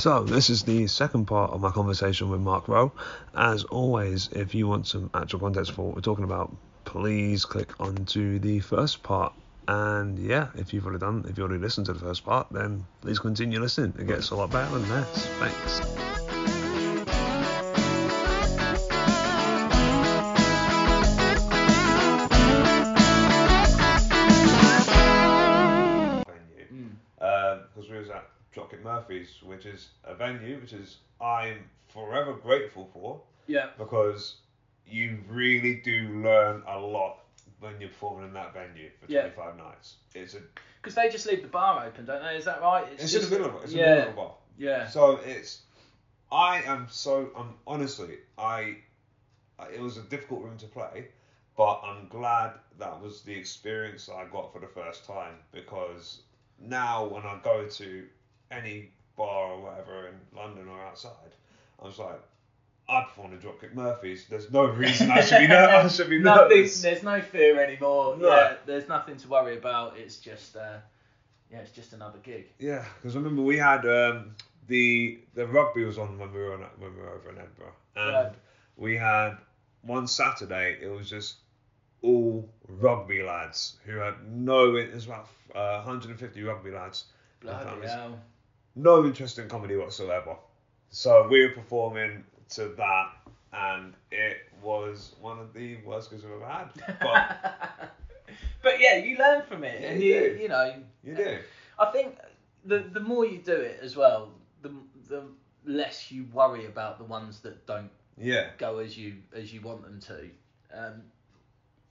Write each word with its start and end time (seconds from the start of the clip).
So, 0.00 0.24
this 0.24 0.48
is 0.48 0.62
the 0.62 0.86
second 0.86 1.26
part 1.26 1.50
of 1.50 1.60
my 1.60 1.70
conversation 1.70 2.30
with 2.30 2.40
Mark 2.40 2.68
Row. 2.68 2.90
As 3.34 3.64
always, 3.64 4.30
if 4.32 4.54
you 4.54 4.66
want 4.66 4.86
some 4.86 5.10
actual 5.12 5.40
context 5.40 5.72
for 5.72 5.88
what 5.88 5.94
we're 5.94 6.00
talking 6.00 6.24
about, 6.24 6.56
please 6.86 7.44
click 7.44 7.78
onto 7.78 8.38
the 8.38 8.60
first 8.60 9.02
part. 9.02 9.34
And 9.68 10.18
yeah, 10.18 10.48
if 10.54 10.72
you've 10.72 10.86
already 10.86 11.00
done, 11.00 11.26
if 11.28 11.36
you 11.36 11.44
already 11.44 11.60
listened 11.60 11.84
to 11.84 11.92
the 11.92 12.00
first 12.00 12.24
part, 12.24 12.46
then 12.50 12.86
please 13.02 13.18
continue 13.18 13.60
listening. 13.60 13.92
It 13.98 14.06
gets 14.06 14.30
a 14.30 14.36
lot 14.36 14.50
better 14.50 14.70
than 14.78 14.88
this. 14.88 15.26
Thanks. 15.38 16.19
Which 29.42 29.66
is 29.66 29.88
a 30.04 30.14
venue 30.14 30.60
which 30.60 30.72
is 30.72 30.98
I'm 31.20 31.68
forever 31.88 32.34
grateful 32.34 32.88
for 32.92 33.20
Yeah. 33.46 33.70
because 33.78 34.36
you 34.86 35.18
really 35.28 35.76
do 35.76 36.22
learn 36.22 36.62
a 36.66 36.78
lot 36.78 37.18
when 37.60 37.80
you're 37.80 37.90
performing 37.90 38.28
in 38.28 38.32
that 38.34 38.54
venue 38.54 38.90
for 38.98 39.10
Yeah. 39.10 39.22
25 39.22 39.56
nights. 39.56 39.96
It's 40.14 40.34
a 40.34 40.40
Because 40.76 40.94
they 40.94 41.08
just 41.10 41.26
leave 41.26 41.42
the 41.42 41.48
bar 41.48 41.84
open, 41.86 42.06
don't 42.06 42.22
they? 42.22 42.36
Is 42.36 42.46
that 42.46 42.62
right? 42.62 42.86
it's, 42.92 43.14
in 43.14 43.22
the 43.22 43.30
middle 43.30 43.46
of 43.46 43.54
it. 43.56 43.64
It's 43.64 43.72
yeah. 43.72 43.82
in 43.82 43.90
the 43.90 43.96
middle 43.96 44.08
of 44.10 44.14
a 44.14 44.16
bar. 44.16 44.34
Yeah. 44.56 44.88
So 44.88 45.16
it's 45.24 45.62
I 46.32 46.62
am 46.62 46.86
so 46.90 47.30
I'm 47.36 47.54
honestly 47.66 48.18
I 48.38 48.78
it 49.72 49.80
was 49.80 49.98
a 49.98 50.02
difficult 50.02 50.42
room 50.42 50.56
to 50.58 50.66
play, 50.66 51.08
but 51.56 51.80
I'm 51.84 52.08
glad 52.08 52.52
that 52.78 53.00
was 53.00 53.22
the 53.22 53.34
experience 53.34 54.08
I 54.08 54.24
got 54.26 54.52
for 54.52 54.58
the 54.60 54.68
first 54.68 55.04
time 55.04 55.34
because 55.52 56.22
now 56.58 57.06
when 57.06 57.24
I 57.24 57.38
go 57.42 57.66
to 57.66 58.06
any 58.50 58.90
bar 59.20 59.52
or 59.52 59.60
whatever 59.62 60.08
in 60.08 60.14
London 60.36 60.66
or 60.68 60.80
outside, 60.82 61.32
I 61.82 61.84
was 61.86 61.98
like, 61.98 62.20
I 62.88 63.02
performed 63.04 63.34
in 63.34 63.38
Dropkick 63.40 63.74
Murphys. 63.74 64.26
There's 64.28 64.50
no 64.50 64.64
reason 64.64 65.10
I 65.10 65.20
should 65.20 65.40
be 65.40 65.46
ner- 65.54 65.68
I 65.68 65.88
should 65.88 66.10
be 66.10 66.18
Nothing, 66.18 66.56
nervous. 66.58 66.82
there's 66.82 67.02
no 67.02 67.20
fear 67.20 67.62
anymore. 67.62 68.16
No. 68.16 68.28
Yeah, 68.28 68.54
there's 68.66 68.88
nothing 68.88 69.16
to 69.18 69.28
worry 69.28 69.56
about. 69.58 69.96
It's 69.98 70.16
just, 70.16 70.56
uh, 70.56 70.78
yeah, 71.52 71.58
it's 71.58 71.70
just 71.72 71.92
another 71.92 72.18
gig. 72.22 72.46
Yeah, 72.58 72.84
because 72.96 73.14
I 73.14 73.18
remember 73.20 73.42
we 73.42 73.56
had 73.58 73.86
um, 73.86 74.34
the 74.68 75.20
the 75.34 75.46
rugby 75.46 75.84
was 75.84 75.98
on 75.98 76.18
when 76.18 76.32
we 76.32 76.40
were 76.40 76.54
on, 76.54 76.64
when 76.78 76.94
we 76.96 77.00
were 77.02 77.10
over 77.10 77.28
in 77.30 77.38
Edinburgh, 77.38 77.74
and 77.96 78.14
Right. 78.14 78.32
we 78.76 78.96
had 78.96 79.36
one 79.82 80.06
Saturday. 80.08 80.78
It 80.82 80.88
was 80.88 81.08
just 81.08 81.36
all 82.02 82.48
rugby 82.68 83.22
lads 83.22 83.76
who 83.84 83.96
had 83.98 84.14
no. 84.28 84.74
It 84.76 84.92
was 84.94 85.06
about 85.06 85.28
uh, 85.54 85.82
150 85.84 86.42
rugby 86.42 86.70
lads. 86.72 87.04
Bloody 87.40 87.86
hell. 87.86 88.18
No 88.76 89.04
interest 89.04 89.38
in 89.38 89.48
comedy 89.48 89.76
whatsoever. 89.76 90.36
So 90.90 91.28
we 91.28 91.44
were 91.44 91.52
performing 91.52 92.24
to 92.50 92.68
that, 92.76 93.10
and 93.52 93.94
it 94.10 94.38
was 94.62 95.14
one 95.20 95.38
of 95.38 95.52
the 95.52 95.76
worst 95.84 96.10
gigs 96.10 96.24
I've 96.24 96.32
ever 96.32 96.46
had. 96.46 96.68
But 97.00 97.90
but 98.62 98.80
yeah, 98.80 98.96
you 98.96 99.16
learn 99.18 99.42
from 99.42 99.64
it, 99.64 99.80
Yeah, 99.80 99.88
and 99.88 100.02
you 100.02 100.14
you, 100.14 100.20
do. 100.36 100.42
you 100.42 100.48
know, 100.48 100.74
you 101.04 101.14
do. 101.14 101.38
I 101.78 101.86
think 101.92 102.16
the 102.64 102.78
the 102.92 103.00
more 103.00 103.24
you 103.26 103.38
do 103.38 103.52
it 103.54 103.78
as 103.82 103.96
well, 103.96 104.32
the 104.62 104.72
the 105.08 105.22
less 105.64 106.10
you 106.10 106.26
worry 106.32 106.66
about 106.66 106.98
the 106.98 107.04
ones 107.04 107.40
that 107.40 107.66
don't 107.66 107.90
Yeah. 108.16 108.50
go 108.58 108.78
as 108.78 108.96
you 108.96 109.16
as 109.34 109.52
you 109.52 109.60
want 109.60 109.82
them 109.82 110.00
to. 110.00 110.30
Um, 110.72 111.02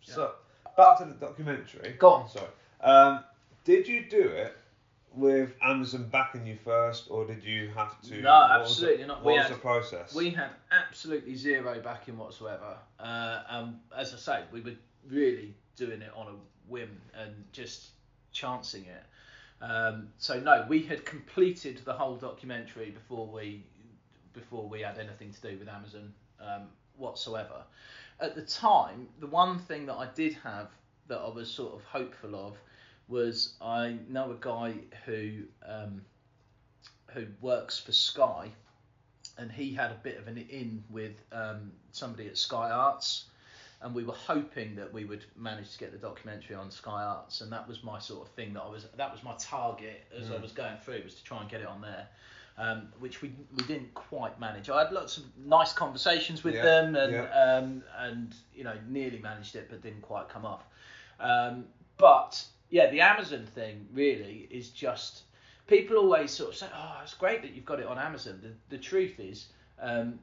So 0.02 0.34
back 0.78 0.98
to 1.00 1.06
the 1.06 1.14
documentary. 1.14 1.96
Go 2.00 2.10
on. 2.12 2.30
Sorry. 2.30 2.48
Um, 2.82 3.24
did 3.66 3.88
you 3.88 4.06
do 4.10 4.22
it 4.22 4.58
with 5.16 5.54
Amazon 5.62 6.08
backing 6.12 6.46
you 6.46 6.58
first, 6.64 7.08
or 7.10 7.26
did 7.26 7.44
you 7.44 7.70
have 7.76 8.00
to? 8.04 8.22
No, 8.22 8.48
absolutely 8.52 9.02
the- 9.04 9.08
not. 9.08 9.24
What 9.24 9.32
We 9.34 9.38
was 9.38 9.48
had- 9.48 9.56
the 9.56 9.60
process? 9.62 10.14
We 10.16 10.30
had 10.32 10.52
absolutely 10.72 11.36
zero 11.36 11.82
backing 11.82 12.18
whatsoever. 12.18 12.78
Uh, 13.00 13.44
um, 13.48 13.82
as 13.96 14.14
I 14.14 14.18
say, 14.18 14.44
we 14.52 14.62
were 14.62 14.76
really 15.08 15.56
doing 15.76 16.02
it 16.02 16.12
on 16.16 16.28
a 16.28 16.36
whim 16.72 17.02
and 17.14 17.46
just 17.52 17.90
chancing 18.32 18.86
it. 18.86 19.04
Um, 19.62 20.10
so 20.18 20.40
no, 20.40 20.66
we 20.70 20.84
had 20.84 21.06
completed 21.06 21.82
the 21.84 21.94
whole 21.94 22.16
documentary 22.16 22.92
before 22.92 23.28
we 23.28 23.66
before 24.34 24.70
we 24.70 24.82
had 24.82 24.98
anything 25.00 25.34
to 25.34 25.42
do 25.42 25.58
with 25.58 25.68
Amazon 25.68 26.14
um, 26.40 26.70
whatsoever. 26.98 27.64
At 28.22 28.36
the 28.36 28.44
time, 28.44 29.10
the 29.20 29.28
one 29.28 29.58
thing 29.60 29.86
that 29.88 29.96
I 29.96 30.06
did 30.14 30.34
have 30.36 30.70
that 31.08 31.18
I 31.18 31.28
was 31.30 31.50
sort 31.50 31.74
of 31.74 31.84
hopeful 31.84 32.36
of 32.36 32.56
was 33.10 33.56
I 33.62 33.98
know 34.08 34.32
a 34.32 34.38
guy 34.40 34.74
who 35.06 35.44
um, 35.68 36.02
who 37.14 37.26
works 37.42 37.80
for 37.80 37.92
Sky 37.92 38.52
and 39.38 39.52
he 39.52 39.74
had 39.74 39.92
a 39.92 39.98
bit 40.04 40.18
of 40.18 40.28
an 40.28 40.38
in 40.38 40.84
with 40.90 41.14
um, 41.32 41.72
somebody 41.92 42.28
at 42.28 42.38
Sky 42.38 42.70
Arts, 42.70 43.26
and 43.82 43.96
we 43.96 44.04
were 44.04 44.14
hoping 44.14 44.76
that 44.76 44.92
we 44.94 45.06
would 45.06 45.24
manage 45.38 45.72
to 45.72 45.78
get 45.80 45.92
the 45.94 45.98
documentary 45.98 46.56
on 46.58 46.70
Sky 46.70 47.04
Arts, 47.04 47.40
and 47.42 47.52
that 47.52 47.66
was 47.68 47.82
my 47.84 48.00
sort 48.00 48.28
of 48.28 48.34
thing 48.36 48.54
that 48.54 48.62
I 48.62 48.70
was 48.70 48.86
that 48.98 49.12
was 49.12 49.24
my 49.24 49.34
target 49.40 50.04
as 50.18 50.30
I 50.30 50.36
Mm. 50.36 50.42
was 50.42 50.52
going 50.52 50.78
through 50.84 51.02
was 51.04 51.16
to 51.16 51.24
try 51.24 51.40
and 51.42 51.50
get 51.50 51.62
it 51.62 51.68
on 51.68 51.82
there. 51.82 52.08
Um, 52.58 52.90
which 53.00 53.22
we, 53.22 53.32
we 53.56 53.64
didn't 53.64 53.94
quite 53.94 54.38
manage. 54.38 54.70
I 54.70 54.84
had 54.84 54.92
lots 54.92 55.16
of 55.16 55.24
nice 55.38 55.72
conversations 55.72 56.44
with 56.44 56.56
Yeah, 56.56 56.64
them 56.64 56.96
and 56.98 57.14
yeah. 57.14 57.22
um, 57.32 57.84
and 57.98 58.36
you 58.54 58.66
know 58.66 58.74
nearly 58.90 59.20
managed 59.20 59.56
it 59.56 59.68
but 59.70 59.82
didn't 59.82 60.02
quite 60.02 60.28
come 60.28 60.46
off. 60.46 60.64
Um, 61.22 61.68
but 61.96 62.44
yeah, 62.70 62.90
the 62.90 63.02
Amazon 63.02 63.46
thing 63.56 63.88
really 63.94 64.48
is 64.52 64.70
just 64.70 65.24
people 65.68 65.98
always 65.98 66.32
sort 66.32 66.52
of 66.52 66.56
say, 66.56 66.68
"Oh, 66.74 67.00
it's 67.04 67.14
great 67.14 67.42
that 67.42 67.52
you've 67.54 67.66
got 67.66 67.80
it 67.80 67.86
on 67.86 67.98
Amazon." 67.98 68.40
The, 68.42 68.76
the 68.76 68.82
truth 68.82 69.20
is, 69.20 69.48
um, 69.80 70.20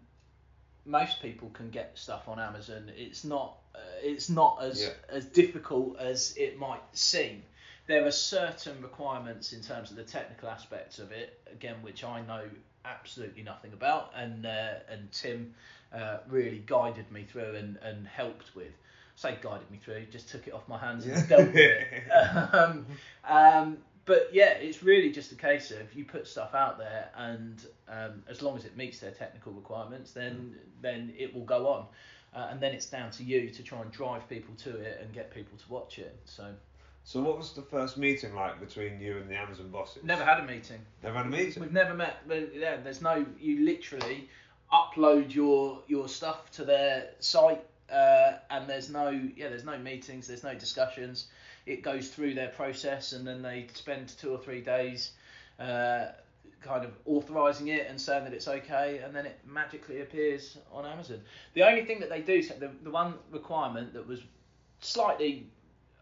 most 0.85 1.21
people 1.21 1.51
can 1.51 1.71
get 1.71 1.99
stuff 1.99 2.29
on 2.29 2.39
Amazon. 2.39 2.91
It's 2.97 3.25
not 3.25 3.59
uh, 3.75 3.79
it's 4.03 4.29
not 4.31 4.63
as 4.63 4.83
Yeah. 4.83 4.91
as 5.09 5.25
difficult 5.27 5.99
as 5.99 6.37
it 6.37 6.59
might 6.59 6.83
seem. 6.93 7.43
There 7.87 8.05
are 8.05 8.11
certain 8.13 8.83
requirements 8.83 9.53
in 9.53 9.61
terms 9.63 9.91
of 9.91 9.97
the 9.97 10.03
technical 10.05 10.49
aspects 10.49 10.99
of 10.99 11.13
it, 11.13 11.41
again, 11.53 11.77
which 11.83 12.03
I 12.03 12.21
know 12.23 12.45
absolutely 12.85 13.43
nothing 13.43 13.73
about, 13.73 14.13
and 14.15 14.47
uh, 14.47 14.75
and 14.89 15.11
Tim 15.13 15.55
uh, 15.93 16.19
really 16.29 16.63
guided 16.67 17.11
me 17.13 17.25
through 17.25 17.55
and, 17.57 17.77
and 17.83 18.07
helped 18.07 18.55
with. 18.55 18.73
Say 19.17 19.37
guided 19.41 19.71
me 19.71 19.79
through, 19.79 20.07
just 20.07 20.29
took 20.29 20.47
it 20.47 20.53
off 20.55 20.69
my 20.69 20.79
hands 20.79 21.07
and 21.07 21.29
dealt 21.29 21.47
with 21.47 21.57
it. 21.57 22.05
um, 22.53 22.87
um, 23.25 23.79
but 24.05 24.29
yeah, 24.33 24.51
it's 24.51 24.83
really 24.83 25.11
just 25.11 25.33
a 25.33 25.35
case 25.35 25.71
of 25.71 25.93
you 25.95 26.05
put 26.05 26.29
stuff 26.29 26.55
out 26.55 26.79
there, 26.79 27.11
and 27.17 27.67
um, 27.89 28.23
as 28.29 28.43
long 28.43 28.57
as 28.57 28.65
it 28.65 28.77
meets 28.77 29.01
their 29.01 29.11
technical 29.11 29.53
requirements, 29.53 30.13
then 30.13 30.57
then 30.81 31.13
it 31.19 31.35
will 31.35 31.45
go 31.45 31.67
on, 31.67 31.87
uh, 32.35 32.49
and 32.51 32.61
then 32.61 32.73
it's 32.73 32.87
down 32.87 33.11
to 33.13 33.25
you 33.25 33.51
to 33.51 33.63
try 33.63 33.81
and 33.81 33.91
drive 33.91 34.29
people 34.29 34.55
to 34.57 34.77
it 34.77 35.01
and 35.03 35.13
get 35.13 35.35
people 35.35 35.59
to 35.59 35.65
watch 35.73 35.99
it. 35.99 36.17
So 36.27 36.55
so 37.07 37.23
what 37.23 37.39
was 37.39 37.53
the 37.53 37.63
first 37.63 37.97
meeting 37.97 38.35
like 38.35 38.59
between 38.59 39.01
you 39.01 39.19
and 39.19 39.31
the 39.31 39.37
Amazon 39.37 39.69
bosses? 39.69 40.03
never 40.03 40.25
had 40.25 40.41
a 40.41 40.45
meeting. 40.45 40.81
Never 41.05 41.19
had 41.19 41.27
a 41.27 41.29
meeting. 41.31 41.63
We've 41.63 41.73
never 41.73 41.95
met. 41.95 42.17
Yeah, 42.29 42.79
there's 42.79 43.01
no. 43.01 43.25
You 43.41 43.65
literally 43.65 44.29
upload 44.73 45.33
your 45.33 45.83
your 45.87 46.09
stuff 46.09 46.51
to 46.53 46.65
their 46.65 47.11
site, 47.21 47.65
uh, 47.93 48.39
and 48.51 48.69
there's 48.69 48.91
no. 48.91 49.11
Yeah, 49.11 49.49
there's 49.49 49.65
no 49.65 49.79
meetings. 49.79 50.27
There's 50.27 50.45
no 50.45 50.55
discussions. 50.55 51.27
It 51.67 51.83
goes 51.83 52.09
through 52.09 52.35
their 52.35 52.49
process, 52.49 53.13
and 53.13 53.27
then 53.27 53.43
they 53.43 53.67
spend 53.75 54.09
two 54.19 54.31
or 54.31 54.39
three 54.39 54.61
days, 54.61 55.13
uh, 55.59 56.07
kind 56.63 56.85
of 56.85 56.93
authorizing 57.05 57.69
it 57.69 57.87
and 57.89 58.01
saying 58.01 58.25
that 58.25 58.33
it's 58.33 58.49
okay, 58.49 58.99
and 59.05 59.15
then 59.15 59.27
it 59.27 59.39
magically 59.47 60.01
appears 60.01 60.59
on 60.73 60.87
Amazon. 60.87 61.21
The 61.55 61.63
only 61.65 61.85
thing 61.85 62.01
that 62.01 62.09
they 62.09 62.21
do, 62.21 62.43
the 62.43 62.71
the 62.83 62.91
one 62.91 63.15
requirement 63.31 63.93
that 63.95 64.07
was 64.07 64.21
slightly. 64.81 65.49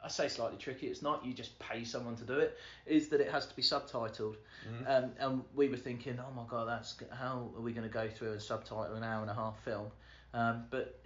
I 0.03 0.09
say 0.09 0.29
slightly 0.29 0.59
tricky. 0.59 0.89
It's 0.89 1.01
not 1.01 1.25
you 1.25 1.33
just 1.33 1.59
pay 1.59 1.83
someone 1.83 2.15
to 2.17 2.25
do 2.25 2.39
it. 2.39 2.59
Is 2.85 3.09
that 3.09 3.23
it 3.23 3.31
has 3.31 3.47
to 3.47 3.57
be 3.57 3.63
subtitled. 3.63 4.37
Mhm. 4.69 4.87
Um, 4.87 5.11
and 5.19 5.45
we 5.55 5.71
were 5.71 5.79
thinking, 5.79 6.19
oh 6.21 6.31
my 6.35 6.45
god, 6.47 6.69
that's 6.69 6.97
how 7.11 7.51
are 7.57 7.63
we 7.63 7.73
going 7.73 7.89
to 7.89 7.93
go 7.93 8.07
through 8.11 8.33
and 8.33 8.43
subtitle 8.43 8.97
an 8.97 9.03
hour 9.03 9.23
and 9.23 9.31
a 9.31 9.35
half 9.35 9.59
film? 9.65 9.91
Um, 10.35 10.67
but 10.69 11.01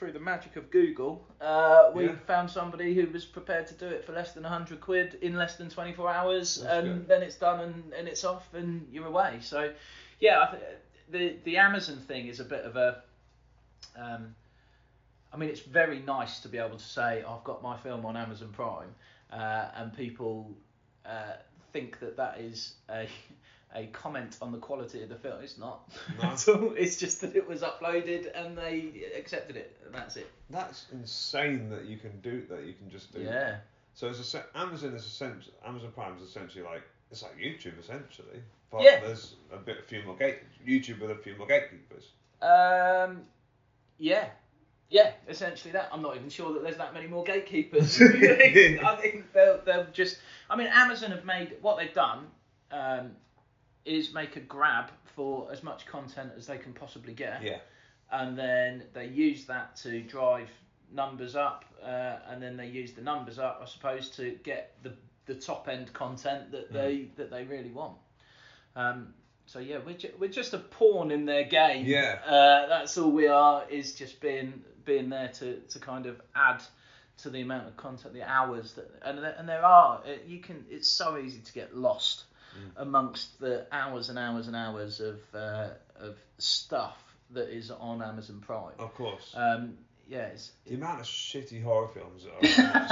through 0.00 0.12
the 0.12 0.18
magic 0.18 0.56
of 0.56 0.70
Google, 0.70 1.22
uh, 1.42 1.90
we 1.94 2.06
Yeah. 2.06 2.16
found 2.26 2.50
somebody 2.50 2.94
who 2.94 3.06
was 3.12 3.26
prepared 3.26 3.66
to 3.66 3.74
do 3.74 3.86
it 3.86 4.02
for 4.02 4.12
less 4.12 4.32
than 4.32 4.44
100 4.44 4.80
quid 4.80 5.16
in 5.20 5.36
less 5.36 5.56
than 5.56 5.68
24 5.68 6.10
hours, 6.10 6.56
That's 6.56 6.72
and 6.72 7.00
good. 7.00 7.08
then 7.08 7.22
it's 7.22 7.36
done 7.36 7.60
and, 7.60 7.92
and 7.92 8.08
it's 8.08 8.24
off 8.24 8.54
and 8.54 8.88
you're 8.90 9.06
away. 9.06 9.40
So, 9.42 9.74
yeah, 10.18 10.54
the 11.10 11.36
the 11.44 11.58
Amazon 11.58 11.98
thing 11.98 12.28
is 12.28 12.40
a 12.40 12.44
bit 12.44 12.64
of 12.64 12.76
a. 12.76 13.02
Um, 13.94 14.34
I 15.32 15.36
mean, 15.36 15.50
it's 15.50 15.60
very 15.60 16.00
nice 16.00 16.40
to 16.40 16.48
be 16.48 16.56
able 16.56 16.78
to 16.78 16.84
say 16.84 17.22
I've 17.22 17.44
got 17.44 17.62
my 17.62 17.76
film 17.76 18.06
on 18.06 18.16
Amazon 18.16 18.52
Prime, 18.52 18.94
uh, 19.30 19.68
and 19.76 19.94
people 19.94 20.56
uh, 21.04 21.34
think 21.74 22.00
that 22.00 22.16
that 22.16 22.40
is 22.40 22.74
a 22.88 23.06
a 23.74 23.86
comment 23.86 24.36
on 24.42 24.52
the 24.52 24.58
quality 24.58 25.02
of 25.02 25.08
the 25.08 25.16
film. 25.16 25.40
It's 25.42 25.58
not. 25.58 25.90
No. 26.22 26.28
at 26.30 26.48
all. 26.48 26.72
it's 26.76 26.96
just 26.96 27.20
that 27.20 27.36
it 27.36 27.46
was 27.46 27.62
uploaded 27.62 28.30
and 28.34 28.56
they 28.56 29.04
accepted 29.16 29.56
it, 29.56 29.76
and 29.84 29.94
that's 29.94 30.16
it. 30.16 30.30
That's 30.50 30.86
insane 30.92 31.68
that 31.70 31.84
you 31.84 31.96
can 31.98 32.18
do 32.20 32.44
that. 32.50 32.64
You 32.64 32.74
can 32.74 32.90
just 32.90 33.12
do. 33.12 33.20
Yeah. 33.20 33.58
So 33.94 34.08
it's 34.08 34.34
a 34.34 34.44
Amazon 34.54 34.94
is 34.94 35.04
essentially 35.04 35.54
Amazon 35.66 35.90
Prime 35.92 36.16
is 36.16 36.22
essentially 36.22 36.64
like 36.64 36.82
it's 37.10 37.22
like 37.22 37.36
YouTube 37.38 37.78
essentially. 37.78 38.42
But 38.70 38.82
Yeah. 38.82 39.00
there's 39.00 39.34
a 39.52 39.56
bit 39.56 39.78
a 39.78 39.82
few 39.82 40.02
more 40.04 40.16
gate 40.16 40.38
YouTube 40.66 41.00
with 41.00 41.10
a 41.10 41.16
few 41.16 41.36
more 41.36 41.46
gatekeepers. 41.46 42.12
Um, 42.40 43.22
yeah, 43.98 44.28
yeah, 44.88 45.12
essentially 45.28 45.72
that. 45.72 45.88
I'm 45.92 46.02
not 46.02 46.16
even 46.16 46.30
sure 46.30 46.52
that 46.54 46.62
there's 46.62 46.76
that 46.78 46.94
many 46.94 47.06
more 47.06 47.24
gatekeepers. 47.24 48.00
I 48.02 48.98
think 49.00 49.32
they'll, 49.32 49.60
they'll 49.64 49.86
just. 49.92 50.18
I 50.48 50.56
mean, 50.56 50.68
Amazon 50.68 51.10
have 51.10 51.24
made 51.24 51.56
what 51.60 51.78
they've 51.78 51.92
done 51.92 52.26
um, 52.72 53.10
is 53.84 54.12
make 54.12 54.36
a 54.36 54.40
grab 54.40 54.90
for 55.16 55.50
as 55.52 55.62
much 55.62 55.86
content 55.86 56.32
as 56.36 56.46
they 56.46 56.58
can 56.58 56.72
possibly 56.72 57.12
get, 57.12 57.42
Yeah. 57.42 57.58
and 58.12 58.38
then 58.38 58.84
they 58.92 59.06
use 59.06 59.44
that 59.46 59.76
to 59.76 60.02
drive 60.02 60.48
numbers 60.92 61.36
up, 61.36 61.64
uh, 61.82 62.18
and 62.28 62.42
then 62.42 62.56
they 62.56 62.66
use 62.66 62.92
the 62.92 63.02
numbers 63.02 63.38
up, 63.38 63.60
I 63.62 63.66
suppose, 63.66 64.08
to 64.10 64.32
get 64.42 64.74
the 64.82 64.92
the 65.26 65.34
top 65.36 65.68
end 65.68 65.92
content 65.92 66.50
that 66.50 66.72
they 66.72 67.08
that 67.16 67.30
they 67.30 67.44
really 67.44 67.70
want. 67.70 67.96
Um, 68.74 69.14
so 69.46 69.58
yeah, 69.58 69.78
we're, 69.84 69.96
ju- 69.96 70.12
we're 70.18 70.30
just 70.30 70.54
a 70.54 70.58
pawn 70.58 71.10
in 71.10 71.24
their 71.24 71.44
game. 71.44 71.84
Yeah. 71.86 72.18
Uh, 72.26 72.66
that's 72.68 72.96
all 72.98 73.10
we 73.10 73.26
are. 73.28 73.64
Is 73.68 73.92
just 73.94 74.20
being 74.20 74.62
being 74.84 75.08
there 75.08 75.28
to, 75.28 75.56
to 75.60 75.78
kind 75.78 76.06
of 76.06 76.20
add 76.34 76.62
to 77.18 77.30
the 77.30 77.40
amount 77.42 77.68
of 77.68 77.76
content, 77.76 78.14
the 78.14 78.22
hours 78.28 78.72
that 78.72 78.90
and 79.02 79.18
there, 79.18 79.34
and 79.38 79.48
there 79.48 79.64
are. 79.64 80.02
It, 80.06 80.24
you 80.26 80.38
can. 80.40 80.64
It's 80.70 80.88
so 80.88 81.18
easy 81.18 81.40
to 81.40 81.52
get 81.52 81.76
lost 81.76 82.24
amongst 82.76 83.38
the 83.40 83.66
hours 83.72 84.08
and 84.08 84.18
hours 84.18 84.46
and 84.46 84.56
hours 84.56 85.00
of 85.00 85.20
uh, 85.34 85.68
of 85.98 86.16
stuff 86.38 86.96
that 87.30 87.48
is 87.48 87.70
on 87.70 88.02
Amazon 88.02 88.40
Prime. 88.40 88.72
Of 88.78 88.94
course. 88.94 89.32
Um, 89.36 89.74
yeah, 90.08 90.26
it's, 90.26 90.50
the 90.66 90.74
amount 90.74 91.00
of 91.00 91.06
shitty 91.06 91.62
horror 91.62 91.88
films 91.88 92.24
that 92.24 92.32
are 92.32 92.66
on 92.66 92.72
that 92.72 92.88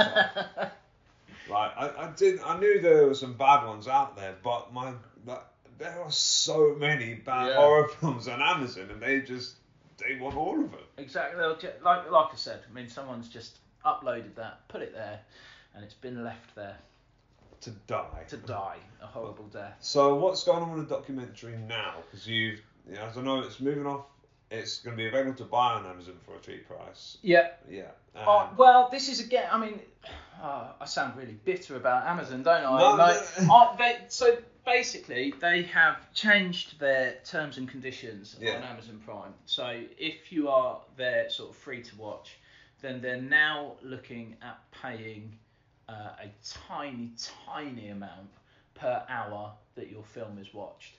site. 0.55 0.71
Like 1.49 1.71
I, 1.77 1.89
I 2.05 2.11
did 2.15 2.39
I 2.41 2.59
knew 2.59 2.79
there 2.81 3.07
were 3.07 3.13
some 3.15 3.33
bad 3.33 3.65
ones 3.65 3.87
out 3.87 4.15
there, 4.15 4.35
but 4.43 4.71
my 4.73 4.93
like, 5.25 5.43
there 5.77 6.01
are 6.01 6.11
so 6.11 6.75
many 6.75 7.15
bad 7.15 7.47
Yeah. 7.49 7.55
horror 7.55 7.87
films 7.87 8.27
on 8.27 8.41
Amazon, 8.41 8.89
and 8.91 9.01
they 9.01 9.21
just 9.21 9.55
they 9.97 10.17
want 10.19 10.37
all 10.37 10.53
of 10.63 10.71
them. 10.71 10.79
Exactly. 10.97 11.41
Like 11.41 12.09
like 12.11 12.27
I 12.31 12.35
said, 12.35 12.61
I 12.69 12.73
mean, 12.73 12.87
someone's 12.87 13.27
just 13.27 13.57
uploaded 13.85 14.35
that, 14.35 14.67
put 14.67 14.81
it 14.81 14.93
there, 14.93 15.19
and 15.73 15.83
it's 15.83 15.93
been 15.93 16.23
left 16.23 16.55
there 16.55 16.77
To 17.61 17.71
die. 17.87 18.23
to 18.29 18.37
die 18.37 18.77
a 19.01 19.05
horrible 19.05 19.45
death. 19.45 19.75
So 19.81 20.15
what's 20.15 20.43
going 20.43 20.63
on 20.63 20.71
with 20.77 20.87
the 20.87 20.95
documentary 20.95 21.57
now? 21.67 21.95
Because 22.05 22.25
you've, 22.27 22.61
you 22.87 22.95
know, 22.95 23.03
as 23.05 23.17
I 23.17 23.21
know, 23.21 23.39
it's 23.41 23.59
moving 23.59 23.85
off. 23.85 24.05
It's 24.51 24.79
going 24.79 24.97
to 24.97 25.03
be 25.03 25.07
available 25.07 25.35
to 25.35 25.43
buy 25.43 25.73
on 25.73 25.85
Amazon 25.85 26.15
for 26.25 26.35
a 26.35 26.39
cheap 26.39 26.67
price. 26.67 27.17
Yeah. 27.21 27.49
Yeah. 27.69 27.91
Oh, 28.15 28.39
Um, 28.49 28.57
well, 28.57 28.89
this 28.91 29.07
is 29.09 29.19
again. 29.19 29.47
I 29.51 29.59
mean, 29.59 29.79
oh, 30.43 30.71
I 30.81 30.85
sound 30.85 31.15
really 31.17 31.37
bitter 31.45 31.75
about 31.75 32.07
Amazon, 32.07 32.41
don't 32.43 32.65
I? 32.65 32.79
No, 32.79 32.95
Like. 32.95 33.17
I 33.49 33.75
they, 33.77 33.97
so 34.07 34.37
basically, 34.65 35.33
they 35.39 35.63
have 35.63 36.11
changed 36.13 36.79
their 36.79 37.17
terms 37.25 37.57
and 37.57 37.69
conditions 37.69 38.35
Yeah. 38.39 38.55
on 38.57 38.63
Amazon 38.63 39.01
Prime. 39.05 39.33
So 39.45 39.81
if 39.97 40.31
you 40.31 40.49
are 40.49 40.81
there, 40.97 41.29
sort 41.29 41.51
of 41.51 41.55
free 41.57 41.83
to 41.83 41.95
watch, 41.97 42.37
then 42.81 43.01
they're 43.01 43.21
now 43.21 43.73
looking 43.83 44.35
at 44.41 44.57
paying 44.71 45.37
uh, 45.89 46.23
a 46.23 46.31
tiny, 46.67 47.11
tiny 47.47 47.89
amount 47.89 48.29
per 48.75 49.03
hour 49.09 49.51
that 49.75 49.89
your 49.89 50.03
film 50.03 50.37
is 50.37 50.53
watched. 50.53 50.93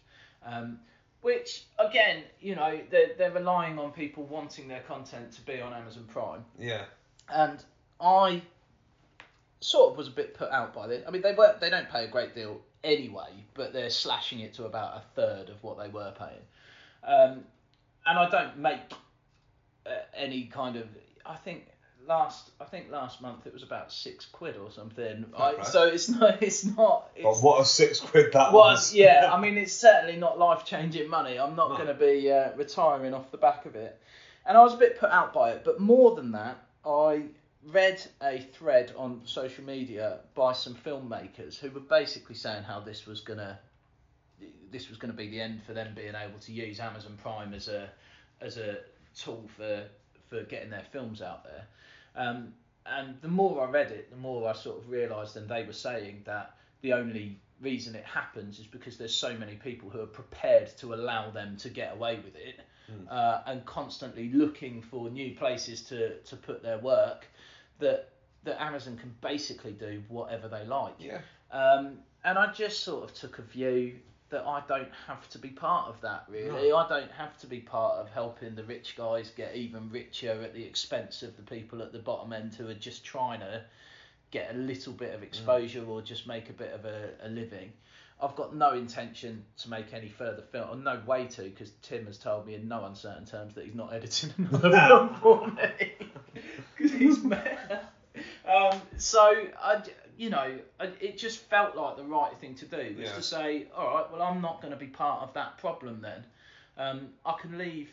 Um, 0.45 0.81
which 1.23 1.65
again, 1.79 2.23
you 2.41 2.57
know, 2.57 2.81
they're, 2.91 3.11
they're 3.17 3.31
relying 3.31 3.79
on 3.79 3.93
people 3.93 4.25
wanting 4.25 4.69
their 4.69 4.81
content 4.81 5.33
to 5.33 5.43
be 5.43 5.61
on 5.61 5.75
Amazon 5.75 6.05
Prime 6.11 6.45
yeah. 6.59 6.85
and 7.29 7.63
I 8.01 8.43
sort 9.61 9.93
of 9.93 9.99
was 9.99 10.09
a 10.09 10.13
bit 10.13 10.35
put 10.35 10.51
out 10.51 10.75
by 10.75 10.87
this. 10.87 11.05
I 11.07 11.11
mean, 11.11 11.23
they 11.23 11.35
were 11.35 11.55
they 11.61 11.71
don't 11.71 11.89
pay 11.89 12.05
a 12.05 12.09
great 12.09 12.35
deal 12.35 12.61
anyway, 12.83 13.45
but 13.55 13.73
they're 13.73 13.91
slashing 13.91 14.41
it 14.41 14.55
to 14.55 14.65
about 14.65 14.97
a 14.97 15.03
third 15.15 15.49
of 15.49 15.63
what 15.63 15.79
they 15.79 15.89
were 15.89 16.13
paying, 16.19 16.41
um, 17.05 17.45
and 18.07 18.19
I 18.19 18.29
don't 18.31 18.59
make 18.59 18.81
uh, 19.87 19.91
any 20.17 20.45
kind 20.45 20.77
of. 20.77 20.89
I 21.27 21.37
think 21.37 21.67
last 22.11 22.51
I 22.61 22.65
think 22.65 22.91
last 22.91 23.23
month 23.23 23.47
it 23.47 23.55
was 23.55 23.63
about 23.63 23.91
six 23.93 24.27
quid 24.27 24.57
or 24.59 24.71
something. 24.71 25.25
I, 25.37 25.53
Okay. 25.53 25.63
so 25.65 25.85
it's 25.87 26.09
not 26.21 26.43
it's 26.43 26.65
not. 26.65 27.09
It's, 27.17 27.43
what 27.43 27.63
a 27.63 27.65
six 27.65 28.01
quid 28.01 28.33
that 28.35 28.53
was 28.53 28.79
was. 28.91 28.95
yeah. 28.95 29.31
I 29.33 29.41
mean, 29.45 29.57
it's 29.57 29.73
certainly 29.73 30.17
not 30.17 30.39
life 30.39 30.65
changing 30.67 31.09
money. 31.09 31.39
I'm 31.39 31.57
not 31.57 31.71
No. 31.71 31.77
going 31.77 31.89
to 31.89 31.95
be 31.95 32.31
uh, 32.31 32.51
retiring 32.57 33.15
off 33.15 33.31
the 33.31 33.39
back 33.39 33.65
of 33.65 33.75
it, 33.77 33.99
and 34.45 34.59
I 34.59 34.63
was 34.63 34.75
a 34.75 34.77
bit 34.77 34.99
put 34.99 35.11
out 35.11 35.33
by 35.33 35.53
it. 35.53 35.63
But 35.65 35.81
more 35.81 36.15
than 36.17 36.33
that, 36.33 36.59
I 36.85 37.23
read 37.67 38.03
a 38.23 38.39
thread 38.55 38.93
on 38.97 39.21
social 39.25 39.65
media 39.65 40.19
by 40.35 40.53
some 40.53 40.75
filmmakers 40.75 41.59
who 41.59 41.71
were 41.71 41.81
basically 41.81 42.35
saying 42.35 42.65
how 42.65 42.81
this 42.81 43.07
was 43.07 43.21
gonna 43.21 43.59
this 44.73 44.89
was 44.89 44.99
going 44.99 45.11
to 45.13 45.17
be 45.17 45.29
the 45.29 45.41
end 45.41 45.61
for 45.67 45.73
them 45.75 45.93
being 45.95 46.15
able 46.15 46.39
to 46.41 46.53
use 46.53 46.81
Amazon 46.81 47.19
Prime 47.23 47.53
as 47.55 47.69
a 47.69 47.89
as 48.41 48.57
a 48.57 48.79
tool 49.17 49.45
for 49.57 49.85
for 50.29 50.43
getting 50.45 50.71
their 50.71 50.85
films 50.93 51.21
out 51.21 51.43
there. 51.45 51.67
Um, 52.17 52.55
and 52.87 53.17
the 53.21 53.29
more 53.29 53.67
I 53.67 53.71
read 53.71 53.91
it, 53.93 54.11
the 54.11 54.17
more 54.17 54.49
I 54.49 54.53
sort 54.53 54.79
of 54.79 54.91
realised, 54.91 55.37
and 55.37 55.49
they 55.49 55.65
were 55.65 55.73
saying 55.73 56.23
that 56.25 56.57
the 56.81 56.93
only 56.93 57.39
reason 57.61 57.95
it 57.95 58.05
happens 58.05 58.59
is 58.59 58.67
because 58.67 58.97
there's 58.97 59.15
so 59.15 59.37
many 59.37 59.55
people 59.55 59.91
who 59.91 60.01
are 60.01 60.07
prepared 60.07 60.77
to 60.79 60.95
allow 60.95 61.31
them 61.31 61.57
to 61.59 61.69
get 61.69 61.93
away 61.93 62.17
with 62.17 62.35
it, 62.35 62.61
uh, 63.09 63.43
and 63.47 63.65
constantly 63.67 64.31
looking 64.33 64.83
for 64.83 65.11
new 65.11 65.35
places 65.37 65.83
to, 65.83 66.17
to 66.21 66.37
put 66.37 66.63
their 66.63 66.79
work, 66.79 67.27
that 67.79 68.09
that 68.45 68.61
Amazon 68.63 68.97
can 68.97 69.15
basically 69.21 69.73
do 69.73 70.03
whatever 70.09 70.49
they 70.49 70.65
like. 70.65 70.95
Yeah. 70.99 71.21
Um, 71.53 71.99
and 72.25 72.39
I 72.39 72.53
just 72.53 72.83
sort 72.85 73.05
of 73.05 73.15
took 73.15 73.39
a 73.39 73.43
view 73.43 73.97
that 74.31 74.47
I 74.47 74.63
don't 74.69 74.93
have 75.07 75.29
to 75.31 75.39
be 75.39 75.49
part 75.49 75.89
of 75.89 76.01
that 76.03 76.25
really. 76.29 76.73
I 76.73 76.89
don't 76.89 77.11
have 77.13 77.37
to 77.39 77.47
be 77.47 77.61
part 77.61 77.99
of 77.99 78.09
helping 78.11 78.55
the 78.55 78.65
rich 78.65 78.97
guys 78.97 79.31
get 79.37 79.57
even 79.57 79.91
richer 79.91 80.41
at 80.43 80.55
the 80.55 80.63
expense 80.63 81.23
of 81.23 81.37
the 81.37 81.43
people 81.43 81.83
at 81.83 81.93
the 81.93 81.99
bottom 81.99 82.33
end 82.33 82.55
who 82.55 82.69
are 82.69 82.75
just 82.75 83.05
trying 83.05 83.41
to 83.41 83.63
get 84.31 84.55
a 84.55 84.57
little 84.57 84.93
bit 84.93 85.15
of 85.15 85.23
exposure 85.23 85.85
or 85.85 86.01
just 86.03 86.27
make 86.27 86.49
a 86.51 86.53
bit 86.53 86.73
of 86.73 86.85
a, 86.85 87.11
a 87.25 87.29
living. 87.29 87.73
I've 88.23 88.37
got 88.37 88.55
no 88.55 88.73
intention 88.75 89.45
to 89.59 89.71
make 89.71 89.95
any 89.95 90.09
further 90.09 90.43
film, 90.43 90.69
or 90.71 90.77
no 90.77 91.01
way 91.07 91.27
to, 91.27 91.43
because 91.43 91.73
Tim 91.83 92.07
has 92.07 92.19
told 92.19 92.47
me 92.47 92.55
in 92.55 92.69
no 92.69 92.85
uncertain 92.85 93.25
terms 93.25 93.55
that 93.55 93.65
he's 93.65 93.75
not 93.75 93.95
editing 93.95 94.33
another 94.39 94.71
film 94.71 95.15
for 95.17 95.47
me. 95.49 95.93
Because 96.77 96.93
he's 96.93 97.23
mad. 97.25 97.81
Um, 98.47 98.81
so 98.97 99.21
I, 99.63 99.83
you 100.21 100.29
know, 100.29 100.59
it 101.01 101.17
just 101.17 101.39
felt 101.49 101.75
like 101.75 101.97
the 101.97 102.05
right 102.05 102.37
thing 102.37 102.55
to 102.57 102.67
do 102.67 102.95
was 102.99 103.09
Yeah. 103.09 103.15
to 103.15 103.23
say, 103.23 103.69
all 103.75 103.95
right, 103.95 104.13
well, 104.13 104.21
I'm 104.21 104.43
not 104.43 104.61
going 104.61 104.71
to 104.71 104.79
be 104.79 104.87
part 104.87 105.23
of 105.23 105.33
that 105.33 105.57
problem 105.57 106.03
then. 106.03 106.23
Um, 106.77 107.09
I 107.25 107.33
can 107.41 107.57
leave. 107.57 107.91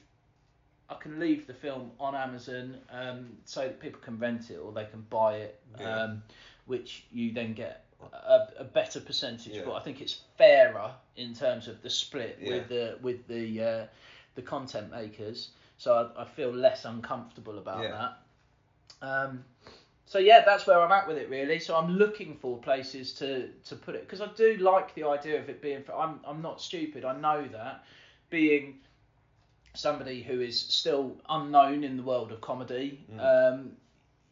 I 0.89 0.95
can 0.95 1.21
leave 1.21 1.47
the 1.47 1.53
film 1.53 1.91
on 2.01 2.15
Amazon 2.15 2.77
um, 2.91 3.37
so 3.45 3.61
that 3.61 3.79
people 3.79 4.01
can 4.01 4.19
rent 4.19 4.49
it 4.51 4.57
or 4.57 4.73
they 4.73 4.83
can 4.85 5.05
buy 5.09 5.37
it, 5.37 5.59
Yeah. 5.79 6.03
um, 6.03 6.23
which 6.65 7.05
you 7.13 7.31
then 7.31 7.53
get 7.53 7.85
a, 8.11 8.47
a 8.59 8.63
better 8.65 8.99
percentage. 8.99 9.53
Yeah. 9.53 9.63
But 9.65 9.75
I 9.75 9.79
think 9.79 10.01
it's 10.01 10.19
fairer 10.37 10.91
in 11.15 11.33
terms 11.33 11.69
of 11.69 11.81
the 11.81 11.89
split 11.89 12.39
with 12.41 12.67
the 12.67 12.97
with 13.01 13.25
the 13.29 13.61
uh, 13.63 13.85
the 14.35 14.41
content 14.41 14.91
makers. 14.91 15.51
So 15.77 16.11
I, 16.17 16.23
I 16.23 16.25
feel 16.25 16.51
less 16.51 16.83
uncomfortable 16.83 17.57
about 17.57 17.83
that. 19.01 19.07
So 20.07 20.19
yeah, 20.19 20.43
that's 20.45 20.65
where 20.65 20.81
I'm 20.81 20.91
at 20.91 21.05
with 21.05 21.17
it 21.17 21.29
really. 21.29 21.59
So 21.59 21.75
I'm 21.75 21.91
looking 21.91 22.37
for 22.37 22.57
places 22.57 23.11
to, 23.13 23.49
to 23.65 23.75
put 23.75 23.93
it 23.93 24.07
because 24.07 24.21
I 24.21 24.27
do 24.37 24.55
like 24.57 24.95
the 24.95 25.03
idea 25.03 25.37
of 25.37 25.49
it 25.49 25.61
being. 25.61 25.83
I'm 25.93 26.21
I'm 26.25 26.41
not 26.41 26.61
stupid. 26.61 27.03
I 27.03 27.15
know 27.19 27.45
that 27.51 27.83
being 28.29 28.79
somebody 29.73 30.23
who 30.23 30.39
is 30.39 30.59
still 30.59 31.17
unknown 31.29 31.83
in 31.83 31.97
the 31.97 32.03
world 32.03 32.31
of 32.31 32.39
comedy. 32.39 33.05
Um, 33.19 33.73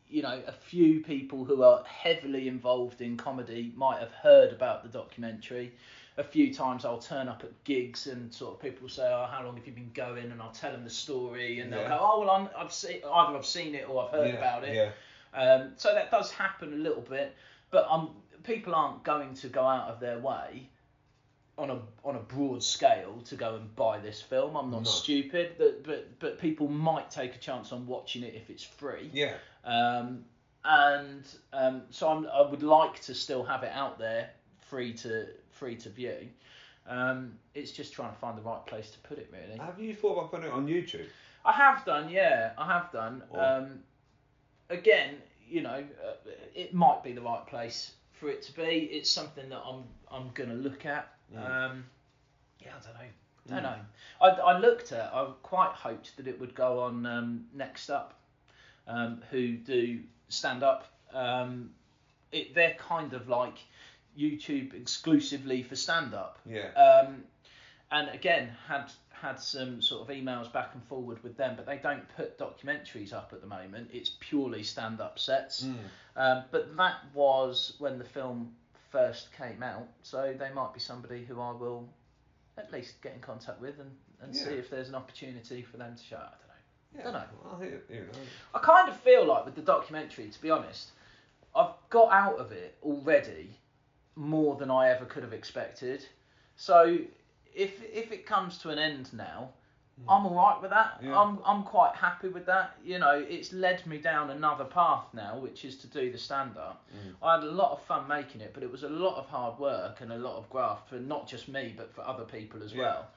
you 0.08 0.22
know, 0.22 0.42
a 0.48 0.52
few 0.52 1.02
people 1.02 1.44
who 1.44 1.62
are 1.64 1.84
heavily 1.84 2.48
involved 2.48 3.02
in 3.02 3.18
comedy 3.18 3.74
might 3.76 4.00
have 4.00 4.12
heard 4.12 4.54
about 4.54 4.84
the 4.84 4.90
documentary. 4.90 5.74
A 6.18 6.24
few 6.24 6.54
times 6.54 6.86
I'll 6.86 7.00
turn 7.00 7.28
up 7.28 7.44
at 7.44 7.52
gigs 7.66 8.08
and 8.08 8.34
sort 8.34 8.54
of 8.54 8.62
people 8.62 8.88
say, 8.88 9.04
"Oh, 9.04 9.28
how 9.30 9.44
long 9.44 9.58
have 9.58 9.68
you 9.68 9.74
been 9.74 9.92
going?" 9.94 10.32
And 10.32 10.42
I'll 10.42 10.52
tell 10.52 10.72
them 10.72 10.86
the 10.86 10.90
story, 10.90 11.60
and 11.60 11.74
they'll 11.74 11.90
go, 11.90 11.98
"Oh, 12.00 12.22
well, 12.22 12.30
I'm, 12.30 12.50
I've 12.58 12.72
seen 12.72 13.02
either 13.04 13.38
I've 13.38 13.46
seen 13.46 13.76
it 13.76 13.90
or 13.90 14.06
I've 14.06 14.12
heard 14.12 14.34
yeah. 14.34 14.40
about 14.40 14.64
it." 14.64 14.74
Yeah. 14.74 14.92
Um, 15.36 15.74
so 15.78 15.94
that 15.94 16.10
does 16.12 16.32
happen 16.32 16.74
a 16.74 16.78
little 16.78 17.02
bit, 17.02 17.36
but 17.72 17.86
um, 17.90 18.12
people 18.44 18.74
aren't 18.74 19.04
going 19.04 19.34
to 19.36 19.48
go 19.48 19.64
out 19.66 19.90
of 19.90 20.00
their 20.00 20.20
way 20.20 20.70
on 21.58 21.70
a 21.70 21.80
on 22.04 22.16
a 22.16 22.20
broad 22.20 22.62
scale 22.64 23.22
to 23.26 23.36
go 23.36 23.56
and 23.56 23.74
buy 23.76 24.00
this 24.00 24.22
film. 24.22 24.56
I'm 24.56 24.72
not 24.72 24.84
No. 24.84 24.90
stupid, 24.90 25.56
but, 25.58 25.84
but 25.84 26.20
but 26.20 26.40
people 26.40 26.68
might 26.68 27.10
take 27.12 27.36
a 27.36 27.38
chance 27.40 27.72
on 27.72 27.86
watching 27.88 28.24
it 28.24 28.34
if 28.36 28.50
it's 28.50 28.64
free. 28.64 29.10
Yeah. 29.14 29.34
Um, 29.64 30.26
and 30.64 31.24
um, 31.54 31.84
so 31.92 32.08
I'm, 32.10 32.28
I 32.28 32.42
would 32.50 32.64
like 32.64 33.00
to 33.04 33.14
still 33.14 33.44
have 33.44 33.64
it 33.64 33.72
out 33.74 34.00
there, 34.00 34.32
free 34.68 34.94
to 34.94 35.28
free 35.52 35.76
to 35.78 35.90
view. 35.90 36.28
Um, 36.88 37.34
it's 37.56 37.72
just 37.72 37.94
trying 37.94 38.12
to 38.12 38.18
find 38.20 38.38
the 38.38 38.42
right 38.44 38.64
place 38.68 38.92
to 38.92 39.00
put 39.00 39.18
it, 39.18 39.32
really. 39.32 39.58
Have 39.60 39.80
you 39.80 39.96
thought 39.96 40.14
about 40.18 40.32
putting 40.32 40.48
it 40.48 40.52
on 40.52 40.68
YouTube? 40.68 41.08
I 41.44 41.52
have 41.52 41.84
done, 41.86 42.10
yeah, 42.10 42.52
I 42.58 42.66
have 42.68 42.92
done. 42.92 43.24
Or- 43.30 43.42
Um, 43.44 43.80
again, 44.70 45.16
you 45.48 45.62
know, 45.62 45.84
uh, 46.06 46.14
it 46.54 46.74
might 46.74 47.04
be 47.04 47.12
the 47.12 47.22
right 47.22 47.46
place 47.48 47.92
for 48.14 48.30
it 48.30 48.42
to 48.44 48.54
be. 48.54 48.90
It's 48.92 49.10
something 49.12 49.50
that 49.50 49.62
I'm 49.66 49.84
I'm 50.12 50.30
gonna 50.34 50.54
look 50.56 50.86
at. 50.86 51.12
Mm. 51.34 51.38
Um, 51.72 51.86
yeah, 52.60 52.72
I 52.80 52.84
don't 52.86 52.94
know. 52.94 53.00
I 53.00 53.50
Don't 53.50 53.60
Mm. 53.60 53.64
know. 53.64 53.86
I, 54.22 54.54
I 54.54 54.60
looked 54.60 54.92
at. 54.92 55.14
I 55.14 55.26
quite 55.44 55.72
hoped 55.72 56.18
that 56.18 56.28
it 56.28 56.40
would 56.40 56.56
go 56.56 56.80
on 56.82 57.06
um, 57.06 57.46
Next 57.54 57.90
Up, 57.90 58.20
um, 58.88 59.22
who 59.30 59.58
do 59.58 60.02
stand 60.30 60.64
up. 60.64 60.88
Um, 61.14 61.72
it, 62.32 62.56
they're 62.56 62.76
kind 62.80 63.14
of 63.14 63.30
like 63.30 63.58
YouTube 64.18 64.74
exclusively 64.74 65.62
for 65.62 65.76
stand 65.76 66.14
up. 66.16 66.40
Yeah. 66.46 66.70
Um, 66.74 67.24
and 67.92 68.10
again, 68.10 68.50
had 68.68 68.92
had 69.26 69.40
some 69.40 69.82
sort 69.82 70.08
of 70.08 70.16
emails 70.16 70.52
back 70.52 70.72
and 70.74 70.84
forward 70.84 71.22
with 71.24 71.36
them, 71.36 71.56
but 71.56 71.66
they 71.66 71.78
don't 71.78 72.04
put 72.16 72.38
documentaries 72.38 73.14
up 73.14 73.32
at 73.34 73.42
the 73.42 73.48
moment. 73.48 73.90
It's 73.92 74.12
purely 74.20 74.64
stand 74.64 75.02
up 75.02 75.18
sets. 75.18 75.64
Mm. 75.64 75.76
Um, 76.16 76.44
but 76.52 76.76
that 76.78 76.96
was 77.14 77.74
when 77.80 77.98
the 77.98 78.06
film 78.06 78.54
first 78.92 79.30
came 79.36 79.64
out, 79.64 79.88
so 80.04 80.34
they 80.38 80.52
might 80.54 80.74
be 80.74 80.80
somebody 80.80 81.26
who 81.26 81.42
I 81.42 81.52
will 81.52 81.90
at 82.58 82.72
least 82.72 83.02
get 83.02 83.14
in 83.14 83.20
contact 83.20 83.60
with 83.60 83.80
and, 83.80 83.92
and 84.22 84.36
see 84.36 84.52
if 84.52 84.70
there's 84.70 84.90
an 84.90 84.96
opportunity 84.96 85.62
for 85.62 85.78
them 85.78 85.96
to 85.96 86.04
show. 86.04 86.18
I 86.18 86.22
don't 86.22 86.48
know. 86.48 86.98
Yeah. 86.98 87.04
Dunno. 87.04 87.26
Well, 87.44 87.60
here, 87.60 87.84
here 87.90 88.10
we. 88.14 88.20
I 88.54 88.60
kind 88.60 88.88
of 88.88 88.98
feel 89.02 89.26
like 89.26 89.46
with 89.46 89.56
the 89.56 89.62
documentary, 89.62 90.30
to 90.30 90.42
be 90.42 90.50
honest, 90.50 90.92
I've 91.56 91.74
got 91.90 92.12
out 92.14 92.38
of 92.38 92.52
it 92.52 92.78
already 92.84 93.50
more 94.16 94.56
than 94.56 94.72
I 94.72 94.90
ever 94.90 95.06
could 95.06 95.24
have 95.24 95.34
expected. 95.34 96.06
So 96.56 97.00
if 97.56 97.82
if 97.94 98.12
it 98.12 98.26
comes 98.26 98.58
to 98.60 98.70
an 98.70 98.78
end 98.80 99.14
now, 99.14 99.50
I'm 100.10 100.26
all 100.26 100.36
right 100.36 100.62
with 100.62 100.72
that. 100.72 101.00
Yeah. 101.02 101.18
I'm 101.18 101.40
I'm 101.46 101.64
quite 101.64 101.96
happy 101.96 102.28
with 102.28 102.46
that. 102.48 102.76
You 102.84 103.00
know, 103.00 103.26
it's 103.28 103.54
led 103.54 103.86
me 103.88 103.98
down 103.98 104.30
another 104.30 104.66
path 104.66 105.06
now, 105.14 105.38
which 105.38 105.64
is 105.64 105.78
to 105.78 105.88
do 105.88 106.12
the 106.12 106.18
stand 106.18 106.58
up. 106.58 106.86
Mm. 106.94 107.14
I 107.24 107.36
had 107.36 107.44
a 107.44 107.52
lot 107.52 107.72
of 107.72 107.82
fun 107.86 108.08
making 108.08 108.42
it, 108.42 108.52
but 108.54 108.62
it 108.62 108.72
was 108.72 108.84
a 108.84 108.90
lot 108.90 109.16
of 109.18 109.26
hard 109.28 109.58
work 109.58 110.02
and 110.02 110.12
a 110.12 110.18
lot 110.18 110.36
of 110.38 110.50
graft 110.50 110.90
for 110.90 110.96
not 110.96 111.28
just 111.28 111.48
me, 111.48 111.74
but 111.78 111.94
for 111.94 112.02
other 112.02 112.26
people 112.26 112.62
as 112.62 112.74
Yeah. 112.74 112.82
well. 112.82 113.08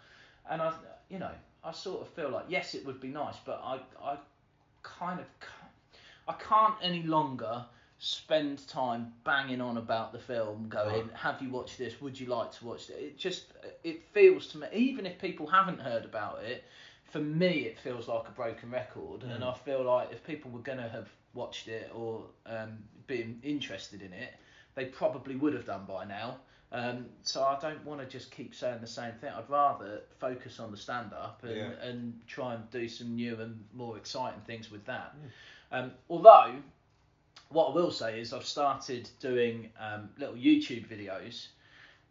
And 0.50 0.62
I, 0.62 0.72
you 1.08 1.18
know, 1.18 1.32
I 1.64 1.72
sort 1.72 2.00
of 2.02 2.08
feel 2.14 2.30
like 2.30 2.44
yes, 2.48 2.74
it 2.74 2.86
would 2.86 3.00
be 3.00 3.08
nice, 3.08 3.36
but 3.44 3.60
I 3.64 3.80
I 4.00 4.16
kind 4.84 5.18
of 5.20 5.26
I 6.28 6.34
can't 6.34 6.74
any 6.80 7.02
longer 7.02 7.64
spend 7.98 8.66
time 8.68 9.12
banging 9.24 9.60
on 9.60 9.76
about 9.76 10.12
the 10.12 10.18
film 10.18 10.68
going 10.68 11.08
have 11.14 11.42
you 11.42 11.48
watched 11.50 11.78
this 11.78 12.00
would 12.00 12.18
you 12.18 12.26
like 12.28 12.52
to 12.52 12.64
watch 12.64 12.88
it 12.90 12.92
it 13.00 13.18
just 13.18 13.46
it 13.82 14.02
feels 14.12 14.46
to 14.46 14.58
me 14.58 14.68
even 14.72 15.04
if 15.04 15.18
people 15.18 15.46
haven't 15.46 15.80
heard 15.80 16.04
about 16.04 16.38
it 16.44 16.62
for 17.10 17.18
me 17.18 17.60
it 17.62 17.76
feels 17.78 18.06
like 18.06 18.28
a 18.28 18.30
broken 18.30 18.70
record 18.70 19.24
and 19.24 19.42
Mm. 19.42 19.52
i 19.52 19.56
feel 19.58 19.82
like 19.82 20.12
if 20.12 20.22
people 20.24 20.48
were 20.50 20.60
going 20.60 20.78
to 20.78 20.88
have 20.88 21.08
watched 21.34 21.66
it 21.66 21.90
or 21.92 22.22
um, 22.46 22.78
been 23.08 23.40
interested 23.42 24.00
in 24.00 24.12
it 24.12 24.34
they 24.76 24.84
probably 24.84 25.34
would 25.34 25.54
have 25.54 25.66
done 25.66 25.84
by 25.86 26.04
now 26.04 26.36
um, 26.70 27.06
so 27.22 27.42
I 27.44 27.58
don't 27.58 27.82
want 27.86 28.02
to 28.02 28.06
just 28.06 28.30
keep 28.30 28.54
saying 28.54 28.82
the 28.82 28.86
same 28.86 29.12
thing. 29.22 29.32
I'd 29.34 29.48
rather 29.48 30.02
focus 30.18 30.60
on 30.60 30.70
the 30.70 30.76
stand 30.76 31.14
up 31.14 31.40
and, 31.42 31.56
Yeah. 31.56 31.70
and 31.82 32.20
try 32.26 32.52
and 32.56 32.70
do 32.70 32.86
some 32.86 33.16
new 33.16 33.40
and 33.40 33.64
more 33.72 33.96
exciting 33.96 34.42
things 34.42 34.70
with 34.70 34.84
that. 34.84 35.14
Mm. 35.16 35.30
Um, 35.72 35.92
although, 36.10 36.56
what 37.50 37.70
I 37.70 37.74
will 37.74 37.90
say 37.90 38.20
is 38.20 38.32
I've 38.32 38.44
started 38.44 39.08
doing 39.20 39.70
um, 39.80 40.10
little 40.18 40.34
YouTube 40.34 40.86
videos 40.88 41.48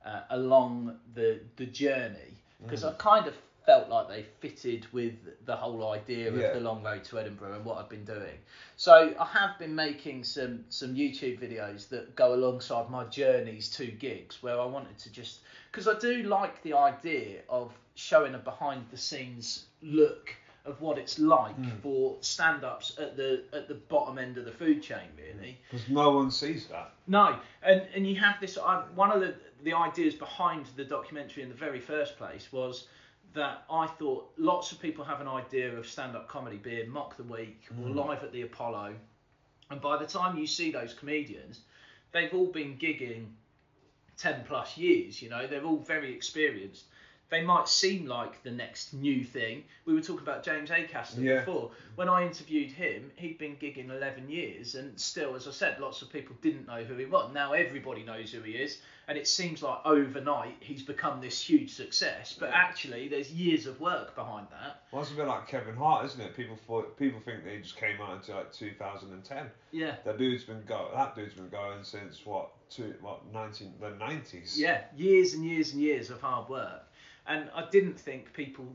uh, 0.06 0.22
along 0.32 0.96
the 1.14 1.40
the 1.58 1.66
journey 1.66 2.38
because 2.64 2.84
Mm. 2.84 2.90
I 2.90 2.94
kind 2.94 3.28
of 3.28 3.36
felt 3.68 3.90
like 3.90 4.08
they 4.08 4.24
fitted 4.40 4.88
with 4.94 5.14
the 5.46 5.56
whole 5.56 5.92
idea 5.92 6.30
of 6.30 6.54
the 6.54 6.62
long 6.62 6.82
road 6.82 7.04
to 7.04 7.20
Edinburgh 7.20 7.54
and 7.56 7.66
what 7.66 7.78
I've 7.78 7.90
been 7.90 8.06
doing. 8.06 8.38
So 8.78 9.14
I 9.20 9.26
have 9.26 9.60
been 9.60 9.76
making 9.76 10.24
some 10.24 10.64
some 10.70 10.96
YouTube 10.96 11.40
videos 11.40 11.90
that 11.90 12.16
go 12.16 12.34
alongside 12.34 12.90
my 12.90 13.04
journeys 13.06 13.68
to 13.72 13.88
gigs 13.88 14.42
where 14.42 14.60
I 14.60 14.66
wanted 14.66 14.98
to 15.00 15.12
just 15.12 15.42
because 15.72 15.88
I 15.88 16.00
do 16.00 16.24
like 16.24 16.64
the 16.64 16.74
idea 16.74 17.42
of 17.50 17.74
showing 17.96 18.36
a 18.36 18.40
behind 18.40 18.86
the 18.90 18.98
scenes 18.98 19.66
look 19.82 20.34
of 20.68 20.80
what 20.82 20.98
it's 20.98 21.18
like 21.18 21.58
Mm. 21.58 21.82
for 21.82 22.18
stand 22.22 22.64
ups 22.64 22.98
at 23.00 23.16
the 23.18 23.44
at 23.54 23.68
the 23.68 23.76
bottom 23.76 24.18
end 24.20 24.38
of 24.38 24.46
the 24.46 24.52
food 24.52 24.84
chain 24.84 25.10
really. 25.18 25.58
Because 25.72 25.88
no 25.90 26.12
one 26.12 26.30
sees 26.30 26.68
that. 26.68 26.92
No, 27.08 27.40
and 27.64 27.88
and 27.96 28.06
you 28.06 28.16
have 28.18 28.40
this. 28.40 28.58
I, 28.58 28.84
one 28.94 29.12
of 29.12 29.22
the 29.22 29.34
the 29.64 29.74
ideas 29.74 30.14
behind 30.14 30.66
the 30.76 30.84
documentary 30.86 31.42
in 31.44 31.50
the 31.50 31.56
very 31.56 31.80
first 31.80 32.18
place 32.18 32.52
was 32.52 32.88
that 33.34 33.64
I 33.70 33.88
thought 33.88 34.32
lots 34.38 34.72
of 34.72 34.80
people 34.80 35.04
have 35.06 35.22
an 35.22 35.28
idea 35.28 35.76
of 35.76 35.88
stand-up 35.88 36.28
comedy 36.28 36.58
being 36.58 36.90
mock 36.90 37.18
the 37.18 37.24
week 37.24 37.62
or 37.82 37.90
Mm. 37.90 37.96
live 37.96 38.24
at 38.24 38.32
the 38.32 38.42
Apollo, 38.44 38.96
and 39.70 39.82
by 39.82 39.98
the 39.98 40.06
time 40.06 40.38
you 40.38 40.48
see 40.48 40.72
those 40.72 40.94
comedians, 40.94 41.62
they've 42.12 42.34
all 42.34 42.48
been 42.52 42.78
gigging 42.78 43.28
ten 44.18 44.44
plus 44.46 44.78
years. 44.78 45.22
You 45.22 45.30
know, 45.30 45.48
they're 45.48 45.64
all 45.64 45.78
very 45.80 46.14
experienced. 46.14 46.86
They 47.30 47.42
might 47.44 47.68
seem 47.68 48.06
like 48.06 48.42
the 48.44 48.52
next 48.52 48.94
new 48.94 49.24
thing. 49.26 49.66
We 49.86 49.94
were 49.94 50.02
talking 50.02 50.22
about 50.26 50.44
James 50.44 50.70
Acaster 50.70 51.22
Yeah. 51.22 51.40
before. 51.40 51.72
When 51.96 52.08
I 52.08 52.26
interviewed 52.26 52.72
him, 52.72 53.12
he'd 53.18 53.38
been 53.38 53.58
gigging 53.58 53.90
11 53.90 54.30
years, 54.30 54.76
and 54.76 54.98
still, 55.00 55.36
as 55.36 55.46
I 55.46 55.52
said, 55.52 55.80
lots 55.82 56.02
of 56.02 56.10
people 56.12 56.38
didn't 56.42 56.68
know 56.68 56.84
who 56.86 56.96
he 56.96 57.06
was. 57.06 57.34
Now 57.34 57.52
everybody 57.52 58.04
knows 58.04 58.32
who 58.32 58.42
he 58.44 58.54
is, 58.54 58.80
and 59.10 59.18
it 59.18 59.28
seems 59.28 59.62
like 59.62 59.80
overnight 59.86 60.56
he's 60.62 60.84
become 60.84 61.20
this 61.20 61.42
huge 61.42 61.74
success. 61.74 62.34
But 62.40 62.52
actually, 62.54 63.10
there's 63.10 63.30
years 63.34 63.66
of 63.68 63.82
work 63.82 64.16
behind 64.16 64.48
that. 64.52 64.84
Well, 64.92 65.02
it's 65.02 65.12
a 65.12 65.16
bit 65.16 65.28
like 65.28 65.50
Kevin 65.50 65.76
Hart, 65.76 66.06
isn't 66.06 66.22
it? 66.22 66.34
People 66.34 66.56
thought, 66.66 66.98
people 66.98 67.20
think 67.20 67.44
they 67.44 67.58
just 67.58 67.76
came 67.76 68.00
out 68.00 68.16
into 68.16 68.36
like 68.36 68.54
2010. 68.54 69.52
Yeah. 69.72 69.98
That 70.06 70.18
dude's 70.18 70.46
been 70.46 70.64
go. 70.66 70.92
That 70.94 71.14
dude's 71.14 71.34
been 71.34 71.50
going 71.50 71.84
since 71.84 72.26
what? 72.26 72.52
Two, 72.70 72.94
what? 73.02 73.26
19 73.34 73.74
the 73.82 73.88
90s. 73.92 74.58
Yeah, 74.58 74.82
years 74.96 75.34
and 75.34 75.44
years 75.46 75.74
and 75.74 75.82
years 75.82 76.10
of 76.10 76.22
hard 76.22 76.48
work. 76.48 76.84
And 77.28 77.50
I 77.54 77.68
didn't 77.70 78.00
think 78.00 78.34
people. 78.34 78.66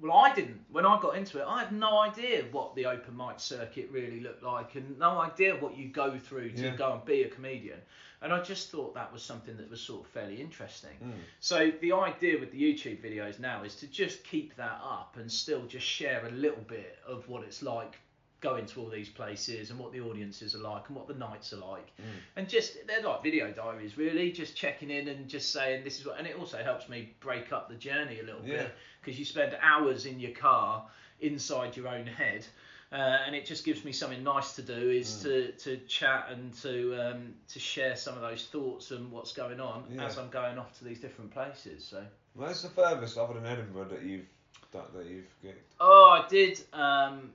Well, 0.00 0.12
I 0.16 0.34
didn't. 0.34 0.60
When 0.70 0.84
I 0.84 1.00
got 1.00 1.16
into 1.16 1.38
it, 1.38 1.44
I 1.46 1.60
had 1.62 1.72
no 1.72 2.00
idea 2.00 2.44
what 2.50 2.74
the 2.74 2.86
open 2.86 3.16
mic 3.16 3.38
circuit 3.38 3.88
really 3.92 4.18
looked 4.20 4.42
like 4.42 4.74
and 4.74 4.98
no 4.98 5.20
idea 5.20 5.54
what 5.56 5.76
you 5.76 5.88
go 5.88 6.18
through 6.18 6.50
to 6.52 6.62
Yeah. 6.62 6.76
go 6.76 6.94
and 6.94 7.04
be 7.04 7.22
a 7.22 7.28
comedian. 7.28 7.78
And 8.22 8.32
I 8.32 8.40
just 8.42 8.70
thought 8.70 8.94
that 8.94 9.12
was 9.12 9.22
something 9.22 9.56
that 9.56 9.70
was 9.70 9.80
sort 9.80 10.04
of 10.04 10.10
fairly 10.10 10.40
interesting. 10.40 10.96
Mm. 11.02 11.12
So 11.40 11.70
the 11.80 11.92
idea 11.92 12.38
with 12.40 12.50
the 12.50 12.60
YouTube 12.60 13.00
videos 13.04 13.38
now 13.38 13.62
is 13.62 13.76
to 13.76 13.86
just 13.86 14.24
keep 14.24 14.56
that 14.56 14.80
up 14.82 15.16
and 15.16 15.30
still 15.30 15.64
just 15.66 15.86
share 15.86 16.26
a 16.26 16.30
little 16.30 16.62
bit 16.66 16.98
of 17.06 17.28
what 17.28 17.44
it's 17.44 17.62
like 17.62 17.98
going 18.42 18.66
to 18.66 18.80
all 18.80 18.88
these 18.90 19.08
places 19.08 19.70
and 19.70 19.78
what 19.78 19.92
the 19.92 20.00
audiences 20.00 20.54
are 20.54 20.58
like 20.58 20.88
and 20.88 20.96
what 20.96 21.08
the 21.08 21.14
nights 21.14 21.52
are 21.54 21.56
like. 21.58 21.86
Mm. 21.98 22.04
And 22.36 22.48
just 22.48 22.76
they're 22.86 23.02
like 23.02 23.22
video 23.22 23.50
diaries 23.52 23.96
really, 23.96 24.30
just 24.32 24.54
checking 24.54 24.90
in 24.90 25.08
and 25.08 25.28
just 25.28 25.52
saying 25.52 25.84
this 25.84 25.98
is 25.98 26.04
what 26.04 26.18
and 26.18 26.26
it 26.26 26.36
also 26.38 26.58
helps 26.58 26.88
me 26.88 27.14
break 27.20 27.52
up 27.52 27.68
the 27.70 27.76
journey 27.76 28.20
a 28.20 28.24
little 28.24 28.42
Yeah. 28.44 28.56
bit 28.64 28.74
because 29.00 29.18
you 29.18 29.24
spend 29.24 29.56
hours 29.62 30.04
in 30.04 30.20
your 30.20 30.32
car 30.32 30.84
inside 31.20 31.76
your 31.76 31.88
own 31.88 32.06
head. 32.06 32.44
Uh, 32.92 32.96
and 33.26 33.34
it 33.34 33.46
just 33.46 33.64
gives 33.64 33.86
me 33.86 33.92
something 33.92 34.22
nice 34.22 34.54
to 34.54 34.60
do 34.60 34.90
is 34.90 35.08
Mm. 35.08 35.22
to, 35.22 35.52
to 35.52 35.76
chat 35.86 36.26
and 36.30 36.52
to 36.60 36.94
um, 37.10 37.32
to 37.48 37.58
share 37.58 37.96
some 37.96 38.14
of 38.16 38.20
those 38.20 38.46
thoughts 38.48 38.90
and 38.90 39.10
what's 39.10 39.32
going 39.32 39.60
on 39.60 39.84
Yeah. 39.88 40.04
as 40.04 40.18
I'm 40.18 40.28
going 40.28 40.58
off 40.58 40.76
to 40.78 40.84
these 40.84 41.00
different 41.00 41.30
places. 41.30 41.84
So 41.84 42.04
Where's 42.34 42.60
the 42.62 42.68
furthest 42.70 43.16
other 43.16 43.34
than 43.34 43.46
Edinburgh 43.46 43.88
that 43.90 44.02
you've 44.02 44.26
that, 44.72 44.92
that 44.94 45.06
you've 45.06 45.32
gigged? 45.44 45.54
Oh, 45.80 46.08
I 46.22 46.26
did. 46.28 46.62
Um, 46.72 47.30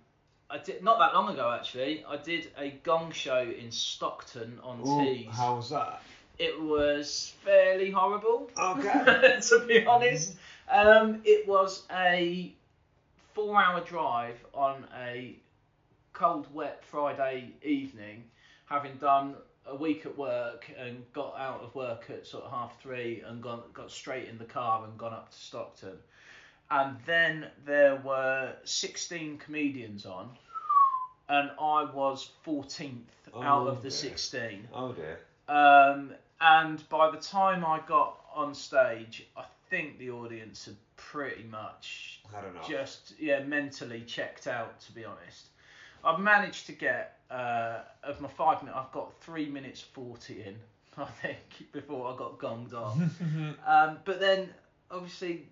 I 0.50 0.58
did 0.60 0.84
not 0.84 0.98
that 1.00 1.14
long 1.14 1.30
ago 1.34 1.52
actually. 1.52 2.06
I 2.08 2.18
did 2.18 2.52
a 2.58 2.70
gong 2.84 3.12
show 3.12 3.42
in 3.42 3.72
Stockton 3.72 4.60
on 4.64 4.82
Ooh, 4.88 5.04
Tees. 5.04 5.28
how 5.32 5.56
was 5.56 5.70
that? 5.72 6.02
It 6.40 6.60
was 6.62 7.34
fairly 7.44 7.90
horrible, 7.92 8.50
Okay. 8.58 9.40
to 9.42 9.66
be 9.68 9.86
honest. 9.86 10.36
Um, 10.72 11.22
it 11.26 11.48
was 11.48 11.84
a 11.92 12.54
four-hour 13.34 13.82
drive 13.82 14.38
on 14.54 14.86
a 15.02 15.36
cold, 16.14 16.48
wet 16.54 16.84
Friday 16.84 17.54
evening, 17.64 18.24
having 18.66 18.96
done 18.98 19.36
a 19.66 19.76
week 19.76 20.06
at 20.06 20.18
work 20.18 20.70
and 20.78 21.04
got 21.14 21.36
out 21.38 21.62
of 21.62 21.76
work 21.76 22.06
at 22.10 22.26
sort 22.26 22.46
of 22.46 22.52
half 22.52 22.80
three 22.82 23.22
and 23.28 23.42
gone 23.42 23.62
got 23.74 23.92
straight 23.92 24.30
in 24.30 24.38
the 24.38 24.46
car 24.46 24.86
and 24.86 24.98
gone 24.98 25.14
up 25.14 25.30
to 25.32 25.38
Stockton. 25.38 25.98
And 26.70 26.98
then 27.06 27.48
there 27.66 27.96
were 27.98 28.54
16 28.66 29.38
comedians 29.38 30.06
on, 30.06 30.30
and 31.30 31.50
I 31.60 31.86
was 31.94 32.30
14th 32.46 32.98
out 33.36 33.64
Oh, 33.64 33.68
of 33.68 33.78
the 33.78 33.90
dear. 33.90 33.92
16. 33.98 34.68
Oh 34.74 34.92
dear. 34.94 35.20
Um, 35.48 36.14
and 36.42 36.88
by 36.90 37.10
the 37.12 37.18
time 37.18 37.64
I 37.66 37.80
got 37.88 38.18
on 38.36 38.54
stage, 38.54 39.26
I 39.38 39.44
think 39.70 39.98
the 39.98 40.12
audience 40.12 40.66
had 40.66 40.76
pretty 40.98 41.44
much 41.44 42.22
just 42.68 43.14
yeah 43.20 43.40
mentally 43.44 44.02
checked 44.02 44.48
out. 44.48 44.80
To 44.82 44.92
be 44.92 45.06
honest, 45.06 45.48
I've 46.04 46.20
managed 46.20 46.66
to 46.68 46.74
get 46.74 47.20
uh, 47.32 47.80
of 48.04 48.20
my 48.22 48.28
five 48.30 48.62
minutes. 48.62 48.78
I've 48.80 48.92
got 48.92 49.14
three 49.22 49.48
minutes 49.48 49.82
forty 49.82 50.44
in. 50.44 50.56
I 50.98 51.06
think 51.06 51.72
before 51.72 52.14
I 52.14 52.18
got 52.18 52.40
gonged 52.40 52.74
off. 52.74 52.98
um, 53.68 54.00
but 54.04 54.20
then 54.20 54.50
obviously. 54.92 55.48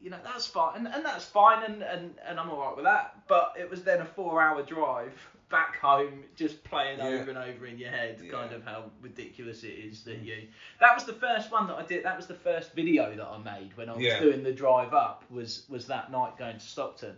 You 0.00 0.10
know 0.10 0.18
that's 0.24 0.46
fine, 0.46 0.76
and, 0.78 0.86
and 0.88 1.04
that's 1.04 1.24
fine, 1.26 1.62
and, 1.62 1.82
and, 1.82 2.14
and 2.26 2.40
I'm 2.40 2.48
alright 2.50 2.74
with 2.74 2.86
that. 2.86 3.16
But 3.28 3.54
it 3.58 3.68
was 3.68 3.82
then 3.82 4.00
a 4.00 4.06
four-hour 4.06 4.62
drive 4.62 5.12
back 5.50 5.76
home 5.78 6.22
just 6.36 6.62
playing 6.64 6.98
Yeah. 7.00 7.06
over 7.06 7.28
and 7.30 7.38
over 7.38 7.66
in 7.66 7.76
your 7.78 7.90
head, 7.90 8.22
kind 8.30 8.52
of 8.52 8.64
how 8.64 8.84
ridiculous 9.02 9.62
it 9.64 9.72
is 9.74 10.02
that 10.04 10.20
you. 10.22 10.46
That 10.80 10.94
was 10.94 11.04
the 11.04 11.12
first 11.12 11.50
one 11.52 11.66
that 11.66 11.74
I 11.74 11.82
did. 11.84 12.04
That 12.04 12.16
was 12.16 12.26
the 12.26 12.34
first 12.34 12.72
video 12.72 13.14
that 13.14 13.26
I 13.26 13.36
made 13.38 13.76
when 13.76 13.90
I 13.90 13.92
was 13.94 14.02
Yeah. 14.02 14.20
doing 14.20 14.42
the 14.42 14.52
drive 14.52 14.94
up. 14.94 15.24
Was 15.30 15.64
was 15.68 15.86
that 15.88 16.10
night 16.10 16.38
going 16.38 16.58
to 16.58 16.66
Stockton. 16.66 17.16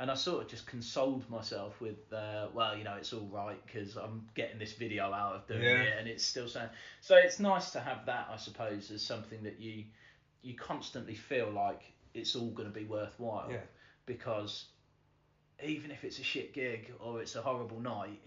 And 0.00 0.10
I 0.10 0.14
sort 0.14 0.42
of 0.42 0.50
just 0.50 0.66
consoled 0.66 1.30
myself 1.30 1.80
with, 1.80 2.12
uh, 2.12 2.48
well, 2.52 2.76
you 2.76 2.82
know, 2.82 2.94
it's 2.94 3.12
all 3.12 3.28
right 3.30 3.64
because 3.64 3.94
I'm 3.96 4.26
getting 4.34 4.58
this 4.58 4.72
video 4.72 5.12
out 5.12 5.36
of 5.36 5.46
doing 5.46 5.62
Yeah. 5.62 5.82
it, 5.82 5.98
and 6.00 6.08
it's 6.08 6.24
still 6.24 6.48
saying. 6.48 6.70
So 7.00 7.14
it's 7.14 7.38
nice 7.38 7.70
to 7.72 7.80
have 7.80 8.04
that, 8.06 8.26
I 8.28 8.36
suppose, 8.36 8.90
as 8.90 9.02
something 9.02 9.42
that 9.44 9.60
you 9.60 9.84
you 10.42 10.54
constantly 10.54 11.14
feel 11.14 11.48
like 11.50 11.92
it's 12.14 12.34
all 12.36 12.50
going 12.50 12.68
to 12.72 12.74
be 12.74 12.84
worthwhile 12.84 13.48
Yeah. 13.50 13.58
because 14.06 14.66
even 15.62 15.90
if 15.90 16.04
it's 16.04 16.18
a 16.18 16.22
shit 16.22 16.52
gig 16.54 16.92
or 17.00 17.20
it's 17.20 17.34
a 17.36 17.42
horrible 17.42 17.80
night, 17.80 18.20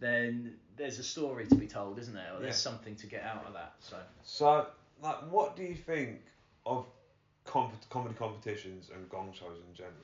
then 0.00 0.56
there's 0.76 0.98
a 0.98 1.02
story 1.04 1.46
to 1.46 1.54
be 1.54 1.66
told, 1.66 1.98
isn't 1.98 2.14
there? 2.14 2.32
Or 2.34 2.40
there's 2.40 2.54
Yeah. 2.54 2.70
something 2.70 2.96
to 2.96 3.06
get 3.06 3.22
out 3.24 3.44
of 3.46 3.52
that. 3.54 3.74
So 3.80 4.00
So, 4.22 4.70
like, 5.02 5.30
what 5.30 5.56
do 5.56 5.62
you 5.64 5.74
think 5.74 6.22
of 6.66 6.86
comp- 7.44 7.88
comedy 7.90 8.14
competitions 8.14 8.90
and 8.90 9.08
gong 9.08 9.32
shows 9.32 9.58
in 9.68 9.74
general? 9.74 9.94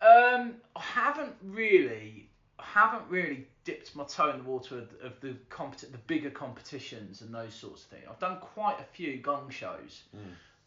um, 0.00 0.60
I 0.76 0.80
haven't 0.82 1.34
really, 1.42 2.28
I 2.58 2.64
haven't 2.64 3.08
really 3.08 3.48
dipped 3.64 3.96
my 3.96 4.04
toe 4.04 4.30
in 4.30 4.38
the 4.38 4.44
water 4.44 4.78
of, 4.78 4.92
of 5.00 5.18
the 5.20 5.32
compet- 5.48 5.90
the 5.92 5.98
bigger 6.06 6.30
competitions 6.30 7.22
and 7.22 7.34
those 7.34 7.54
sorts 7.54 7.84
of 7.84 7.88
things. 7.90 8.04
I've 8.08 8.18
done 8.18 8.38
quite 8.40 8.78
a 8.80 8.84
few 8.84 9.16
gong 9.18 9.48
shows, 9.50 10.02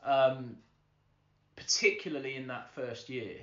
um, 0.04 0.58
particularly 1.58 2.36
in 2.36 2.48
that 2.48 2.70
first 2.74 3.10
year. 3.10 3.36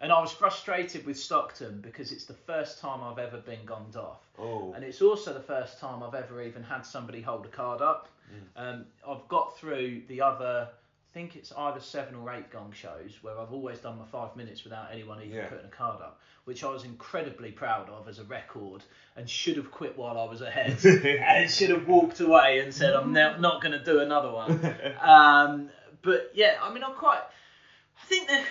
And 0.00 0.10
I 0.10 0.20
was 0.20 0.32
frustrated 0.32 1.06
with 1.06 1.16
Stockton 1.16 1.80
because 1.80 2.10
it's 2.10 2.24
the 2.24 2.34
first 2.34 2.80
time 2.80 3.04
I've 3.04 3.20
ever 3.20 3.36
been 3.38 3.60
gonged 3.64 3.94
off. 3.94 4.18
Oh, 4.36 4.72
And 4.74 4.82
it's 4.82 5.00
also 5.00 5.32
the 5.32 5.38
first 5.38 5.78
time 5.78 6.02
I've 6.02 6.14
ever 6.16 6.42
even 6.42 6.64
had 6.64 6.84
somebody 6.84 7.20
hold 7.20 7.46
a 7.46 7.48
card 7.48 7.80
up. 7.82 8.08
Um, 8.56 8.86
I've 9.08 9.28
got 9.28 9.56
through 9.56 10.02
the 10.08 10.22
other, 10.22 10.66
I 10.72 11.14
think 11.14 11.36
it's 11.36 11.52
either 11.56 11.78
seven 11.78 12.16
or 12.16 12.32
eight 12.34 12.50
gong 12.50 12.72
shows 12.72 13.16
where 13.22 13.38
I've 13.38 13.52
always 13.52 13.78
done 13.78 13.96
my 13.96 14.04
five 14.06 14.34
minutes 14.34 14.64
without 14.64 14.88
anyone 14.90 15.20
even 15.22 15.36
Yeah. 15.36 15.46
putting 15.46 15.66
a 15.66 15.68
card 15.68 16.00
up, 16.02 16.18
which 16.46 16.64
I 16.64 16.70
was 16.70 16.82
incredibly 16.82 17.52
proud 17.52 17.88
of 17.88 18.08
as 18.08 18.18
a 18.18 18.24
record 18.24 18.82
and 19.14 19.30
should 19.30 19.56
have 19.56 19.70
quit 19.70 19.96
while 19.96 20.18
I 20.18 20.24
was 20.24 20.40
ahead 20.40 20.84
and 20.84 21.48
should 21.48 21.70
have 21.70 21.86
walked 21.86 22.18
away 22.18 22.58
and 22.58 22.74
said, 22.74 22.94
I'm 22.94 23.12
now 23.12 23.36
not 23.36 23.62
going 23.62 23.78
to 23.78 23.84
do 23.84 24.00
another 24.00 24.32
one. 24.32 24.58
Um, 25.00 25.70
but 26.02 26.30
yeah, 26.34 26.56
I 26.62 26.72
mean, 26.72 26.84
I'm 26.84 26.94
quite. 26.94 27.20
I 27.20 28.06
think 28.06 28.28
that. 28.28 28.44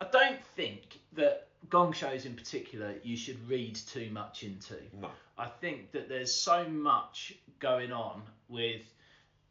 I 0.00 0.06
don't 0.10 0.42
think 0.56 0.98
that 1.12 1.48
gong 1.68 1.92
shows 1.92 2.24
in 2.24 2.34
particular 2.34 2.94
you 3.02 3.16
should 3.16 3.36
read 3.48 3.74
too 3.74 4.08
much 4.10 4.42
into. 4.42 4.76
no. 5.00 5.10
I 5.36 5.46
think 5.46 5.92
that 5.92 6.08
there's 6.08 6.34
so 6.34 6.68
much 6.68 7.34
going 7.60 7.92
on 7.92 8.22
with 8.48 8.82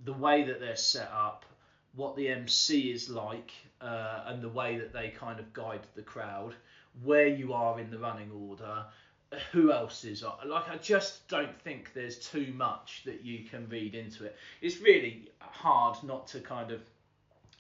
the 0.06 0.14
way 0.14 0.44
that 0.44 0.60
they're 0.60 0.76
set 0.76 1.12
up, 1.12 1.46
what 1.96 2.16
the 2.16 2.30
MC 2.30 2.92
is 2.92 3.10
like, 3.10 3.52
uh, 3.82 4.24
and 4.28 4.42
the 4.42 4.50
way 4.50 4.78
that 4.78 4.94
they 4.94 5.10
kind 5.10 5.40
of 5.40 5.52
guide 5.52 5.82
the 5.96 6.02
crowd, 6.02 6.54
where 7.04 7.28
you 7.28 7.54
are 7.54 7.80
in 7.80 7.90
the 7.90 7.98
running 7.98 8.32
order, 8.32 8.86
who 9.52 9.72
else 9.72 10.04
is 10.04 10.24
on. 10.24 10.38
Like, 10.46 10.70
I 10.70 10.78
just 10.78 11.28
don't 11.28 11.60
think 11.62 11.94
there's 11.94 12.18
too 12.18 12.54
much 12.56 13.02
that 13.06 13.24
you 13.24 13.44
can 13.50 13.68
read 13.70 13.96
into 13.96 14.26
it. 14.26 14.36
It's 14.62 14.80
really 14.80 15.30
hard 15.40 16.02
not 16.04 16.28
to 16.28 16.40
kind 16.40 16.72
of 16.72 16.82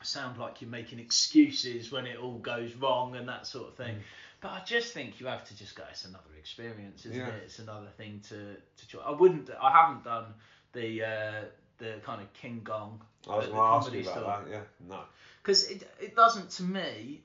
sound 0.01 0.37
like 0.37 0.61
you're 0.61 0.69
making 0.69 0.99
excuses 0.99 1.91
when 1.91 2.05
it 2.07 2.17
all 2.17 2.37
goes 2.37 2.73
wrong 2.75 3.15
and 3.15 3.27
that 3.29 3.45
sort 3.47 3.67
of 3.69 3.75
thing. 3.75 3.97
But 4.41 4.49
I 4.51 4.61
just 4.65 4.93
think 4.93 5.19
you 5.19 5.27
have 5.27 5.43
to 5.49 5.57
just 5.57 5.75
go. 5.75 5.83
It's 5.91 6.05
another 6.05 6.23
experience, 6.37 7.05
isn't 7.05 7.17
Yeah. 7.19 7.27
it? 7.27 7.43
It's 7.45 7.59
another 7.59 7.87
thing 7.97 8.21
to 8.29 8.55
to 8.55 8.87
try. 8.87 9.01
I 9.01 9.11
wouldn't. 9.11 9.49
I 9.61 9.71
haven't 9.71 10.03
done 10.05 10.33
the 10.71 11.03
uh, 11.03 11.41
the 11.77 11.95
kind 12.05 12.21
of 12.21 12.31
King 12.33 12.61
Gong 12.63 13.01
I 13.29 13.35
was 13.37 13.47
going 13.47 13.57
to 13.57 13.63
ask 13.63 13.91
you 13.93 14.01
about 14.01 14.11
store. 14.13 14.43
that. 14.45 14.49
Yeah, 14.49 14.61
no. 14.87 14.99
because 15.41 15.69
it 15.69 15.83
it 15.99 16.15
doesn't 16.15 16.49
to 16.51 16.63
me 16.63 17.21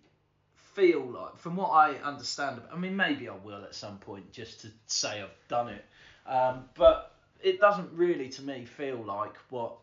feel 0.75 1.03
like 1.07 1.37
from 1.39 1.55
what 1.55 1.69
I 1.71 1.95
understand. 1.99 2.61
I 2.73 2.77
mean, 2.77 2.97
maybe 2.97 3.29
I 3.29 3.37
will 3.37 3.63
at 3.63 3.77
some 3.77 3.99
point 3.99 4.33
just 4.33 4.63
to 4.63 4.69
say 4.89 5.23
I've 5.23 5.31
done 5.49 5.69
it, 5.69 5.85
um, 6.27 6.65
but 6.75 7.13
it 7.41 7.61
doesn't 7.61 7.93
really 7.93 8.29
to 8.31 8.43
me 8.43 8.65
feel 8.65 8.97
like 8.97 9.35
what 9.51 9.77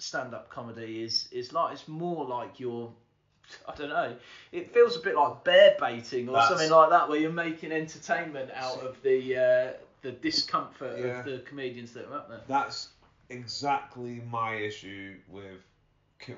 stand-up 0.00 0.50
comedy 0.50 1.02
is 1.02 1.28
is 1.32 1.52
like. 1.52 1.72
It's 1.72 1.88
more 1.88 2.24
like 2.24 2.58
you're. 2.60 2.92
I 3.68 3.74
don't 3.74 3.88
know. 3.88 4.14
It 4.52 4.72
feels 4.72 4.96
a 4.96 5.00
bit 5.00 5.16
like 5.16 5.42
bear 5.44 5.76
baiting 5.80 6.28
or 6.28 6.32
That's- 6.32 6.48
something 6.50 6.70
like 6.70 6.90
that, 6.90 7.08
where 7.08 7.18
you're 7.18 7.32
making 7.32 7.72
entertainment 7.72 8.50
out 8.54 8.80
of 8.80 9.00
the 9.02 9.36
uh, 9.36 9.72
the 10.02 10.12
discomfort 10.12 10.98
Yeah. 11.00 11.18
of 11.20 11.24
the 11.24 11.38
comedians 11.40 11.92
that 11.92 12.06
are 12.06 12.14
up 12.14 12.28
there. 12.28 12.40
That's 12.46 12.88
exactly 13.28 14.22
my 14.30 14.54
issue 14.54 15.16
with 15.28 15.60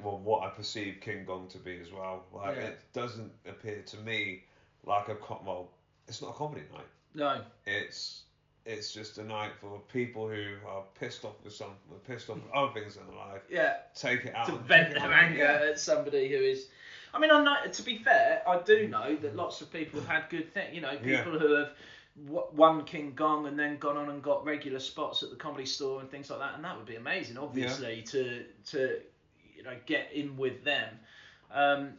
well, 0.03 0.18
what 0.18 0.44
I 0.44 0.51
perceive 0.51 0.98
King 1.01 1.25
Gong 1.25 1.48
to 1.48 1.59
be 1.59 1.79
as 1.81 1.90
well. 1.92 2.25
Like 2.33 2.57
Yeah. 2.57 2.62
it 2.62 2.81
doesn't 2.92 3.33
appear 3.46 3.83
to 3.83 3.96
me 3.98 4.44
like 4.87 5.09
a 5.09 5.16
com- 5.16 5.44
well, 5.44 5.70
it's 6.09 6.22
not 6.22 6.31
a 6.31 6.35
comedy 6.35 6.62
night. 6.72 6.87
No, 7.14 7.40
It's 7.66 8.22
it's 8.64 8.92
just 8.92 9.18
a 9.18 9.25
night 9.25 9.53
for 9.61 9.81
people 9.92 10.29
who 10.29 10.55
are 10.68 10.85
pissed 10.98 11.25
off 11.25 11.35
with 11.42 11.53
something, 11.53 11.77
pissed 12.07 12.31
off 12.31 12.37
with 12.37 12.53
other 12.55 12.72
things 12.72 12.96
in 12.96 13.07
their 13.07 13.16
life. 13.16 13.42
yeah. 13.51 13.75
Take 13.94 14.25
it 14.27 14.35
out. 14.35 14.46
to 14.46 14.57
vent 14.57 14.94
their 14.94 15.12
anger 15.12 15.38
yeah. 15.38 15.70
at 15.70 15.81
somebody 15.81 16.29
who 16.29 16.37
is. 16.37 16.68
I 17.14 17.18
mean, 17.18 17.31
I 17.31 17.42
know. 17.42 17.70
To 17.70 17.83
be 17.83 17.98
fair, 17.98 18.42
I 18.46 18.61
do 18.62 18.88
know 18.88 19.16
that 19.16 19.37
lots 19.37 19.61
of 19.61 19.72
people 19.72 20.01
have 20.01 20.09
had 20.09 20.31
good 20.31 20.53
things. 20.55 20.75
You 20.75 20.81
know, 20.81 20.92
Yeah. 21.05 21.25
people 21.25 21.38
who 21.38 21.55
have 21.57 21.72
won 22.55 22.85
King 22.85 23.12
Gong 23.14 23.46
and 23.46 23.59
then 23.59 23.79
gone 23.79 23.96
on 23.96 24.11
and 24.11 24.22
got 24.22 24.44
regular 24.44 24.79
spots 24.79 25.22
at 25.22 25.31
the 25.31 25.37
comedy 25.37 25.66
store 25.66 26.01
and 26.01 26.11
things 26.11 26.31
like 26.31 26.38
that, 26.40 26.55
and 26.55 26.64
that 26.64 26.77
would 26.77 26.87
be 26.87 26.96
amazing, 26.96 27.38
obviously, 27.38 28.03
to 28.03 28.44
to 28.66 29.01
you 29.57 29.62
know 29.62 29.77
get 29.87 30.12
in 30.12 30.37
with 30.37 30.62
them. 30.64 30.88
Um, 31.51 31.94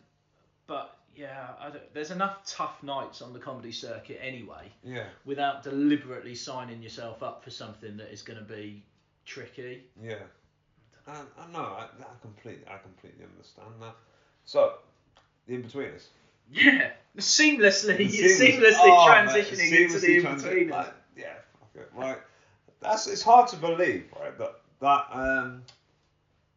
but 0.65 0.97
yeah, 1.15 1.47
there's 1.93 2.11
enough 2.11 2.45
tough 2.45 2.81
nights 2.83 3.21
on 3.21 3.33
the 3.33 3.39
comedy 3.39 3.71
circuit 3.71 4.19
anyway, 4.21 4.71
Yeah, 4.83 5.05
without 5.25 5.63
deliberately 5.63 6.35
signing 6.35 6.81
yourself 6.81 7.21
up 7.23 7.43
for 7.43 7.49
something 7.51 7.97
that 7.97 8.11
is 8.11 8.21
going 8.21 8.39
to 8.39 8.45
be 8.45 8.83
tricky. 9.25 9.83
yeah. 10.01 10.15
I, 11.05 11.11
I 11.37 11.51
know. 11.51 11.59
I, 11.59 11.83
I 11.99 12.05
completely, 12.21 12.63
I 12.65 12.77
completely 12.77 13.25
understand 13.25 13.73
that. 13.81 13.95
So, 14.45 14.75
the 15.47 15.57
Inbetweeners. 15.57 16.03
Yeah, 16.49 16.91
seamlessly, 17.17 18.09
Seamless- 18.09 18.39
seamlessly 18.39 18.75
Oh, 18.79 19.07
transitioning 19.09 19.81
into 19.85 19.99
the 19.99 20.15
in 20.17 20.23
transi- 20.23 20.43
between. 20.43 20.69
like, 20.69 20.93
yeah, 21.17 21.33
fuck 21.59 21.69
it. 21.75 21.91
Right. 21.93 22.17
That's 22.81 23.07
it's 23.07 23.21
hard 23.21 23.47
to 23.49 23.57
believe, 23.57 24.05
right? 24.19 24.37
That 24.37 24.55
that 24.81 25.07
um, 25.11 25.63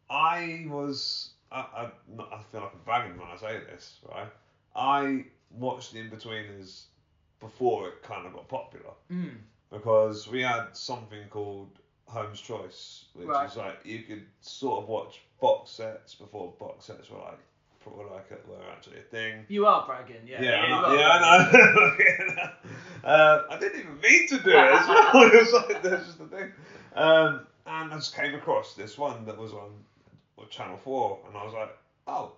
I 0.09 0.65
was 0.69 1.31
I, 1.51 1.59
I 1.59 1.81
I 2.19 2.41
feel 2.51 2.61
like 2.61 2.71
I'm 2.73 2.79
bragging 2.85 3.17
when 3.17 3.27
I 3.29 3.37
say 3.37 3.59
this, 3.71 3.97
right? 4.09 4.27
I 4.77 5.25
watched 5.51 5.93
the 5.93 5.99
Inbetweeners 5.99 6.83
before 7.39 7.87
it 7.89 8.03
kind 8.03 8.25
of 8.25 8.33
got 8.33 8.47
popular 8.47 8.91
Mm. 9.11 9.37
because 9.71 10.27
we 10.27 10.41
had 10.41 10.75
something 10.77 11.27
called 11.29 11.69
Home 12.07 12.33
Choice, 12.33 13.05
which 13.13 13.27
Right. 13.27 13.49
is 13.49 13.57
like 13.57 13.79
you 13.85 14.03
could 14.03 14.25
sort 14.41 14.83
of 14.83 14.89
watch 14.89 15.21
box 15.41 15.71
sets 15.71 16.15
before 16.15 16.53
box 16.59 16.85
sets 16.85 17.09
were 17.09 17.19
like 17.19 17.39
were 17.85 18.05
like 18.13 18.29
a, 18.31 18.49
were 18.49 18.61
actually 18.69 18.99
a 18.99 19.03
thing. 19.03 19.45
You 19.47 19.65
are 19.65 19.85
bragging, 19.85 20.27
yeah. 20.27 20.41
Yeah, 20.41 20.67
know. 20.67 20.85
are 20.87 20.95
Yeah. 20.97 21.09
I 21.09 21.51
know. 21.51 22.51
uh, 23.09 23.43
I 23.49 23.57
didn't 23.59 23.79
even 23.79 23.99
mean 24.01 24.27
to 24.27 24.37
do 24.39 24.49
it 24.49 24.55
as 24.57 24.87
well. 24.89 25.23
it 25.23 25.33
was 25.33 25.53
like, 25.53 25.81
that's 25.83 26.05
just 26.05 26.17
the 26.19 26.25
thing. 26.27 26.51
Um, 26.95 27.47
and 27.65 27.93
I 27.93 27.95
just 27.95 28.13
came 28.13 28.35
across 28.35 28.73
this 28.73 28.97
one 28.97 29.23
that 29.23 29.37
was 29.37 29.53
on 29.53 29.71
Channel 30.49 30.75
4, 30.83 31.19
and 31.29 31.37
I 31.37 31.45
was 31.45 31.53
like, 31.53 31.77
oh, 32.07 32.33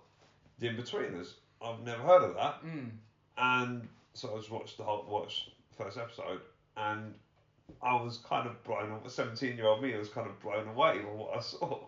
The 0.60 0.68
Inbetweeners. 0.68 1.32
I've 1.62 1.80
never 1.80 2.02
heard 2.02 2.22
of 2.22 2.34
that. 2.34 2.64
Mm. 2.64 2.90
And 3.38 3.88
so 4.14 4.34
I 4.34 4.38
just 4.38 4.50
watched 4.50 4.76
the 4.76 4.84
whole, 4.84 5.06
watched 5.08 5.50
the 5.70 5.84
first 5.84 5.98
episode, 5.98 6.40
and 6.76 7.14
I 7.82 7.94
was 7.94 8.18
kind 8.18 8.46
of 8.46 8.62
blown 8.64 8.90
away. 8.90 9.00
17 9.06 9.56
year 9.56 9.66
old 9.66 9.82
me 9.82 9.96
was 9.96 10.08
kind 10.08 10.26
of 10.26 10.40
blown 10.40 10.68
away 10.68 10.98
by 10.98 11.10
what 11.10 11.36
I 11.36 11.40
saw. 11.40 11.80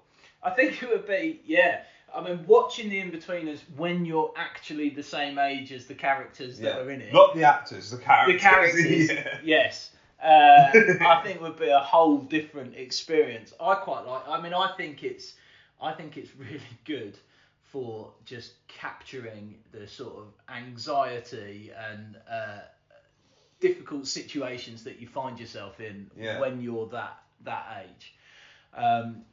I 0.42 0.50
think 0.50 0.82
it 0.82 0.88
would 0.88 1.06
be, 1.06 1.40
yeah. 1.44 1.82
I 2.14 2.22
mean, 2.22 2.44
watching 2.46 2.90
the 2.90 3.00
Inbetweeners 3.00 3.60
when 3.76 4.04
you're 4.04 4.32
actually 4.36 4.90
the 4.90 5.02
same 5.02 5.38
age 5.38 5.72
as 5.72 5.86
the 5.86 5.94
characters 5.94 6.58
that 6.58 6.78
are 6.78 6.90
in 6.90 7.00
it. 7.00 7.12
Not 7.12 7.34
the 7.34 7.44
actors, 7.44 7.90
the 7.90 7.96
characters. 7.96 8.42
the 8.42 8.48
characters. 8.48 9.08
characters, 9.08 9.26
yeah. 9.42 9.60
yes. 9.62 9.90
Uh, 10.22 10.70
I 11.00 11.20
think 11.24 11.40
would 11.40 11.58
be 11.58 11.68
a 11.68 11.78
whole 11.78 12.18
different 12.18 12.76
experience. 12.76 13.54
I 13.58 13.76
quite 13.76 14.06
like. 14.06 14.28
I 14.28 14.40
mean, 14.40 14.52
I 14.52 14.72
think 14.76 15.02
it's, 15.02 15.34
I 15.80 15.92
think 15.92 16.16
it's 16.16 16.30
really 16.36 16.60
good 16.84 17.16
for 17.72 18.12
just 18.26 18.52
capturing 18.68 19.54
the 19.72 19.88
sort 19.88 20.14
of 20.18 20.26
anxiety 20.54 21.72
and 21.90 22.16
uh, 22.30 22.58
difficult 23.60 24.06
situations 24.06 24.84
that 24.84 25.00
you 25.00 25.06
find 25.08 25.40
yourself 25.40 25.80
in 25.80 26.10
Yeah. 26.16 26.38
when 26.38 26.60
you're 26.60 26.86
that 26.88 27.18
that 27.44 27.84
age. 27.84 28.14
Um, 28.74 29.24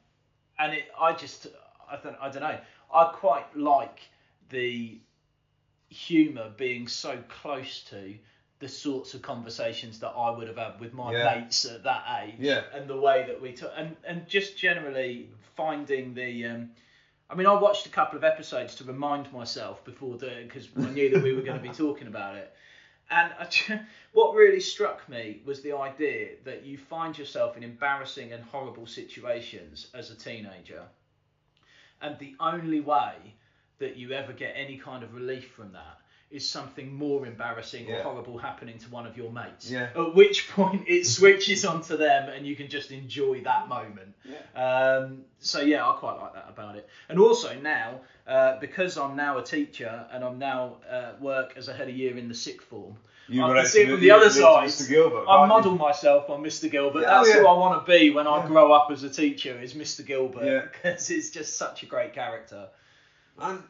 and 0.57 0.73
it, 0.73 0.85
I 0.99 1.13
just, 1.13 1.47
I 1.91 1.97
don't, 2.01 2.15
I 2.19 2.29
don't 2.29 2.41
know. 2.41 2.59
I 2.93 3.03
quite 3.13 3.55
like 3.55 3.99
the 4.49 4.97
humour 5.89 6.49
being 6.57 6.87
so 6.87 7.17
close 7.27 7.83
to 7.89 8.15
the 8.59 8.67
sorts 8.67 9.13
of 9.13 9.21
conversations 9.21 9.99
that 9.99 10.09
I 10.09 10.29
would 10.31 10.47
have 10.47 10.57
had 10.57 10.79
with 10.79 10.93
my 10.93 11.11
Yeah. 11.13 11.39
mates 11.41 11.65
at 11.65 11.83
that 11.83 12.23
age, 12.23 12.35
Yeah. 12.39 12.63
and 12.73 12.89
the 12.89 12.97
way 12.99 13.25
that 13.27 13.39
we 13.41 13.53
took, 13.53 13.71
and 13.75 13.95
and 14.05 14.27
just 14.27 14.57
generally 14.57 15.29
finding 15.55 16.13
the. 16.13 16.45
Um, 16.45 16.71
I 17.29 17.35
mean, 17.35 17.45
I 17.45 17.53
watched 17.53 17.85
a 17.85 17.89
couple 17.89 18.17
of 18.17 18.23
episodes 18.23 18.75
to 18.75 18.83
remind 18.83 19.31
myself 19.31 19.85
before 19.85 20.17
doing 20.17 20.47
because 20.47 20.67
I 20.77 20.89
knew 20.89 21.09
that 21.11 21.21
we 21.21 21.33
were 21.33 21.43
going 21.43 21.61
to 21.61 21.67
be 21.67 21.73
talking 21.73 22.07
about 22.07 22.35
it. 22.35 22.53
And 23.11 23.31
I, 23.39 23.81
what 24.13 24.35
really 24.35 24.59
struck 24.59 25.07
me 25.07 25.41
was 25.45 25.61
the 25.61 25.73
idea 25.73 26.29
that 26.45 26.65
you 26.65 26.77
find 26.77 27.17
yourself 27.17 27.55
in 27.55 27.63
embarrassing 27.63 28.33
and 28.33 28.43
horrible 28.43 28.87
situations 28.87 29.87
as 29.93 30.09
a 30.09 30.15
teenager, 30.15 30.83
and 32.01 32.17
the 32.17 32.35
only 32.39 32.79
way 32.79 33.35
that 33.79 33.95
you 33.95 34.11
ever 34.11 34.33
get 34.33 34.53
any 34.55 34.77
kind 34.77 35.03
of 35.03 35.13
relief 35.13 35.51
from 35.51 35.71
that 35.73 35.98
is 36.31 36.47
something 36.47 36.93
more 36.93 37.25
embarrassing 37.25 37.91
or 37.91 38.03
horrible 38.03 38.37
happening 38.37 38.77
to 38.77 38.89
one 38.89 39.07
of 39.07 39.17
your 39.17 39.31
mates. 39.31 39.71
Yeah. 39.71 39.89
At 39.95 40.13
which 40.13 40.49
point 40.51 40.83
it 40.87 41.05
switches 41.07 41.65
onto 41.65 41.97
them 41.97 42.29
and 42.29 42.45
you 42.45 42.55
can 42.55 42.67
just 42.69 42.91
enjoy 42.91 43.41
that 43.41 43.67
moment. 43.67 44.13
Um, 44.55 45.23
so 45.39 45.61
yeah, 45.61 45.87
I 45.89 45.93
quite 45.93 46.19
like 46.21 46.33
that 46.35 46.45
about 46.47 46.75
it. 46.75 46.87
And 47.09 47.17
also 47.19 47.59
now, 47.59 48.01
uh, 48.27 48.59
because 48.59 48.95
I'm 48.97 49.15
now 49.15 49.39
a 49.39 49.43
teacher 49.43 50.05
and 50.11 50.23
I'm 50.23 50.37
now 50.37 50.75
uh, 50.89 51.13
work 51.19 51.53
as 51.57 51.67
a 51.67 51.73
head 51.73 51.89
of 51.89 51.95
year 51.95 52.15
in 52.15 52.27
the 52.27 52.35
sixth 52.35 52.67
form, 52.67 52.95
You 53.27 53.43
I 53.43 53.55
can 53.55 53.65
see 53.65 53.81
it 53.81 53.89
from 53.89 53.99
the 53.99 54.11
other 54.11 54.29
side. 54.29 54.65
I 54.65 54.67
can't 54.67 54.89
you? 54.89 55.25
model 55.25 55.75
myself 55.75 56.29
on 56.29 56.43
Mr. 56.43 56.69
Gilbert. 56.69 57.01
Yeah, 57.01 57.21
oh, 57.21 57.23
That's 57.23 57.39
who. 57.39 57.47
I 57.47 57.53
want 57.53 57.83
to 57.83 57.91
be 57.91 58.11
when 58.11 58.27
I 58.27 58.45
grow 58.45 58.71
up 58.71 58.91
as 58.91 59.01
a 59.01 59.09
teacher. 59.09 59.59
Is 59.59 59.73
Mr. 59.73 60.05
Gilbert 60.05 60.45
Yeah. 60.45 60.61
because 60.71 61.09
it's 61.09 61.31
just 61.31 61.57
such 61.57 61.81
a 61.81 61.87
great 61.87 62.13
character. 62.13 62.67
And 63.41 63.41
I 63.47 63.57
quite 63.57 63.57
like 63.57 63.63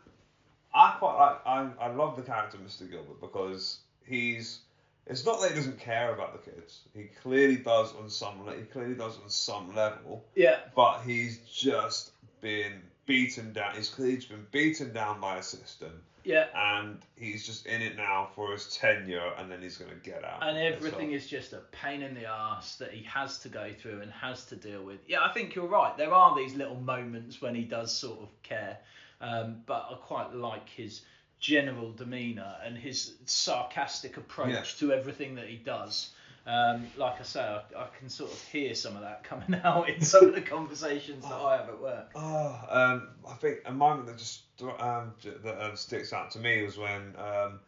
I 1.49 1.67
I 1.79 1.87
love 1.87 2.15
the 2.15 2.21
character 2.21 2.57
Mr. 2.57 2.89
Gilbert 2.89 3.19
because 3.21 3.79
he's 4.05 4.59
it's 5.07 5.25
not 5.25 5.41
that 5.41 5.49
he 5.51 5.55
doesn't 5.55 5.79
care 5.79 6.13
about 6.13 6.31
the 6.33 6.51
kids. 6.51 6.81
He 6.95 7.05
clearly 7.23 7.55
does 7.57 7.93
on 7.95 8.09
some 8.09 8.35
he 8.55 8.63
clearly 8.65 8.95
does 8.95 9.17
on 9.23 9.29
some 9.29 9.73
level, 9.75 10.23
Yeah. 10.35 10.59
but 10.75 11.01
he's 11.01 11.39
just 11.39 12.11
been 12.41 12.73
beaten 13.07 13.51
down. 13.53 13.75
He's 13.75 13.89
clearly 13.89 14.17
been 14.29 14.45
beaten 14.51 14.93
down 14.93 15.19
by 15.19 15.37
a 15.37 15.43
system, 15.43 16.03
Yeah. 16.23 16.45
and 16.53 17.01
he's 17.17 17.43
just 17.43 17.65
in 17.65 17.81
it 17.81 17.95
now 17.97 18.29
for 18.35 18.51
his 18.51 18.77
tenure, 18.77 19.33
and 19.39 19.49
then 19.51 19.63
he's 19.63 19.77
gonna 19.77 19.95
get 19.95 20.23
out. 20.23 20.43
and 20.43 20.55
everything 20.59 21.11
is 21.13 21.25
just 21.27 21.53
a 21.53 21.61
pain 21.71 22.03
in 22.03 22.13
the 22.13 22.25
ass 22.27 22.75
that 22.75 22.91
he 22.91 23.01
has 23.05 23.39
to 23.39 23.49
go 23.49 23.73
through 23.73 24.01
and 24.01 24.11
has 24.11 24.45
to 24.45 24.55
deal 24.55 24.83
with. 24.83 24.99
Yeah, 25.07 25.23
I 25.23 25.29
think 25.33 25.55
you're 25.55 25.65
right. 25.81 25.97
There 25.97 26.13
are 26.13 26.35
these 26.35 26.53
little 26.53 26.79
moments 26.79 27.41
when 27.41 27.55
he 27.55 27.63
does 27.63 27.91
sort 27.97 28.19
of 28.21 28.29
care, 28.43 28.77
um, 29.21 29.63
but 29.65 29.87
I 29.89 29.95
quite 29.95 30.35
like 30.35 30.69
his 30.69 31.01
general 31.39 31.91
demeanour 31.91 32.55
and 32.65 32.77
his 32.77 33.13
sarcastic 33.25 34.17
approach 34.17 34.49
Yeah. 34.51 34.63
to 34.79 34.93
everything 34.93 35.35
that 35.35 35.47
he 35.47 35.55
does. 35.57 36.11
Um, 36.45 36.87
like 36.97 37.19
I 37.19 37.23
say, 37.23 37.41
I, 37.41 37.61
I 37.79 37.87
can 37.99 38.09
sort 38.09 38.31
of 38.31 38.41
hear 38.43 38.73
some 38.73 38.95
of 38.95 39.01
that 39.01 39.23
coming 39.23 39.59
out 39.63 39.89
in 39.89 40.01
some 40.01 40.25
of 40.25 40.35
the 40.35 40.41
conversations 40.41 41.23
that 41.23 41.33
I 41.35 41.57
have 41.57 41.69
at 41.69 41.79
work. 41.79 42.11
Oh, 42.15 42.59
um, 42.69 43.09
I 43.29 43.33
think 43.35 43.59
a 43.65 43.71
moment 43.71 44.07
that 44.07 44.17
just 44.17 44.43
um, 44.79 45.13
that 45.43 45.63
um, 45.63 45.75
sticks 45.75 46.11
out 46.11 46.31
to 46.31 46.39
me 46.39 46.63
was 46.63 46.77
when 46.77 47.13
um, 47.17 47.59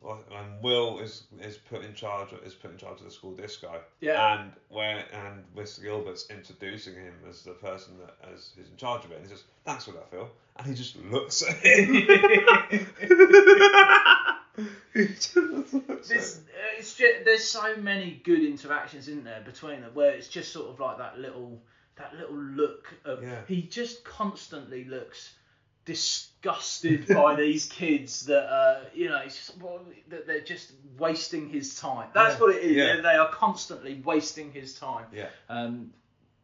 when 0.00 0.60
Will 0.62 0.98
is 1.00 1.24
is 1.40 1.56
put 1.58 1.84
in 1.84 1.94
charge 1.94 2.28
is 2.44 2.54
put 2.54 2.70
in 2.70 2.78
charge 2.78 2.98
of 3.00 3.04
the 3.04 3.10
school 3.10 3.32
disco. 3.32 3.80
Yeah. 4.00 4.40
And 4.40 4.52
when 4.68 4.98
and 5.12 5.44
Mr. 5.56 5.82
Gilbert's 5.82 6.28
introducing 6.30 6.94
him 6.94 7.14
as 7.28 7.42
the 7.42 7.52
person 7.52 7.94
that 7.98 8.16
as 8.34 8.52
who's 8.56 8.68
in 8.70 8.76
charge 8.76 9.04
of 9.04 9.12
it, 9.12 9.16
and 9.18 9.24
he 9.26 9.30
says, 9.30 9.44
"Thanks 9.64 9.84
for 9.84 9.92
that, 9.92 10.10
Phil," 10.10 10.30
and 10.56 10.66
he 10.66 10.74
just 10.74 10.96
looks 10.96 11.42
at 11.42 11.56
him. 11.56 11.94
just 14.94 15.36
looks 15.36 16.08
There's, 16.08 16.36
at 16.36 16.40
him. 16.40 16.46
uh, 16.48 16.78
it's 16.78 16.94
just, 16.96 17.24
there's 17.24 17.44
so 17.44 17.76
many 17.76 18.20
good 18.24 18.42
interactions 18.42 19.08
in 19.08 19.24
there 19.24 19.42
between 19.44 19.82
them 19.82 19.90
where 19.94 20.12
it's 20.12 20.28
just 20.28 20.52
sort 20.52 20.68
of 20.70 20.80
like 20.80 20.98
that 20.98 21.18
little 21.18 21.60
that 21.96 22.14
little 22.16 22.36
look 22.36 22.92
of 23.04 23.22
Yeah. 23.22 23.40
he 23.46 23.62
just 23.62 24.04
constantly 24.04 24.84
looks 24.84 25.34
disgusted 25.84 26.29
by 26.42 27.34
these 27.38 27.66
kids 27.66 28.26
that 28.26 28.44
uh, 28.50 28.80
you 28.94 29.08
know 29.08 29.18
it's 29.24 29.36
just, 29.36 29.58
well, 29.60 29.80
that 30.08 30.26
they're 30.26 30.40
just 30.40 30.72
wasting 30.98 31.48
his 31.48 31.74
time. 31.78 32.08
That's 32.14 32.34
Yeah. 32.34 32.40
what 32.40 32.56
it 32.56 32.62
is. 32.62 32.76
Yeah. 32.76 32.96
They, 32.96 33.02
they 33.02 33.16
are 33.16 33.30
constantly 33.30 34.00
wasting 34.04 34.50
his 34.52 34.74
time, 34.78 35.06
Yeah. 35.12 35.28
um, 35.48 35.92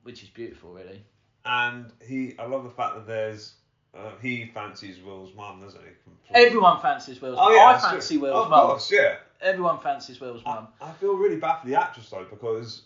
which 0.02 0.22
is 0.22 0.28
beautiful, 0.30 0.72
really. 0.72 1.02
And 1.44 1.92
he, 2.06 2.35
I 2.38 2.46
love 2.46 2.64
the 2.64 2.70
fact 2.70 2.94
that 2.96 3.06
there's. 3.06 3.54
Uh, 3.96 4.11
he 4.20 4.50
fancies 4.52 5.00
Will's 5.02 5.32
mum, 5.35 5.61
doesn't 5.62 5.80
he? 5.80 5.88
Everyone 6.35 6.78
fancies 6.82 7.22
Will's. 7.22 7.38
Oh 7.40 7.50
yeah, 7.54 7.62
I 7.62 7.72
that's 7.72 7.85
true. 7.85 7.92
fancy 7.92 8.18
Will's 8.18 8.44
Of 8.44 8.50
mum. 8.50 8.66
course, 8.66 8.92
yeah. 8.92 9.14
Everyone 9.40 9.78
fancies 9.80 10.20
Will's 10.20 10.42
I, 10.44 10.54
mum. 10.54 10.68
I 10.82 10.92
feel 10.92 11.14
really 11.16 11.37
bad 11.37 11.61
for 11.62 11.66
the 11.68 11.76
actress 11.80 12.11
though 12.11 12.26
because 12.28 12.82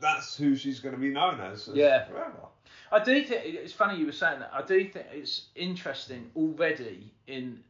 that's 0.00 0.36
who 0.36 0.56
she's 0.56 0.80
going 0.80 0.94
to 0.94 1.00
be 1.00 1.10
known 1.10 1.40
as, 1.40 1.68
as 1.68 1.74
Yeah. 1.76 2.04
forever. 2.06 2.46
I 2.92 3.02
do 3.02 3.22
think 3.24 3.42
it's 3.44 3.72
funny 3.72 3.98
you 3.98 4.06
were 4.06 4.12
saying 4.12 4.40
that. 4.40 4.50
I 4.52 4.62
do 4.62 4.84
think 4.88 5.06
it's 5.12 5.46
interesting 5.54 6.30
already 6.34 7.12
in 7.26 7.62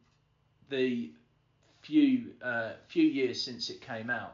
the 0.69 1.11
few 1.81 2.31
uh, 2.43 2.71
few 2.87 3.03
years 3.05 3.41
since 3.41 3.69
it 3.69 3.81
came 3.81 4.09
out. 4.09 4.33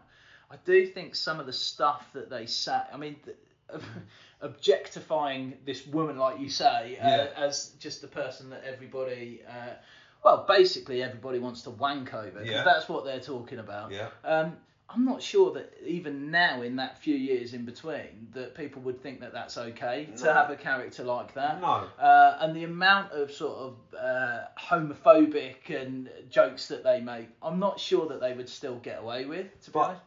I 0.49 0.56
do 0.65 0.86
think 0.88 1.15
some 1.15 1.39
of 1.41 1.45
the 1.45 1.53
stuff 1.53 2.08
that 2.13 2.30
they 2.30 2.45
say. 2.45 2.80
I 2.93 2.95
mean, 2.97 3.17
th- 3.25 3.38
objectifying 4.41 5.53
this 5.65 5.86
woman, 5.88 6.17
like 6.17 6.39
you 6.39 6.49
say, 6.49 6.97
uh, 7.01 7.08
Yeah. 7.08 7.27
as 7.36 7.71
just 7.80 8.01
the 8.01 8.08
person 8.08 8.49
that 8.51 8.63
everybody. 8.63 9.41
Uh, 9.47 9.73
well, 10.23 10.45
basically, 10.47 11.03
everybody 11.03 11.39
wants 11.39 11.62
to 11.63 11.69
wank 11.69 12.13
over 12.13 12.43
Yeah. 12.43 12.63
that's 12.63 12.89
what 12.89 13.06
they're 13.06 13.19
talking 13.19 13.60
about. 13.60 13.91
Yeah. 13.91 14.10
Um, 14.23 14.58
I'm 14.89 15.04
not 15.04 15.21
sure 15.21 15.52
that 15.54 15.73
even 15.86 16.32
now, 16.32 16.62
in 16.62 16.78
that 16.78 16.97
few 16.97 17.15
years 17.15 17.54
in 17.54 17.65
between, 17.65 18.30
that 18.34 18.56
people 18.56 18.82
would 18.84 19.02
think 19.02 19.19
that 19.19 19.34
that's 19.34 19.58
okay 19.58 20.08
to 20.17 20.34
have 20.34 20.50
a 20.50 20.56
character 20.56 21.04
like 21.04 21.34
that. 21.34 21.60
No. 21.60 21.88
Uh, 22.00 22.38
and 22.39 22.56
the 22.56 22.63
amount 22.63 23.12
of 23.12 23.30
sort 23.32 23.58
of 23.58 23.76
uh, 24.00 24.45
homophobic 24.58 25.69
and 25.69 26.10
jokes 26.30 26.67
that 26.69 26.84
they 26.84 27.02
make, 27.02 27.28
I'm 27.41 27.60
not 27.60 27.80
sure 27.80 28.08
that 28.08 28.21
they 28.21 28.34
would 28.34 28.47
still 28.47 28.78
get 28.78 29.00
away 29.02 29.26
with. 29.26 29.47
To 29.65 29.71
be 29.71 29.73
But- 29.73 29.80
honest. 29.89 30.02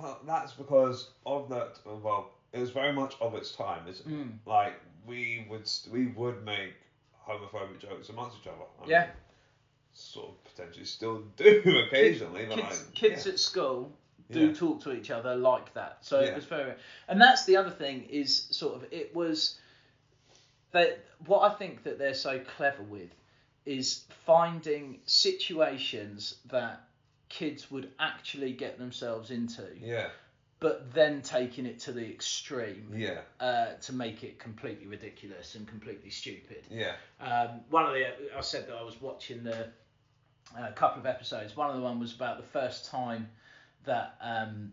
But 0.00 0.26
that's 0.26 0.52
because 0.52 1.10
of 1.26 1.50
that. 1.50 1.78
Well, 1.84 2.30
it 2.54 2.60
was 2.60 2.70
very 2.70 2.92
much 2.94 3.14
of 3.20 3.34
its 3.34 3.52
time, 3.52 3.86
isn't 3.86 4.10
it? 4.10 4.14
Mm. 4.26 4.38
Like 4.46 4.72
we 5.06 5.46
would 5.50 5.68
we 5.90 6.06
would 6.06 6.42
make 6.46 6.72
homophobic 7.28 7.78
jokes 7.78 8.08
amongst 8.08 8.38
each 8.40 8.46
other. 8.46 8.64
I 8.82 8.86
Yeah. 8.88 9.00
Mean, 9.02 9.10
sort 9.92 10.30
of 10.30 10.44
potentially 10.44 10.86
still 10.86 11.18
do 11.36 11.82
occasionally, 11.86 12.46
but 12.46 12.56
kids, 12.56 12.84
like, 12.86 12.94
kids 12.94 13.26
yeah. 13.26 13.32
at 13.32 13.38
school 13.38 13.92
do 14.32 14.46
Yeah. 14.48 14.54
talk 14.54 14.82
to 14.82 14.92
each 14.92 15.10
other 15.10 15.34
like 15.36 15.72
that. 15.74 15.98
So 16.04 16.20
it 16.20 16.34
was 16.34 16.44
very, 16.44 16.74
and 17.08 17.20
that's 17.20 17.44
the 17.44 17.56
other 17.56 17.70
thing 17.70 18.04
is 18.08 18.46
sort 18.50 18.74
of 18.76 18.92
it 18.92 19.14
was 19.14 19.58
that 20.72 21.04
what 21.26 21.40
I 21.50 21.54
think 21.54 21.82
that 21.84 21.98
they're 21.98 22.14
so 22.14 22.40
clever 22.56 22.82
with 22.82 23.10
is 23.66 24.04
finding 24.24 25.00
situations 25.04 26.36
that 26.46 26.84
kids 27.28 27.70
would 27.70 27.90
actually 27.98 28.52
get 28.52 28.78
themselves 28.78 29.30
into, 29.30 29.66
Yeah. 29.78 30.10
but 30.60 30.92
then 30.92 31.22
taking 31.22 31.66
it 31.66 31.78
to 31.80 31.92
the 31.92 32.04
extreme 32.10 32.92
Yeah. 32.94 33.20
uh, 33.40 33.74
to 33.74 33.92
make 33.92 34.24
it 34.24 34.38
completely 34.38 34.86
ridiculous 34.86 35.54
and 35.54 35.66
completely 35.68 36.10
stupid. 36.10 36.66
Yeah. 36.70 36.96
Um, 37.20 37.60
one 37.70 37.86
of 37.86 37.94
the 37.94 38.36
I 38.36 38.40
said 38.40 38.66
that 38.68 38.76
I 38.76 38.82
was 38.82 39.00
watching 39.00 39.44
the 39.44 39.70
a 40.58 40.72
couple 40.72 41.00
of 41.00 41.06
episodes. 41.06 41.56
One 41.56 41.70
of 41.70 41.76
the 41.76 41.82
one 41.82 41.98
was 41.98 42.14
about 42.14 42.36
the 42.36 42.42
first 42.42 42.90
time 42.90 43.30
that 43.84 44.16
um, 44.20 44.72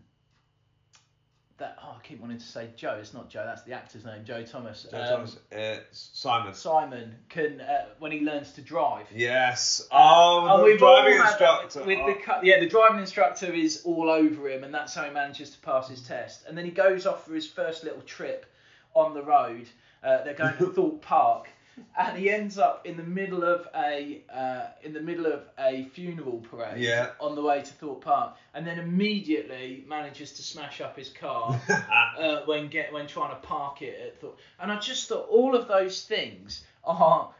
that 1.58 1.76
oh 1.82 1.96
I 1.98 2.06
keep 2.06 2.20
wanting 2.20 2.38
to 2.38 2.44
say 2.44 2.70
Joe. 2.76 2.96
It's 3.00 3.12
not 3.12 3.28
Joe. 3.28 3.42
That's 3.44 3.62
the 3.62 3.72
actor's 3.72 4.04
name. 4.04 4.24
Joe 4.24 4.42
Thomas. 4.42 4.86
Joe 4.90 4.98
Um, 4.98 5.08
Thomas, 5.08 5.36
uh, 5.54 5.80
Simon. 5.92 6.54
Simon 6.54 7.14
can 7.28 7.60
uh, 7.60 7.86
when 7.98 8.12
he 8.12 8.20
learns 8.20 8.52
to 8.52 8.62
drive. 8.62 9.06
Yes. 9.14 9.86
Oh, 9.92 10.62
and 10.64 10.72
the 10.72 10.78
driving 10.78 11.18
instructor. 11.20 11.84
With 11.84 11.98
Oh. 11.98 12.06
the 12.40 12.46
yeah, 12.46 12.60
the 12.60 12.68
driving 12.68 13.00
instructor 13.00 13.52
is 13.52 13.82
all 13.84 14.08
over 14.08 14.48
him, 14.48 14.64
and 14.64 14.72
that's 14.72 14.94
how 14.94 15.04
he 15.04 15.10
manages 15.10 15.50
to 15.50 15.58
pass 15.60 15.88
his 15.88 16.00
test. 16.00 16.46
And 16.48 16.56
then 16.56 16.64
he 16.64 16.70
goes 16.70 17.06
off 17.06 17.26
for 17.26 17.34
his 17.34 17.46
first 17.46 17.84
little 17.84 18.02
trip 18.02 18.46
on 18.94 19.14
the 19.14 19.22
road. 19.22 19.68
Uh, 20.02 20.24
they're 20.24 20.34
going 20.34 20.56
to 20.56 20.66
Thorpe 20.72 21.02
Park, 21.02 21.48
and 21.98 22.18
he 22.18 22.30
ends 22.30 22.58
up 22.58 22.86
in 22.86 22.96
the 22.96 23.02
middle 23.02 23.44
of 23.44 23.66
a 23.74 24.20
uh, 24.32 24.66
in 24.82 24.92
the 24.92 25.00
middle 25.00 25.26
of 25.26 25.42
a 25.58 25.84
funeral 25.92 26.38
parade 26.50 26.78
Yeah. 26.78 27.10
on 27.20 27.34
the 27.34 27.42
way 27.42 27.60
to 27.62 27.72
Thorpe 27.74 28.04
Park, 28.04 28.36
and 28.54 28.66
then 28.66 28.78
immediately 28.78 29.84
manages 29.88 30.32
to 30.34 30.42
smash 30.42 30.80
up 30.80 30.96
his 30.96 31.08
car 31.10 31.60
uh, 32.18 32.40
when 32.46 32.68
get 32.68 32.92
when 32.92 33.06
trying 33.06 33.30
to 33.30 33.46
park 33.46 33.82
it 33.82 34.00
at 34.00 34.20
Thorpe. 34.20 34.38
And 34.58 34.70
I 34.72 34.78
just 34.78 35.08
thought 35.08 35.28
all 35.28 35.54
of 35.54 35.68
those 35.68 36.02
things 36.04 36.64
are 36.84 37.32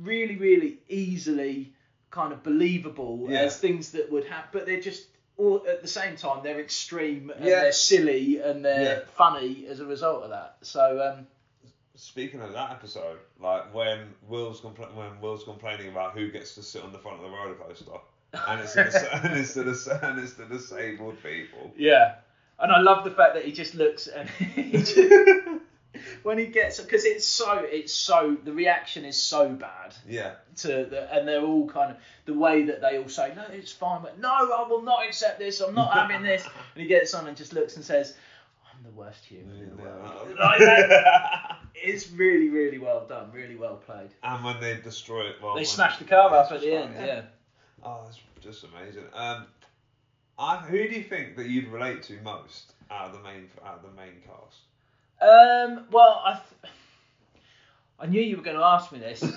really, 0.00 0.36
really 0.36 0.78
easily 0.88 1.72
kind 2.10 2.32
of 2.32 2.42
believable 2.42 3.26
Yeah. 3.28 3.40
as 3.42 3.58
things 3.58 3.92
that 3.92 4.10
would 4.10 4.24
happen, 4.24 4.48
but 4.52 4.66
they're 4.66 4.80
just 4.80 5.06
all 5.38 5.62
at 5.68 5.82
the 5.82 5.88
same 5.88 6.16
time 6.16 6.42
they're 6.42 6.60
extreme 6.60 7.28
and 7.30 7.44
Yeah. 7.44 7.60
they're 7.60 7.72
silly 7.72 8.38
and 8.38 8.64
they're 8.64 9.00
funny 9.16 9.66
as 9.68 9.80
a 9.80 9.84
result 9.84 10.22
of 10.22 10.30
that. 10.30 10.56
So 10.62 11.14
um, 11.18 11.26
Speaking 11.96 12.40
of 12.42 12.52
that 12.52 12.70
episode, 12.70 13.18
like 13.40 13.74
when 13.74 14.14
Will's 14.28 14.60
compla- 14.60 14.94
when 14.94 15.20
Will's 15.20 15.44
complaining 15.44 15.88
about 15.88 16.12
who 16.12 16.30
gets 16.30 16.54
to 16.56 16.62
sit 16.62 16.82
on 16.82 16.92
the 16.92 16.98
front 16.98 17.18
of 17.18 17.22
the 17.24 17.30
roller 17.30 17.54
coaster, 17.54 17.90
and 18.48 18.60
it's 18.60 18.74
the, 18.74 18.84
dis- 18.84 19.04
and 19.12 19.36
it's 19.36 19.54
the, 19.54 20.06
and 20.06 20.18
it's 20.18 20.34
the 20.34 20.44
disabled 20.44 21.16
people. 21.22 21.72
Yeah, 21.76 22.16
and 22.58 22.70
I 22.70 22.80
love 22.80 23.04
the 23.04 23.10
fact 23.10 23.34
that 23.34 23.44
he 23.44 23.52
just 23.52 23.74
looks 23.74 24.06
and 24.08 24.28
he 24.54 24.72
just, 24.72 24.96
when 26.22 26.38
he 26.38 26.46
gets 26.46 26.80
because 26.80 27.04
it's 27.04 27.26
so 27.26 27.58
it's 27.64 27.92
so 27.94 28.36
the 28.44 28.52
reaction 28.52 29.04
is 29.04 29.20
so 29.20 29.48
bad 29.48 29.94
Yeah, 30.08 30.34
to 30.56 30.68
the 30.84 31.08
and 31.12 31.26
they're 31.26 31.42
all 31.42 31.68
kind 31.68 31.92
of 31.92 31.96
the 32.26 32.34
way 32.34 32.64
that 32.64 32.80
they 32.80 32.98
all 32.98 33.08
say 33.08 33.32
no 33.34 33.44
it's 33.50 33.72
fine 33.72 34.02
but 34.02 34.18
no 34.20 34.28
I 34.30 34.66
will 34.68 34.82
not 34.82 35.06
accept 35.06 35.38
this 35.38 35.60
I'm 35.60 35.74
not 35.74 35.92
having 35.92 36.22
this. 36.22 36.44
And 36.44 36.82
he 36.82 36.86
gets 36.86 37.14
on 37.14 37.26
and 37.26 37.36
just 37.36 37.52
looks 37.54 37.76
and 37.76 37.84
says 37.84 38.14
I'm 38.74 38.82
the 38.84 38.90
worst 38.90 39.24
human 39.24 39.56
in 39.56 39.70
the 39.70 39.82
world. 39.82 40.36
Like 40.38 40.58
that, 40.58 41.55
it's 41.82 42.10
really 42.10 42.48
really 42.48 42.78
well 42.78 43.06
done 43.06 43.30
really 43.32 43.56
well 43.56 43.76
played 43.76 44.10
and 44.22 44.44
when 44.44 44.58
they 44.60 44.76
destroy 44.82 45.26
it, 45.26 45.36
well, 45.42 45.54
they 45.54 45.60
when- 45.60 45.66
smash 45.66 45.98
the 45.98 46.04
car 46.04 46.34
up 46.34 46.50
at 46.50 46.60
the 46.60 46.72
end 46.72 46.94
it, 46.96 47.06
yeah 47.06 47.22
Oh, 47.84 48.00
that's 48.04 48.18
just 48.40 48.64
amazing. 48.64 49.04
Um, 49.12 49.46
I, 50.38 50.56
who 50.56 50.88
do 50.88 50.94
you 50.94 51.04
think 51.04 51.36
that 51.36 51.46
you'd 51.46 51.68
relate 51.68 52.02
to 52.04 52.20
most 52.22 52.72
out 52.90 53.06
of 53.06 53.12
the 53.12 53.20
main 53.20 53.48
out 53.64 53.76
of 53.76 53.82
the 53.82 53.90
main 54.00 54.22
cast? 54.26 54.58
Um, 55.22 55.86
well, 55.92 56.20
I, 56.24 56.32
th- 56.32 56.72
I 58.00 58.06
knew 58.06 58.20
you 58.20 58.36
were 58.36 58.42
going 58.42 58.56
to 58.56 58.64
ask 58.64 58.90
me 58.90 58.98
this. 58.98 59.20
So, 59.20 59.28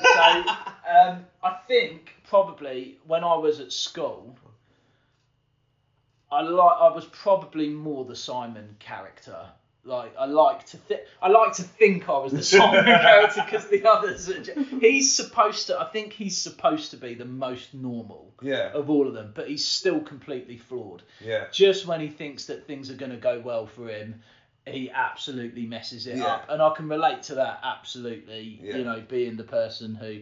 um, 0.90 1.26
I 1.44 1.58
think 1.68 2.16
probably 2.28 2.98
when 3.06 3.24
I 3.24 3.36
was 3.36 3.60
at 3.60 3.72
school, 3.72 4.36
I 6.32 6.42
like 6.42 6.78
I 6.80 6.90
was 6.90 7.06
probably 7.06 7.70
more 7.70 8.04
the 8.04 8.16
Simon 8.16 8.76
character. 8.80 9.46
Like 9.86 10.14
I 10.20 10.26
like 10.26 10.66
to 10.68 10.78
think 10.78 11.02
I 11.22 11.30
like 11.30 11.54
to 11.54 11.64
think 11.64 12.10
I 12.10 12.18
was 12.20 12.34
the 12.34 12.44
Simon 12.44 12.84
character 12.86 13.42
because 13.46 13.68
the 13.70 13.88
others. 13.90 14.30
Are 14.30 14.42
ju- 14.44 14.66
he's 14.82 15.16
supposed 15.16 15.68
to. 15.68 15.80
I 15.80 15.86
think 15.86 16.14
he's 16.14 16.38
supposed 16.38 16.92
to 16.92 16.98
be 16.98 17.14
the 17.16 17.26
most 17.26 17.74
normal 17.74 18.34
Yeah, 18.42 18.72
of 18.74 18.90
all 18.90 19.08
of 19.08 19.14
them, 19.14 19.32
but 19.34 19.48
he's 19.48 19.66
still 19.66 20.02
completely 20.02 20.58
flawed 20.58 21.02
yeah, 21.24 21.46
just 21.52 21.86
when 21.88 22.02
he 22.02 22.08
thinks 22.10 22.46
that 22.48 22.68
things 22.68 22.92
are 22.92 22.96
going 22.96 23.12
to 23.12 23.18
go 23.18 23.40
well 23.40 23.68
for 23.68 23.88
him, 23.88 24.22
he 24.68 24.92
absolutely 24.92 25.66
messes 25.66 26.08
it 26.08 26.18
Yeah. 26.18 26.26
up. 26.26 26.50
And 26.50 26.62
I 26.62 26.74
can 26.76 26.90
relate 26.90 27.24
to 27.24 27.36
that 27.36 27.62
absolutely. 27.64 28.60
Yeah. 28.62 28.78
You 28.78 28.84
know, 28.84 29.02
being 29.08 29.38
the 29.38 29.44
person 29.46 29.96
who 29.96 30.20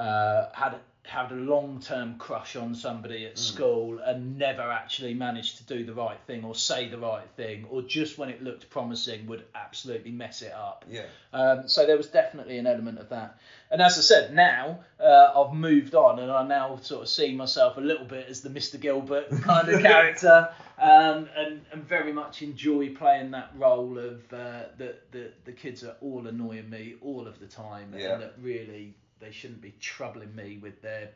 uh, 0.00 0.48
had 0.54 0.76
had 1.06 1.30
a 1.32 1.34
long 1.34 1.80
term 1.80 2.16
crush 2.18 2.56
on 2.56 2.74
somebody 2.74 3.20
Mm. 3.24 3.30
at 3.30 3.38
school 3.38 3.98
and 4.00 4.38
never 4.38 4.62
actually 4.62 5.14
managed 5.14 5.58
to 5.58 5.64
do 5.64 5.84
the 5.84 5.94
right 5.94 6.18
thing 6.26 6.44
or 6.44 6.54
say 6.54 6.88
the 6.88 6.98
right 6.98 7.28
thing, 7.36 7.64
or 7.70 7.82
just 7.82 8.18
when 8.18 8.28
it 8.28 8.42
looked 8.42 8.68
promising 8.70 9.26
would 9.26 9.44
absolutely 9.54 10.10
mess 10.10 10.42
it 10.42 10.52
up. 10.52 10.84
yeah, 10.88 11.06
Um, 11.32 11.68
so 11.68 11.86
there 11.86 11.96
was 11.96 12.08
definitely 12.08 12.58
an 12.58 12.66
element 12.66 12.98
of 12.98 13.08
that. 13.10 13.38
And 13.70 13.80
as 13.82 13.98
I 13.98 14.00
said, 14.02 14.34
now 14.34 14.80
uh, 15.00 15.32
I've 15.36 15.54
moved 15.54 15.94
on 15.94 16.18
and 16.18 16.30
I 16.30 16.46
now 16.46 16.76
sort 16.82 17.02
of 17.02 17.08
see 17.08 17.34
myself 17.34 17.76
a 17.76 17.80
little 17.80 18.06
bit 18.06 18.26
as 18.28 18.40
the 18.40 18.48
Mr. 18.50 18.80
Gilbert 18.80 19.30
kind 19.42 19.68
of 19.68 19.82
character 19.90 20.48
um, 20.78 21.28
and, 21.36 21.64
and 21.72 21.84
very 21.84 22.12
much 22.12 22.42
enjoy 22.42 22.94
playing 22.94 23.30
that 23.32 23.50
role 23.56 23.98
of 23.98 24.20
uh, 24.32 24.64
that 24.78 25.10
the, 25.12 25.32
the 25.44 25.52
kids 25.52 25.82
are 25.84 25.96
all 26.00 26.26
annoying 26.26 26.68
me 26.70 26.94
all 27.00 27.26
of 27.26 27.38
the 27.40 27.46
time 27.46 27.92
Yeah. 27.96 28.14
and 28.14 28.22
that 28.22 28.34
really 28.40 28.94
they 29.20 29.30
shouldn't 29.32 29.60
be 29.62 29.74
troubling 29.80 30.34
me 30.34 30.58
with 30.62 30.80
their 30.82 31.10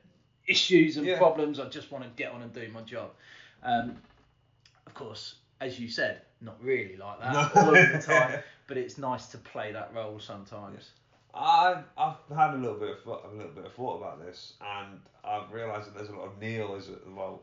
issues 0.46 0.96
and 0.96 1.06
Yeah. 1.06 1.18
problems. 1.18 1.60
I 1.60 1.68
just 1.68 1.90
want 1.92 2.04
to 2.04 2.10
get 2.10 2.32
on 2.32 2.42
and 2.42 2.52
do 2.52 2.68
my 2.72 2.82
job. 2.82 3.10
Um, 3.62 3.96
of 4.86 4.94
course, 4.94 5.34
as 5.60 5.78
you 5.78 5.88
said, 5.88 6.22
not 6.40 6.56
really 6.62 6.96
like 6.96 7.20
that 7.20 7.32
No. 7.54 7.62
all 7.62 7.76
of 7.76 7.92
the 7.92 7.98
time, 8.06 8.40
but 8.66 8.76
it's 8.76 8.98
nice 8.98 9.26
to 9.28 9.38
play 9.38 9.72
that 9.72 9.92
role 9.94 10.18
sometimes. 10.18 10.90
I've, 11.34 11.84
I've 11.96 12.16
had 12.34 12.54
a 12.54 12.56
little 12.56 12.78
bit 12.78 12.90
of 12.90 13.02
thought, 13.04 13.24
a 13.30 13.36
little 13.36 13.52
bit 13.52 13.64
of 13.66 13.72
thought 13.74 13.98
about 13.98 14.24
this, 14.24 14.54
and 14.60 14.98
I've 15.24 15.52
realised 15.52 15.86
that 15.86 15.94
there's 15.94 16.08
a 16.08 16.12
lot 16.16 16.26
of 16.26 16.38
Neil 16.40 16.74
is 16.74 16.88
well. 17.08 17.42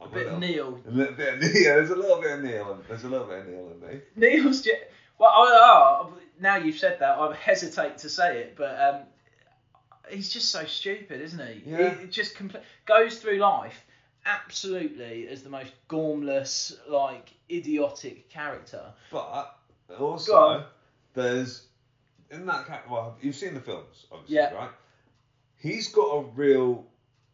A 0.00 0.08
bit 0.08 0.24
little, 0.24 0.38
Neil. 0.40 0.80
A 0.86 0.90
little 0.90 1.14
bit 1.14 1.34
of 1.34 1.40
Neil. 1.40 1.52
There's 1.74 1.90
a 1.90 1.94
little 1.96 2.20
bit 2.20 2.32
of 2.32 2.42
Neil. 2.42 2.72
in- 2.72 2.78
There's 2.88 3.04
a 3.04 3.08
little 3.08 3.26
bit 3.28 3.38
of 3.40 3.46
Neil 3.48 3.70
in 3.70 3.88
me. 3.88 4.00
Neil's 4.16 4.60
just, 4.60 4.76
well, 5.18 5.30
I, 5.30 5.48
oh, 6.04 6.14
now 6.40 6.56
you've 6.56 6.76
said 6.78 6.98
that, 6.98 7.18
I 7.18 7.34
hesitate 7.36 7.98
to 7.98 8.08
say 8.08 8.38
it, 8.40 8.54
but 8.56 8.78
um, 8.80 9.02
he's 10.10 10.28
just 10.30 10.50
so 10.50 10.64
stupid, 10.64 11.20
isn't 11.20 11.46
he? 11.46 11.62
Yeah. 11.70 11.94
He 11.98 12.06
just 12.06 12.34
compl- 12.34 12.62
goes 12.86 13.18
through 13.18 13.38
life 13.38 13.84
absolutely 14.26 15.28
as 15.28 15.42
the 15.42 15.50
most 15.50 15.72
gormless, 15.88 16.74
like 16.88 17.32
idiotic 17.50 18.28
character. 18.28 18.82
But 19.10 19.56
uh, 19.90 19.94
also, 19.98 20.64
there's 21.14 21.66
in 22.30 22.46
that 22.46 22.66
ca- 22.66 22.82
well, 22.90 23.16
you've 23.20 23.34
seen 23.36 23.54
the 23.54 23.60
films, 23.60 24.06
obviously, 24.10 24.36
Yeah. 24.36 24.54
right? 24.54 24.70
He's 25.56 25.88
got 25.88 26.06
a 26.16 26.22
real 26.34 26.86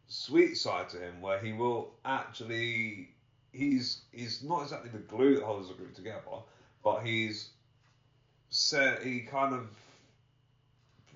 sweet 0.08 0.54
side 0.56 0.88
to 0.90 0.98
him 0.98 1.20
where 1.20 1.38
he 1.38 1.52
will 1.52 1.90
actually 2.04 3.10
he's 3.52 4.02
he's 4.12 4.42
not 4.42 4.62
exactly 4.62 4.90
the 4.90 4.98
glue 4.98 5.36
that 5.36 5.44
holds 5.44 5.68
the 5.68 5.74
group 5.74 5.94
together, 5.94 6.20
but 6.82 7.00
he's 7.04 7.50
said 8.50 9.02
he 9.02 9.20
kind 9.20 9.54
of 9.54 9.68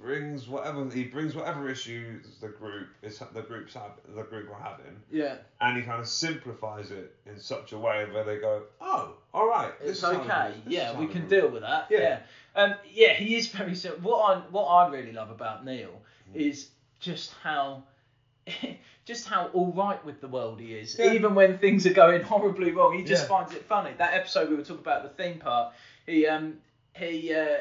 brings 0.01 0.49
whatever 0.49 0.89
he 0.91 1.05
brings 1.05 1.35
whatever 1.35 1.69
issues 1.69 2.27
the 2.41 2.49
group 2.49 2.89
is 3.03 3.19
the 3.35 3.43
group's 3.43 3.75
have 3.75 3.93
the 4.17 4.23
group 4.25 4.51
are 4.51 4.61
having 4.61 5.01
Yeah. 5.11 5.37
and 5.61 5.77
he 5.77 5.83
kind 5.85 6.01
of 6.01 6.09
simplifies 6.09 6.91
it 6.91 7.15
in 7.27 7.39
such 7.39 7.73
a 7.73 7.79
way 7.79 8.07
where 8.13 8.25
they 8.25 8.39
go, 8.39 8.65
oh, 8.81 9.15
all 9.33 9.47
right, 9.49 9.73
It's 9.81 10.03
okay. 10.03 10.19
it 10.49 10.57
is, 10.59 10.65
this 10.65 10.73
Yeah, 10.73 10.99
we 10.99 11.07
can 11.07 11.23
is." 11.25 11.31
deal 11.31 11.49
with 11.51 11.63
that. 11.63 11.87
Yeah. 11.91 11.99
Yeah. 12.01 12.19
Um, 12.57 12.75
yeah, 12.93 13.13
he 13.15 13.37
is 13.37 13.49
very 13.49 13.75
simple. 13.75 14.11
What 14.11 14.37
I 14.37 14.41
what 14.51 14.65
I 14.67 14.91
really 14.91 15.13
love 15.13 15.31
about 15.31 15.65
Neil 15.65 16.01
Mm. 16.33 16.37
is 16.37 16.69
just 17.01 17.33
how 17.43 17.85
just 19.05 19.27
how 19.29 19.47
all 19.53 19.73
right 19.73 20.05
with 20.05 20.21
the 20.21 20.29
world 20.29 20.61
he 20.61 20.75
is. 20.75 20.97
Yeah. 20.99 21.13
Even 21.13 21.35
when 21.35 21.59
things 21.59 21.87
are 21.87 21.93
going 21.93 22.23
horribly 22.33 22.73
wrong, 22.73 22.97
he 22.97 23.05
just 23.05 23.25
Yeah. 23.25 23.29
finds 23.29 23.53
it 23.55 23.65
funny. 23.67 23.93
That 23.99 24.15
episode 24.15 24.49
we 24.51 24.57
were 24.57 24.63
talking 24.63 24.79
about 24.83 25.03
the 25.05 25.23
theme 25.23 25.39
park. 25.39 25.73
He 26.07 26.27
um 26.27 26.59
he 26.97 27.33
uh 27.35 27.57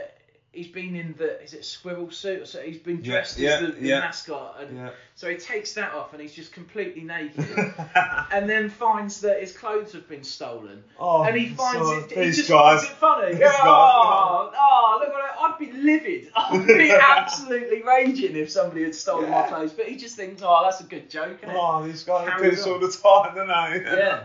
he's 0.51 0.67
been 0.67 0.95
in 0.95 1.15
the 1.17 1.41
is 1.41 1.53
it 1.53 1.63
squirrel 1.63 2.11
suit 2.11 2.41
or 2.41 2.45
so 2.45 2.61
he's 2.61 2.77
been 2.77 3.01
dressed 3.01 3.37
yeah, 3.39 3.51
as 3.51 3.61
the, 3.61 3.67
the 3.67 3.87
yeah. 3.87 3.99
mascot 3.99 4.57
and 4.59 4.77
Yeah. 4.77 4.89
so 5.15 5.29
he 5.29 5.37
takes 5.37 5.73
that 5.73 5.93
off 5.93 6.11
and 6.11 6.21
he's 6.21 6.33
just 6.33 6.51
completely 6.51 7.03
naked 7.03 7.45
and 8.31 8.49
then 8.49 8.69
finds 8.69 9.21
that 9.21 9.39
his 9.39 9.55
clothes 9.55 9.93
have 9.93 10.09
been 10.09 10.23
stolen 10.25 10.83
oh, 10.99 11.23
and 11.23 11.37
he 11.37 11.49
finds 11.49 11.87
so- 11.87 11.97
it. 11.99 12.11
He 12.11 12.31
just 12.31 12.49
guys. 12.49 12.79
finds 12.79 12.83
it 12.83 12.97
funny. 12.97 13.33
These 13.35 13.43
oh, 13.43 14.51
oh, 14.53 14.97
look 14.99 15.13
at 15.13 15.15
it. 15.15 15.31
I'd 15.41 15.57
be 15.57 15.71
livid. 15.71 16.31
I'd 16.35 16.67
be 16.67 16.91
absolutely 17.01 17.83
raging 17.83 18.35
if 18.35 18.51
somebody 18.51 18.83
had 18.83 18.95
stolen 18.95 19.29
my 19.29 19.47
clothes. 19.47 19.71
But 19.73 19.87
he 19.87 19.95
just 19.95 20.15
thinks, 20.15 20.41
oh, 20.43 20.61
that's 20.63 20.81
a 20.81 20.83
good 20.83 21.09
joke? 21.09 21.39
Oh, 21.47 21.85
these 21.85 22.03
guys 22.03 22.29
do 22.41 22.51
this 22.51 22.65
all 22.65 22.79
the 22.79 22.91
time, 22.91 23.35
don't 23.35 23.47
they? 23.47 23.97
Yeah, 23.97 24.23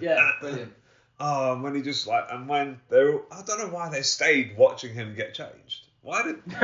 yeah, 0.00 0.30
brilliant. 0.40 0.72
Oh, 1.24 1.52
and 1.52 1.62
when 1.62 1.74
he 1.76 1.82
just 1.82 2.06
like, 2.08 2.24
and 2.32 2.48
when 2.48 2.80
they're, 2.88 3.20
I 3.30 3.42
don't 3.46 3.58
know 3.60 3.68
why 3.68 3.88
they 3.90 4.02
stayed 4.02 4.56
watching 4.56 4.92
him 4.92 5.14
get 5.14 5.34
changed. 5.34 5.86
Why 6.00 6.22
did? 6.24 6.36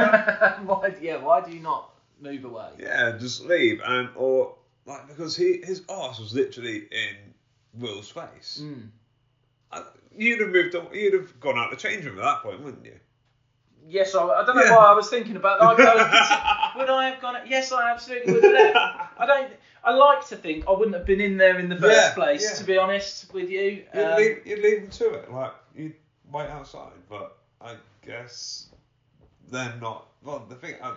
why, 0.66 0.96
yeah, 1.00 1.22
why 1.22 1.40
do 1.42 1.52
you 1.52 1.60
not 1.60 1.90
move 2.20 2.44
away? 2.44 2.70
yeah, 2.80 3.16
just 3.18 3.44
leave 3.44 3.80
and 3.86 4.08
or 4.16 4.56
like 4.84 5.06
because 5.06 5.36
he 5.36 5.60
his 5.64 5.82
ass 5.88 6.18
was 6.18 6.34
literally 6.34 6.78
in 6.90 7.16
Will's 7.74 8.08
face. 8.10 8.60
Mm. 8.62 8.88
I, 9.70 9.82
you'd 10.16 10.40
have 10.40 10.48
moved. 10.50 10.74
on- 10.74 10.88
You'd 10.92 11.14
have 11.14 11.38
gone 11.38 11.56
out 11.56 11.70
the 11.70 11.76
change 11.76 12.04
room 12.04 12.18
at 12.18 12.22
that 12.24 12.42
point, 12.42 12.60
wouldn't 12.64 12.84
you? 12.84 12.98
Yes, 13.86 14.14
I, 14.14 14.22
I 14.22 14.44
don't 14.44 14.56
know 14.56 14.64
Yeah. 14.64 14.76
why 14.76 14.84
I 14.86 14.94
was 14.94 15.08
thinking 15.08 15.36
about 15.36 15.60
that. 15.60 15.86
I 15.88 16.72
would 16.76 16.90
I 16.90 17.10
have 17.10 17.20
gone? 17.20 17.36
Yes, 17.46 17.72
I 17.72 17.90
absolutely 17.90 18.32
would 18.34 18.42
have 18.44 18.52
left. 18.52 18.76
I 19.18 19.26
don't. 19.26 19.52
I 19.84 19.92
like 19.92 20.26
to 20.28 20.36
think 20.36 20.64
I 20.68 20.72
wouldn't 20.72 20.94
have 20.96 21.06
been 21.06 21.20
in 21.20 21.36
there 21.38 21.58
in 21.58 21.68
the 21.68 21.76
first 21.76 21.94
Yeah, 21.96 22.14
place. 22.14 22.44
yeah. 22.44 22.58
To 22.58 22.64
be 22.64 22.76
honest 22.76 23.32
with 23.32 23.48
you, 23.48 23.84
You'd, 23.94 24.04
Um, 24.04 24.16
leave, 24.16 24.46
you'd 24.46 24.58
leave 24.58 24.80
them 24.82 24.90
to 24.90 25.14
it. 25.14 25.32
Like, 25.32 25.52
you'd 25.74 25.94
wait 26.30 26.48
outside. 26.50 26.92
But 27.08 27.36
I 27.62 27.76
guess 28.04 28.66
they're 29.50 29.74
not. 29.80 30.06
Well, 30.22 30.44
the 30.48 30.56
thing. 30.56 30.74
Uh, 30.82 30.94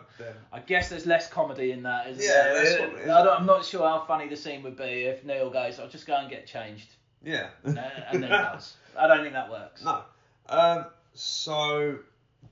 I 0.52 0.60
guess 0.60 0.90
there's 0.90 1.06
less 1.06 1.30
comedy 1.30 1.72
in 1.72 1.84
that, 1.84 2.08
isn't 2.10 2.24
Yeah, 2.24 2.44
there? 2.44 2.54
that's 2.56 2.70
is. 3.04 3.10
I 3.10 3.24
don't, 3.24 3.40
I'm 3.42 3.46
not 3.46 3.64
sure 3.64 3.88
how 3.88 4.04
funny 4.06 4.28
the 4.28 4.36
scene 4.36 4.64
would 4.64 4.76
be 4.76 5.04
if 5.06 5.24
Neil 5.24 5.50
goes, 5.50 5.80
"I'll 5.80 5.88
just 5.88 6.08
go 6.08 6.16
and 6.16 6.30
get 6.30 6.48
changed," 6.48 6.90
yeah. 7.24 7.50
uh, 7.66 7.70
and 8.12 8.24
then 8.24 8.32
does. 8.32 8.76
I 8.98 9.08
don't 9.08 9.22
think 9.22 9.34
that 9.34 9.50
works. 9.50 9.82
no. 9.86 10.02
Um, 10.50 10.86
so, 11.14 12.00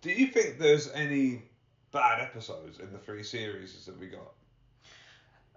do 0.02 0.12
you 0.12 0.28
think 0.28 0.60
there's 0.60 0.90
any 0.92 1.44
bad 1.92 2.22
episodes 2.22 2.80
in 2.80 2.92
the 2.92 3.00
three 3.00 3.24
series 3.24 3.86
that 3.86 4.00
we 4.00 4.08
got? 4.08 4.32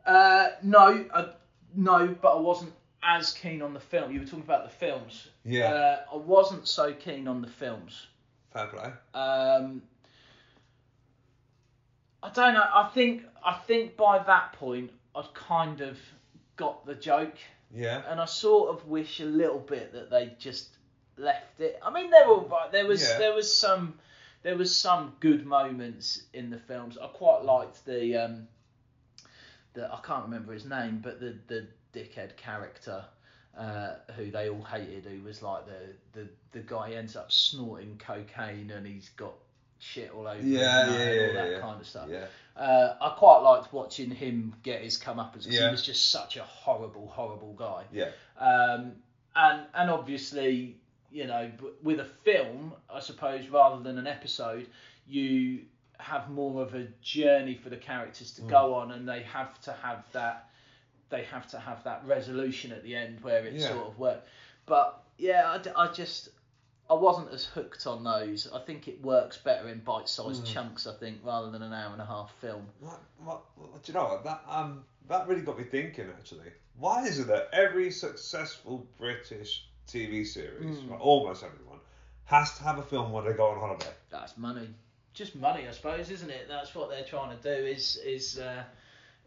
Uh, 0.06 0.50
no, 0.62 1.04
I, 1.14 1.28
no, 1.74 2.08
but 2.20 2.36
I 2.36 2.40
wasn't 2.40 2.72
as 3.02 3.32
keen 3.32 3.62
on 3.62 3.74
the 3.74 3.80
film. 3.80 4.12
You 4.12 4.20
were 4.20 4.26
talking 4.26 4.40
about 4.40 4.64
the 4.64 4.76
films. 4.76 5.28
Yeah. 5.44 5.72
Uh, 5.72 6.00
I 6.14 6.16
wasn't 6.16 6.66
so 6.66 6.92
keen 6.92 7.28
on 7.28 7.40
the 7.42 7.48
films. 7.48 8.06
Fair 8.52 8.66
play. 8.66 8.90
Um, 9.14 9.82
I 12.22 12.30
don't 12.30 12.54
know. 12.54 12.64
I 12.72 12.90
think 12.94 13.24
I 13.44 13.54
think 13.54 13.96
by 13.96 14.18
that 14.22 14.52
point 14.54 14.90
I'd 15.14 15.32
kind 15.34 15.80
of 15.80 15.98
got 16.56 16.86
the 16.86 16.94
joke. 16.94 17.34
Yeah. 17.74 18.02
and 18.06 18.20
I 18.20 18.26
sort 18.26 18.68
of 18.68 18.86
wish 18.86 19.20
a 19.20 19.24
little 19.24 19.58
bit 19.58 19.94
that 19.94 20.10
they 20.10 20.34
just 20.38 20.68
left 21.16 21.58
it. 21.58 21.80
I 21.82 21.90
mean, 21.90 22.12
all 22.26 22.42
right. 22.42 22.70
There 22.70 22.86
was 22.86 23.02
Yeah. 23.02 23.18
there 23.18 23.34
was 23.34 23.52
some 23.56 23.94
there 24.42 24.56
was 24.56 24.74
some 24.74 25.14
good 25.20 25.46
moments 25.46 26.22
in 26.34 26.50
the 26.50 26.58
films. 26.58 26.98
I 27.00 27.06
quite 27.08 27.44
liked 27.44 27.84
the 27.84 28.16
um, 28.16 28.48
the 29.74 29.92
I 29.92 30.00
can't 30.04 30.24
remember 30.24 30.52
his 30.52 30.64
name, 30.66 31.00
but 31.02 31.20
the 31.20 31.36
the 31.48 31.66
dickhead 31.94 32.36
character. 32.36 33.04
Uh, 33.54 33.96
who 34.16 34.30
they 34.30 34.48
all 34.48 34.62
hated, 34.62 35.04
who 35.04 35.20
was 35.24 35.42
like 35.42 35.66
the, 35.66 36.18
the, 36.18 36.26
the 36.52 36.60
guy 36.60 36.92
ends 36.92 37.16
up 37.16 37.30
snorting 37.30 37.98
cocaine 37.98 38.70
and 38.70 38.86
he's 38.86 39.10
got 39.10 39.34
shit 39.78 40.10
all 40.10 40.26
over 40.26 40.40
Yeah, 40.40 40.86
him 40.86 40.94
yeah, 40.94 41.00
and 41.00 41.20
all 41.20 41.26
yeah, 41.26 41.32
that 41.42 41.50
yeah. 41.50 41.60
kind 41.60 41.78
of 41.78 41.86
stuff. 41.86 42.08
Yeah. 42.10 42.24
Uh, 42.56 42.96
I 42.98 43.10
quite 43.18 43.40
liked 43.40 43.70
watching 43.70 44.10
him 44.10 44.54
get 44.62 44.80
his 44.80 44.98
comeuppance 44.98 45.40
because 45.42 45.48
Yeah. 45.48 45.66
he 45.66 45.70
was 45.70 45.84
just 45.84 46.08
such 46.08 46.38
a 46.38 46.42
horrible, 46.44 47.08
horrible 47.08 47.52
guy. 47.52 47.84
Yeah. 47.92 48.12
Um, 48.38 48.92
and 49.36 49.66
and 49.74 49.90
obviously, 49.90 50.78
you 51.12 51.26
know, 51.26 51.50
b- 51.60 51.68
with 51.82 52.00
a 52.00 52.04
film, 52.04 52.72
I 52.92 53.00
suppose 53.00 53.48
rather 53.48 53.82
than 53.82 53.98
an 53.98 54.06
episode, 54.06 54.66
you 55.06 55.60
have 55.98 56.30
more 56.30 56.62
of 56.62 56.74
a 56.74 56.86
journey 57.02 57.54
for 57.54 57.68
the 57.70 57.76
characters 57.76 58.32
to 58.32 58.42
Mm. 58.42 58.48
go 58.48 58.74
on, 58.74 58.92
and 58.92 59.08
they 59.08 59.22
have 59.22 59.60
to 59.62 59.72
have 59.72 60.04
that. 60.12 60.48
They 61.10 61.24
have 61.24 61.46
to 61.48 61.58
have 61.58 61.84
that 61.84 62.04
resolution 62.06 62.72
at 62.72 62.82
the 62.82 62.96
end 62.96 63.22
where 63.22 63.44
it 63.44 63.52
Yeah. 63.54 63.68
sort 63.68 63.86
of 63.88 63.98
works. 63.98 64.26
But 64.66 65.02
yeah, 65.18 65.58
I, 65.76 65.84
I 65.84 65.92
just. 65.92 66.30
I 66.90 66.94
wasn't 66.94 67.30
as 67.32 67.44
hooked 67.46 67.86
on 67.86 68.04
those. 68.04 68.50
I 68.52 68.58
think 68.58 68.86
it 68.86 69.00
works 69.02 69.38
better 69.38 69.68
in 69.68 69.78
bite-sized 69.80 70.44
Mm. 70.44 70.52
chunks. 70.52 70.86
I 70.86 70.92
think 70.94 71.20
rather 71.24 71.50
than 71.50 71.62
an 71.62 71.72
hour 71.72 71.92
and 71.92 72.02
a 72.02 72.04
half 72.04 72.34
film. 72.40 72.66
What, 72.80 73.00
what, 73.24 73.42
what, 73.56 73.82
do 73.82 73.92
you 73.92 73.98
know 73.98 74.04
what? 74.06 74.24
That 74.24 74.42
um 74.48 74.84
that 75.08 75.26
really 75.28 75.42
got 75.42 75.56
me 75.58 75.64
thinking 75.64 76.08
actually. 76.08 76.50
Why 76.78 77.04
is 77.06 77.18
it 77.18 77.28
that 77.28 77.48
every 77.52 77.90
successful 77.90 78.86
British 78.98 79.66
TV 79.88 80.24
series, 80.26 80.78
Mm. 80.78 80.88
well, 80.88 81.00
almost 81.00 81.42
everyone, 81.44 81.78
has 82.24 82.56
to 82.58 82.62
have 82.64 82.78
a 82.78 82.82
film 82.82 83.12
where 83.12 83.22
they 83.24 83.32
go 83.32 83.46
on 83.48 83.58
holiday? 83.60 83.92
That's 84.10 84.36
money. 84.38 84.68
Just 85.14 85.34
money, 85.36 85.66
I 85.68 85.72
suppose, 85.72 86.10
isn't 86.10 86.30
it? 86.30 86.46
That's 86.48 86.74
what 86.74 86.88
they're 86.88 87.04
trying 87.04 87.36
to 87.36 87.42
do 87.42 87.66
is 87.66 87.96
is 88.04 88.38
uh, 88.38 88.62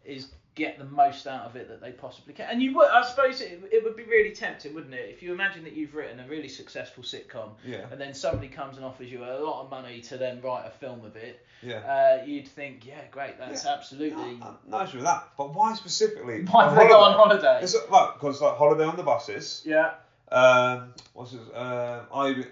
is 0.04 0.28
get 0.56 0.78
the 0.78 0.84
most 0.86 1.26
out 1.26 1.44
of 1.44 1.54
it 1.54 1.68
that 1.68 1.82
they 1.82 1.92
possibly 1.92 2.32
can. 2.32 2.48
And 2.50 2.62
you 2.62 2.74
would, 2.76 2.88
I 2.88 3.02
suppose, 3.06 3.42
it, 3.42 3.60
it 3.70 3.84
would 3.84 3.94
be 3.94 4.04
really 4.04 4.34
tempting, 4.34 4.72
wouldn't 4.74 4.94
it? 4.94 5.10
If 5.10 5.22
you 5.22 5.34
imagine 5.34 5.62
that 5.64 5.74
you've 5.74 5.94
written 5.94 6.18
a 6.18 6.26
really 6.26 6.48
successful 6.48 7.04
sitcom, 7.04 7.50
Yeah. 7.62 7.84
and 7.92 8.00
then 8.00 8.14
somebody 8.14 8.48
comes 8.48 8.76
and 8.78 8.84
offers 8.86 9.12
you 9.12 9.22
a 9.22 9.36
lot 9.38 9.62
of 9.64 9.70
money 9.70 10.00
to 10.00 10.16
then 10.16 10.40
write 10.40 10.64
a 10.66 10.70
film 10.70 11.04
of 11.04 11.14
it, 11.14 11.44
Yeah. 11.62 11.80
uh, 12.20 12.24
you'd 12.24 12.48
think, 12.48 12.86
yeah, 12.86 13.02
great, 13.10 13.38
that's 13.38 13.66
Yeah. 13.66 13.74
absolutely. 13.74 14.36
No, 14.36 14.56
no 14.66 14.82
issue 14.82 14.96
with 14.96 15.04
that. 15.04 15.28
But 15.36 15.52
why 15.52 15.74
specifically? 15.74 16.46
Why 16.46 16.70
do 16.70 16.74
they 16.74 16.88
go 16.88 17.00
on 17.00 17.12
holiday? 17.18 17.60
It's 17.62 17.76
like 17.90 18.14
because 18.14 18.40
like 18.40 18.56
holiday 18.56 18.84
on 18.84 18.96
the 18.96 19.02
buses. 19.02 19.60
Yeah. 19.66 19.92
Um, 20.32 20.92
what's 21.12 21.32
his? 21.32 21.40
Um, 21.54 22.06
I 22.12 22.44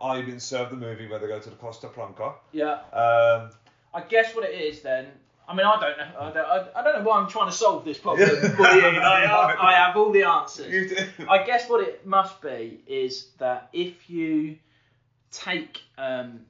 um, 0.00 0.26
been 0.26 0.40
served 0.40 0.72
the 0.72 0.76
movie 0.76 1.08
where 1.08 1.18
they 1.18 1.28
go 1.28 1.38
to 1.38 1.50
the 1.50 1.56
Costa 1.56 1.88
Blanca. 1.88 2.34
Yeah. 2.52 2.80
Um, 2.92 3.50
I 3.94 4.00
guess 4.08 4.34
what 4.34 4.44
it 4.44 4.54
is 4.54 4.82
then. 4.82 5.06
I 5.48 5.54
mean, 5.54 5.66
I 5.66 5.80
don't 5.80 5.98
know. 5.98 6.20
I 6.20 6.32
don't, 6.32 6.46
I, 6.46 6.80
I 6.80 6.84
don't 6.84 6.98
know 6.98 7.08
why 7.08 7.18
I'm 7.18 7.28
trying 7.28 7.50
to 7.50 7.56
solve 7.56 7.84
this 7.84 7.98
problem 7.98 8.28
Yeah. 8.42 9.00
I, 9.00 9.54
I, 9.58 9.70
I 9.70 9.74
have 9.74 9.96
all 9.96 10.10
the 10.12 10.22
answers. 10.22 10.92
I 11.28 11.44
guess 11.44 11.68
what 11.68 11.86
it 11.86 12.06
must 12.06 12.40
be 12.40 12.80
is 12.86 13.28
that 13.38 13.68
if 13.72 14.08
you 14.08 14.56
take, 15.30 15.82
um, 15.98 16.40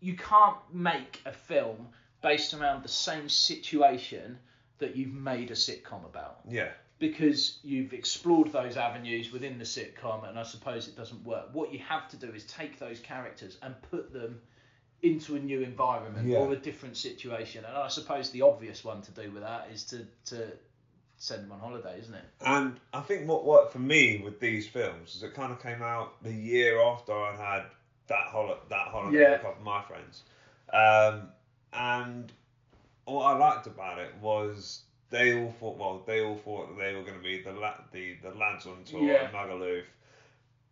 you 0.00 0.16
can't 0.16 0.56
make 0.72 1.20
a 1.26 1.32
film 1.32 1.88
based 2.22 2.54
around 2.54 2.82
the 2.82 2.88
same 2.88 3.28
situation 3.28 4.38
that 4.78 4.96
you've 4.96 5.14
made 5.14 5.50
a 5.50 5.54
sitcom 5.54 6.04
about 6.04 6.40
yeah. 6.48 6.70
Because 6.98 7.58
you've 7.62 7.92
explored 7.92 8.52
those 8.52 8.76
avenues 8.76 9.32
within 9.32 9.58
the 9.58 9.64
sitcom 9.64 10.28
and 10.28 10.38
I 10.38 10.42
suppose 10.44 10.88
it 10.88 10.96
doesn't 10.96 11.24
work. 11.24 11.48
What 11.52 11.72
you 11.72 11.80
have 11.80 12.08
to 12.10 12.16
do 12.16 12.30
is 12.32 12.44
take 12.44 12.78
those 12.78 13.00
characters 13.00 13.58
and 13.62 13.74
put 13.90 14.12
them 14.12 14.40
into 15.02 15.36
a 15.36 15.38
new 15.38 15.60
environment 15.62 16.26
Yeah. 16.28 16.38
or 16.38 16.52
a 16.52 16.56
different 16.56 16.96
situation. 16.96 17.64
And 17.64 17.76
I 17.76 17.88
suppose 17.88 18.30
the 18.30 18.42
obvious 18.42 18.84
one 18.84 19.02
to 19.02 19.10
do 19.10 19.30
with 19.32 19.42
that 19.42 19.68
is 19.72 19.84
to, 19.86 20.06
to 20.26 20.46
send 21.18 21.42
them 21.44 21.52
on 21.52 21.58
holiday, 21.60 21.98
isn't 22.00 22.14
it? 22.14 22.24
And 22.40 22.78
I 22.92 23.00
think 23.00 23.28
what 23.28 23.44
worked 23.44 23.72
for 23.72 23.80
me 23.80 24.22
with 24.24 24.40
these 24.40 24.66
films 24.66 25.16
is 25.16 25.22
it 25.22 25.34
kind 25.34 25.52
of 25.52 25.60
came 25.62 25.82
out 25.82 26.22
the 26.22 26.32
year 26.32 26.80
after 26.80 27.12
I 27.12 27.36
had 27.36 27.64
that 28.06 28.26
hol- 28.28 28.56
that 28.70 28.88
holiday 28.88 29.18
Yeah. 29.20 29.30
with 29.32 29.40
a 29.40 29.42
couple 29.42 29.58
of 29.58 29.64
my 29.64 29.82
friends. 29.82 30.22
Um, 30.72 31.28
and 31.72 32.32
what 33.04 33.24
I 33.24 33.36
liked 33.36 33.66
about 33.66 33.98
it 33.98 34.14
was 34.20 34.82
they 35.10 35.38
all 35.40 35.52
thought 35.60 35.76
well 35.78 36.02
they 36.06 36.22
all 36.24 36.36
thought 36.36 36.68
that 36.68 36.82
they 36.82 36.94
were 36.94 37.02
going 37.02 37.16
to 37.16 37.22
be 37.22 37.40
the 37.42 37.52
la- 37.52 37.74
the 37.92 38.16
the 38.22 38.30
lads 38.34 38.66
on 38.66 38.82
tour 38.84 39.02
Yeah. 39.04 39.24
at 39.24 39.32
Magaluf. 39.32 39.84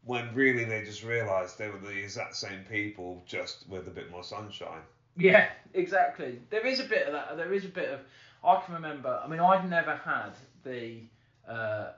When 0.04 0.34
really 0.34 0.64
they 0.64 0.82
just 0.82 1.04
realised 1.04 1.58
they 1.58 1.68
were 1.68 1.78
the 1.78 1.96
exact 1.96 2.34
same 2.34 2.64
people, 2.68 3.22
just 3.24 3.68
with 3.68 3.86
a 3.86 3.90
bit 3.90 4.10
more 4.10 4.24
sunshine. 4.24 4.80
Yeah, 5.16 5.48
exactly. 5.74 6.40
There 6.50 6.66
is 6.66 6.80
a 6.80 6.84
bit 6.84 7.06
of 7.06 7.12
that. 7.12 7.36
There 7.36 7.52
is 7.52 7.64
a 7.64 7.68
bit 7.68 7.88
of. 7.90 8.00
I 8.44 8.60
can 8.64 8.74
remember. 8.74 9.20
I 9.24 9.28
mean, 9.28 9.38
I've 9.38 9.68
never 9.68 9.94
had 9.94 10.32
the. 10.64 11.02
Uh, 11.48 11.90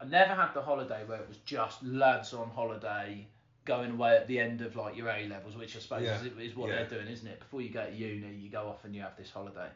I 0.00 0.04
never 0.06 0.34
had 0.34 0.54
the 0.54 0.62
holiday 0.62 1.02
where 1.04 1.20
it 1.20 1.28
was 1.28 1.36
just 1.44 1.82
lads 1.84 2.32
on 2.32 2.48
holiday 2.50 3.26
going 3.66 3.92
away 3.92 4.16
at 4.16 4.26
the 4.26 4.40
end 4.40 4.62
of 4.62 4.74
like 4.74 4.96
your 4.96 5.08
A 5.10 5.28
levels, 5.28 5.54
which 5.56 5.76
I 5.76 5.80
suppose 5.80 6.02
Yeah. 6.04 6.20
is, 6.20 6.26
is 6.50 6.56
what 6.56 6.70
Yeah. 6.70 6.76
they're 6.84 6.98
doing, 6.98 7.06
isn't 7.08 7.28
it? 7.28 7.38
Before 7.38 7.60
you 7.60 7.68
go 7.68 7.84
to 7.84 7.92
uni, 7.94 8.34
you 8.34 8.48
go 8.50 8.66
off 8.66 8.84
and 8.84 8.94
you 8.94 9.02
have 9.02 9.16
this 9.18 9.30
holiday. 9.30 9.68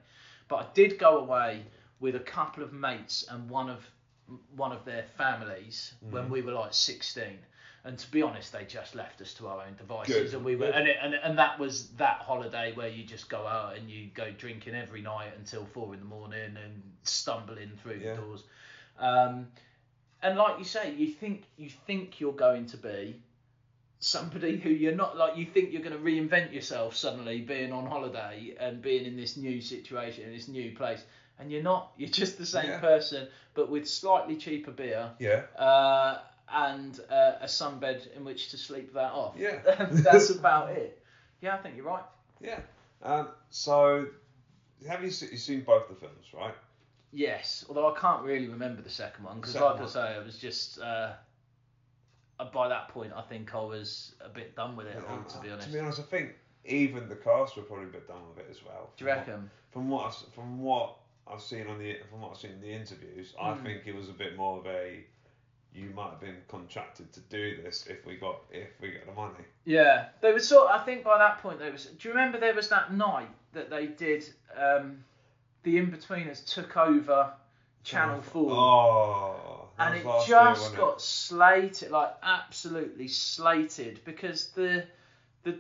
But 0.48 0.56
I 0.56 0.66
did 0.74 0.98
go 0.98 1.18
away 1.18 1.62
with 2.00 2.16
a 2.16 2.20
couple 2.20 2.62
of 2.62 2.72
mates 2.72 3.24
and 3.30 3.48
one 3.48 3.70
of 3.70 3.88
one 4.56 4.72
of 4.72 4.84
their 4.84 5.04
families 5.16 5.94
when 6.10 6.24
Mhm. 6.24 6.30
we 6.30 6.42
were 6.42 6.52
like 6.52 6.74
16. 6.74 7.38
And 7.84 7.96
to 7.96 8.10
be 8.10 8.22
honest, 8.22 8.52
they 8.52 8.64
just 8.64 8.96
left 8.96 9.20
us 9.20 9.32
to 9.34 9.46
our 9.46 9.64
own 9.64 9.76
devices, 9.76 10.32
Good, 10.32 10.34
and 10.34 10.44
we 10.44 10.56
were, 10.56 10.66
and, 10.66 10.88
it, 10.88 10.96
and 11.00 11.14
and 11.14 11.38
that 11.38 11.56
was 11.60 11.90
that 11.90 12.18
holiday 12.22 12.72
where 12.72 12.88
you 12.88 13.04
just 13.04 13.28
go 13.28 13.46
out 13.46 13.76
and 13.76 13.88
you 13.88 14.08
go 14.14 14.32
drinking 14.32 14.74
every 14.74 15.00
night 15.00 15.30
until 15.38 15.64
four 15.66 15.94
in 15.94 16.00
the 16.00 16.06
morning 16.06 16.56
and 16.56 16.82
stumbling 17.04 17.70
through 17.80 17.98
Yeah. 17.98 18.14
the 18.14 18.20
doors. 18.22 18.42
Um, 18.98 19.52
and 20.22 20.36
like 20.36 20.58
you 20.58 20.64
say, 20.64 20.92
you 20.94 21.06
think 21.12 21.44
you 21.56 21.70
think 21.70 22.18
you're 22.18 22.32
going 22.32 22.66
to 22.66 22.76
be 22.76 23.22
somebody 24.00 24.56
who 24.56 24.70
you're 24.70 24.94
not. 24.94 25.16
Like 25.16 25.36
you 25.36 25.46
think 25.46 25.72
you're 25.72 25.82
going 25.82 25.96
to 25.96 26.02
reinvent 26.02 26.52
yourself 26.52 26.96
suddenly, 26.96 27.40
being 27.42 27.72
on 27.72 27.86
holiday 27.86 28.56
and 28.58 28.82
being 28.82 29.04
in 29.04 29.16
this 29.16 29.36
new 29.36 29.60
situation, 29.60 30.24
in 30.24 30.32
this 30.32 30.48
new 30.48 30.74
place, 30.74 31.04
and 31.38 31.50
you're 31.50 31.62
not. 31.62 31.92
You're 31.96 32.08
just 32.08 32.38
the 32.38 32.46
same 32.46 32.70
Yeah. 32.70 32.80
person, 32.80 33.28
but 33.54 33.70
with 33.70 33.88
slightly 33.88 34.36
cheaper 34.36 34.70
beer 34.70 35.10
Yeah. 35.18 35.42
uh, 35.58 36.20
and 36.48 36.98
uh, 37.10 37.32
a 37.40 37.46
sunbed 37.46 38.14
in 38.16 38.24
which 38.24 38.50
to 38.50 38.56
sleep 38.58 38.94
that 38.94 39.12
off. 39.12 39.34
Yeah. 39.36 39.60
That's 39.90 40.30
about 40.30 40.70
it. 40.70 41.02
Yeah, 41.40 41.54
I 41.54 41.58
think 41.58 41.76
you're 41.76 41.84
right. 41.86 42.04
Yeah. 42.40 42.60
Um, 43.02 43.28
so, 43.50 44.06
have 44.88 45.02
you, 45.04 45.10
se- 45.10 45.28
you've 45.30 45.40
seen 45.40 45.60
both 45.62 45.88
the 45.88 45.94
films, 45.94 46.26
right? 46.34 46.54
Yes, 47.12 47.64
although 47.68 47.94
I 47.94 47.98
can't 47.98 48.22
really 48.24 48.48
remember 48.48 48.82
the 48.82 48.90
second 48.90 49.24
one 49.24 49.40
because, 49.40 49.54
like 49.54 49.80
I 49.80 49.86
say, 49.86 50.00
I 50.00 50.18
was 50.18 50.38
just 50.38 50.78
uh, 50.80 51.12
uh, 52.38 52.50
by 52.52 52.68
that 52.68 52.88
point 52.88 53.12
I 53.16 53.22
think 53.22 53.54
I 53.54 53.60
was 53.60 54.14
a 54.20 54.28
bit 54.28 54.54
done 54.56 54.76
with 54.76 54.86
it 54.86 54.96
all, 55.08 55.16
Um, 55.16 55.24
to 55.28 55.38
be 55.40 55.50
honest. 55.50 55.68
To 55.68 55.72
be 55.74 55.78
honest, 55.80 56.00
I 56.00 56.02
think 56.02 56.34
even 56.64 57.08
the 57.08 57.16
cast 57.16 57.56
were 57.56 57.62
probably 57.62 57.86
a 57.86 57.88
bit 57.88 58.06
done 58.08 58.20
with 58.28 58.44
it 58.44 58.50
as 58.50 58.62
well. 58.64 58.90
Do 58.96 59.04
you 59.04 59.10
reckon? 59.10 59.50
From 59.70 59.88
what 59.88 60.14
from 60.34 60.60
what 60.60 60.96
I've 61.30 61.42
seen 61.42 61.66
on 61.66 61.78
the 61.78 61.98
from 62.10 62.20
what 62.20 62.32
I've 62.32 62.38
seen 62.38 62.52
in 62.52 62.60
the 62.60 62.72
interviews, 62.72 63.34
I 63.40 63.52
Mm. 63.52 63.62
think 63.62 63.86
it 63.86 63.94
was 63.94 64.08
a 64.08 64.12
bit 64.12 64.36
more 64.36 64.58
of 64.58 64.66
a 64.66 65.04
you 65.72 65.90
might 65.90 66.10
have 66.10 66.20
been 66.20 66.40
contracted 66.48 67.12
to 67.12 67.20
do 67.20 67.62
this 67.62 67.86
if 67.86 68.06
we 68.06 68.16
got 68.16 68.36
if 68.50 68.68
we 68.80 68.92
got 68.92 69.06
the 69.06 69.12
money. 69.12 69.44
Yeah, 69.64 70.08
they 70.22 70.32
were 70.32 70.40
sort. 70.40 70.70
I 70.70 70.78
think 70.84 71.04
by 71.04 71.18
that 71.18 71.38
point 71.42 71.58
there 71.58 71.72
was. 71.72 71.86
Do 71.86 72.08
you 72.08 72.14
remember 72.14 72.38
there 72.38 72.54
was 72.54 72.68
that 72.70 72.92
night 72.94 73.28
that 73.52 73.68
they 73.68 73.86
did? 73.86 74.24
Um, 74.56 75.04
the 75.64 75.76
Inbetweeners 75.76 76.46
took 76.46 76.76
over 76.76 77.32
Channel 77.84 78.22
Four. 78.22 78.50
Oh, 78.52 79.68
and 79.78 79.94
it 79.94 80.04
year, 80.04 80.14
just 80.26 80.60
wasn't 80.60 80.76
got 80.76 81.02
slated, 81.02 81.90
like 81.90 82.14
absolutely 82.22 83.08
slated, 83.08 84.00
because 84.04 84.48
the 84.52 84.86
the 85.42 85.58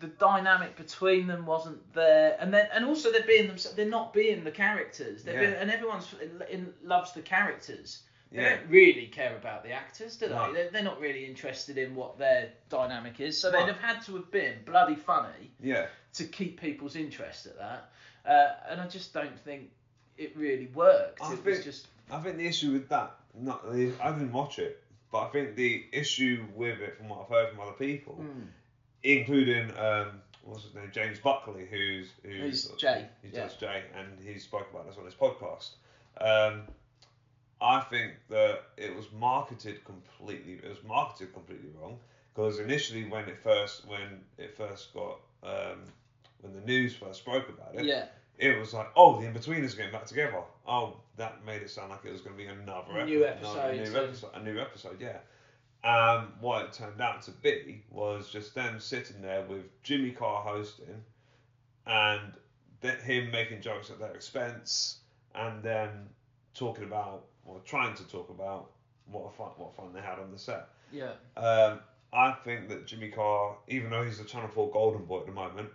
the 0.00 0.08
dynamic 0.08 0.76
between 0.76 1.26
them 1.26 1.46
wasn't 1.46 1.92
there, 1.94 2.36
and 2.40 2.52
then 2.52 2.68
and 2.72 2.84
also 2.84 3.10
they're 3.12 3.22
being 3.26 3.46
themselves. 3.48 3.76
They're 3.76 3.86
not 3.88 4.12
being 4.12 4.44
the 4.44 4.50
characters. 4.50 5.22
They're 5.22 5.34
Yeah. 5.34 5.50
being, 5.50 5.54
and 5.60 5.70
everyone's 5.70 6.12
in, 6.20 6.42
in, 6.50 6.74
loves 6.82 7.12
the 7.12 7.22
characters. 7.22 8.02
They 8.32 8.42
Yeah. 8.42 8.56
don't 8.56 8.68
really 8.68 9.06
care 9.06 9.36
about 9.36 9.62
the 9.62 9.70
actors, 9.70 10.16
do 10.16 10.26
they? 10.26 10.34
No. 10.34 10.52
They're, 10.52 10.70
they're 10.70 10.82
not 10.82 11.00
really 11.00 11.24
interested 11.24 11.78
in 11.78 11.94
what 11.94 12.18
their 12.18 12.50
dynamic 12.68 13.20
is. 13.20 13.40
So 13.40 13.50
No. 13.50 13.60
they'd 13.60 13.72
have 13.72 13.80
had 13.80 14.02
to 14.06 14.16
have 14.16 14.30
been 14.32 14.58
bloody 14.64 14.96
funny 14.96 15.52
Yeah. 15.60 15.86
to 16.14 16.24
keep 16.24 16.60
people's 16.60 16.96
interest 16.96 17.46
at 17.46 17.56
that. 17.58 17.90
Uh, 18.26 18.54
and 18.70 18.80
I 18.80 18.88
just 18.88 19.12
don't 19.14 19.38
think 19.38 19.70
it 20.18 20.36
really 20.36 20.66
worked. 20.68 21.20
I 21.22 21.26
it 21.26 21.30
was 21.30 21.40
think- 21.40 21.64
just 21.64 21.86
I 22.10 22.20
think 22.20 22.36
the 22.36 22.46
issue 22.46 22.72
with 22.72 22.88
that, 22.88 23.14
not 23.34 23.64
I 23.66 23.76
didn't 24.12 24.32
watch 24.32 24.58
it, 24.58 24.82
but 25.12 25.26
I 25.26 25.28
think 25.28 25.54
the 25.56 25.86
issue 25.92 26.44
with 26.54 26.80
it, 26.80 26.96
from 26.98 27.08
what 27.08 27.20
I've 27.22 27.28
heard 27.28 27.50
from 27.50 27.60
other 27.60 27.72
people, 27.72 28.16
mm, 28.20 28.46
including 29.04 29.70
um, 29.78 30.22
what's 30.42 30.64
his 30.64 30.74
name, 30.74 30.90
James 30.92 31.18
Buckley, 31.18 31.66
who's 31.70 32.08
who's 32.22 32.68
Who's 32.68 32.80
Jay, 32.80 33.06
He 33.22 33.28
yeah. 33.28 33.42
does 33.42 33.54
Jay, 33.54 33.82
and 33.96 34.08
he 34.26 34.38
spoke 34.38 34.68
about 34.72 34.86
this 34.88 34.96
on 34.98 35.04
his 35.04 35.14
podcast. 35.14 35.70
Um, 36.20 36.62
I 37.60 37.80
think 37.80 38.12
that 38.30 38.62
it 38.76 38.94
was 38.94 39.06
marketed 39.12 39.84
completely. 39.84 40.54
It 40.54 40.68
was 40.68 40.82
marketed 40.86 41.32
completely 41.32 41.70
wrong 41.80 41.98
because 42.34 42.58
initially, 42.58 43.04
when 43.04 43.28
it 43.28 43.38
first 43.42 43.86
when 43.86 44.20
it 44.38 44.56
first 44.56 44.92
got 44.92 45.20
um, 45.42 45.84
when 46.40 46.52
the 46.54 46.60
news 46.60 46.94
first 46.94 47.20
spoke 47.20 47.48
about 47.48 47.74
it, 47.74 47.84
yeah. 47.84 48.06
it 48.38 48.58
was 48.58 48.74
like, 48.74 48.88
oh, 48.96 49.20
the 49.20 49.26
Inbetweeners 49.26 49.74
are 49.74 49.76
getting 49.76 49.92
back 49.92 50.06
together. 50.06 50.42
Oh, 50.66 50.96
that 51.16 51.44
made 51.46 51.62
it 51.62 51.70
sound 51.70 51.90
like 51.90 52.00
it 52.04 52.12
was 52.12 52.20
going 52.20 52.36
to 52.36 52.42
be 52.42 52.48
another 52.48 53.04
New 53.04 53.24
epi- 53.24 53.42
no, 53.42 53.58
a 53.58 53.72
new 53.72 53.96
episode, 53.96 54.30
a 54.34 54.42
new 54.42 54.60
episode, 54.60 55.00
yeah. 55.00 55.18
Um, 55.84 56.32
what 56.40 56.64
it 56.64 56.72
turned 56.72 57.00
out 57.00 57.20
to 57.22 57.30
be 57.30 57.82
was 57.90 58.30
just 58.30 58.54
them 58.54 58.80
sitting 58.80 59.20
there 59.20 59.42
with 59.42 59.64
Jimmy 59.82 60.10
Carr 60.12 60.42
hosting, 60.42 61.02
and 61.86 62.32
th- 62.80 63.00
him 63.00 63.30
making 63.30 63.60
jokes 63.60 63.90
at 63.90 63.98
their 63.98 64.14
expense, 64.14 64.98
and 65.34 65.62
then 65.62 65.90
talking 66.54 66.84
about 66.84 67.26
or 67.44 67.60
trying 67.66 67.94
to 67.96 68.08
talk 68.08 68.30
about 68.30 68.70
what 69.10 69.34
fun 69.36 69.48
what 69.58 69.76
fun 69.76 69.92
they 69.92 70.00
had 70.00 70.18
on 70.18 70.32
the 70.32 70.38
set. 70.38 70.68
Yeah. 70.90 71.12
Um, 71.36 71.80
I 72.12 72.32
think 72.32 72.68
that 72.70 72.86
Jimmy 72.86 73.10
Carr, 73.10 73.56
even 73.68 73.90
though 73.90 74.04
he's 74.04 74.18
the 74.18 74.24
Channel 74.24 74.48
Four 74.48 74.70
Golden 74.70 75.04
Boy 75.04 75.20
at 75.20 75.26
the 75.26 75.32
moment, 75.32 75.68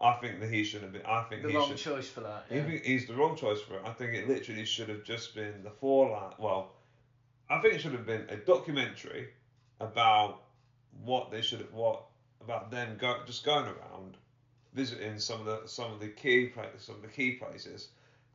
I 0.00 0.12
think 0.14 0.40
that 0.40 0.48
he 0.48 0.64
should 0.64 0.82
have 0.82 0.92
been. 0.92 1.02
I 1.04 1.22
think 1.24 1.42
The 1.42 1.50
he 1.50 1.56
wrong 1.56 1.68
should. 1.68 1.76
choice 1.76 2.08
for 2.08 2.20
that. 2.20 2.46
Yeah. 2.50 2.64
think 2.64 2.82
he's 2.84 3.06
the 3.06 3.14
wrong 3.14 3.36
choice 3.36 3.60
for 3.60 3.74
it. 3.74 3.82
I 3.84 3.90
think 3.92 4.14
it 4.14 4.26
literally 4.26 4.64
should 4.64 4.88
have 4.88 5.04
just 5.04 5.34
been 5.34 5.62
the 5.62 5.70
four 5.70 6.10
line. 6.10 6.32
Well, 6.38 6.72
I 7.50 7.60
think 7.60 7.74
it 7.74 7.80
should 7.80 7.92
have 7.92 8.06
been 8.06 8.26
a 8.28 8.36
documentary 8.36 9.28
about 9.80 10.42
what 11.04 11.30
they 11.30 11.42
should 11.42 11.58
have 11.60 11.72
what 11.72 12.04
about 12.40 12.70
them 12.70 12.96
go 12.98 13.18
just 13.26 13.44
going 13.44 13.64
around 13.66 14.16
visiting 14.74 15.18
some 15.18 15.40
of 15.40 15.46
the 15.46 15.62
some 15.68 15.92
of 15.92 16.00
the 16.00 16.08
key 16.08 16.46
places, 16.46 16.82
some 16.82 16.96
of 16.96 17.02
the 17.02 17.08
key 17.08 17.32
places, 17.32 17.88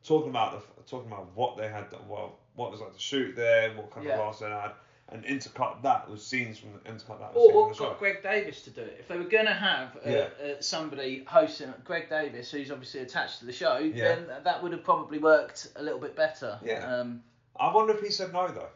talking 0.03 0.30
about 0.30 0.53
the 0.78 0.84
talking 0.84 1.12
about 1.12 1.28
what 1.36 1.57
they 1.57 1.68
had 1.68 1.89
done, 1.89 2.07
well, 2.07 2.38
what 2.55 2.72
was 2.72 2.82
like 2.82 2.93
to 2.93 2.99
shoot 2.99 3.36
there, 3.36 3.72
what 3.74 3.91
kind 3.91 4.05
Yeah. 4.05 4.14
of 4.14 4.20
laughs 4.20 4.39
they 4.39 4.49
had, 4.49 4.72
and 5.10 5.24
intercut 5.26 5.82
that 5.84 6.10
with 6.10 6.22
scenes 6.22 6.57
from 6.60 6.74
the 6.74 6.80
intercut 6.80 7.20
that 7.20 7.32
Or, 7.36 7.51
or 7.51 7.68
from 7.68 7.76
show. 7.78 7.84
got 7.89 7.99
Greg 7.99 8.24
Davies 8.24 8.62
to 8.64 8.70
do 8.70 8.82
it. 8.82 8.97
If 8.99 9.07
they 9.07 9.18
were 9.18 9.24
going 9.26 9.45
to 9.47 9.53
have 9.53 9.95
uh, 9.97 10.10
Yeah. 10.10 10.18
uh, 10.43 10.62
somebody 10.62 11.24
hosting 11.26 11.74
Greg 11.84 12.10
Davies, 12.10 12.49
who's 12.51 12.72
obviously 12.72 13.01
attached 13.01 13.39
to 13.39 13.45
the 13.45 13.53
show, 13.53 13.78
Yeah. 13.78 14.16
then 14.16 14.43
that 14.43 14.64
would 14.64 14.72
have 14.72 14.84
probably 14.84 15.20
worked 15.20 15.70
a 15.76 15.84
little 15.84 15.99
bit 15.99 16.16
better. 16.16 16.60
Yeah. 16.64 16.86
Um, 16.99 17.24
I 17.60 17.74
wonder 17.74 17.93
if 17.93 18.01
he 18.01 18.10
said 18.12 18.32
no 18.34 18.47
though. 18.49 18.70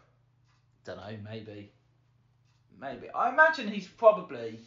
Don't 0.86 0.97
know, 0.97 1.17
maybe. 1.23 1.71
Maybe. 2.79 3.09
I 3.13 3.29
imagine 3.29 3.67
he's 3.67 3.88
probably, 3.88 4.59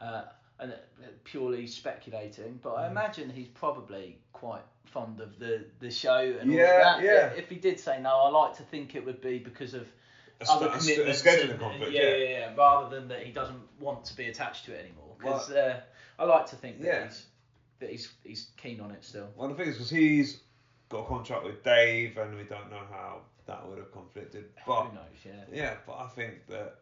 uh, 0.00 0.22
and 0.58 0.72
uh, 0.72 0.76
purely 1.24 1.66
speculating, 1.66 2.58
but 2.62 2.74
I 2.74 2.86
Mm. 2.86 2.90
imagine 2.90 3.30
he's 3.30 3.48
probably 3.48 4.18
quite 4.32 4.62
fond 4.84 5.20
of 5.20 5.38
the, 5.38 5.64
the 5.80 5.90
show 5.90 6.18
and 6.18 6.50
all 6.50 6.56
Yeah, 6.56 6.96
of 6.96 7.02
that. 7.02 7.02
yeah. 7.04 7.26
If 7.40 7.48
he 7.48 7.56
did 7.56 7.80
say 7.80 8.00
no, 8.00 8.10
I 8.10 8.28
like 8.28 8.56
to 8.58 8.62
think 8.64 8.94
it 8.94 9.04
would 9.04 9.20
be 9.22 9.38
because 9.38 9.72
of 9.74 9.86
A, 10.42 10.50
other 10.50 10.68
sch- 10.68 10.74
a, 10.74 10.80
sch- 10.80 10.88
a 10.90 10.94
commitments. 10.94 11.22
scheduling 11.22 11.50
and- 11.52 11.60
conflict. 11.60 11.92
yeah, 11.92 12.02
yeah, 12.02 12.28
yeah, 12.28 12.54
rather 12.56 12.94
than 12.94 13.08
that 13.08 13.22
he 13.22 13.32
doesn't 13.32 13.60
want 13.80 14.04
to 14.06 14.16
be 14.16 14.26
attached 14.26 14.66
to 14.66 14.72
it 14.74 14.84
anymore. 14.84 15.14
Because 15.18 15.50
uh, 15.50 15.80
I 16.18 16.24
like 16.24 16.46
to 16.46 16.56
think 16.56 16.80
that 16.80 16.86
Yeah. 16.86 17.04
he's 17.06 17.26
that 17.78 17.90
he's 17.90 18.12
he's 18.22 18.48
keen 18.56 18.80
on 18.80 18.90
it 18.90 19.04
still. 19.04 19.28
One 19.34 19.48
Well, 19.48 19.48
the 19.50 19.54
thing 19.56 19.68
is, 19.68 19.76
because 19.76 19.90
he's 19.90 20.40
got 20.88 21.04
a 21.04 21.08
contract 21.08 21.44
with 21.44 21.62
Dave, 21.64 22.16
and 22.18 22.36
we 22.36 22.44
don't 22.44 22.70
know 22.70 22.82
how 22.90 23.22
that 23.46 23.68
would 23.68 23.78
have 23.78 23.92
conflicted. 23.92 24.46
But 24.66 24.82
Who 24.84 24.94
knows? 24.94 25.04
Yeah. 25.24 25.32
yeah, 25.52 25.74
but 25.86 25.98
I 25.98 26.08
think 26.08 26.46
that. 26.48 26.76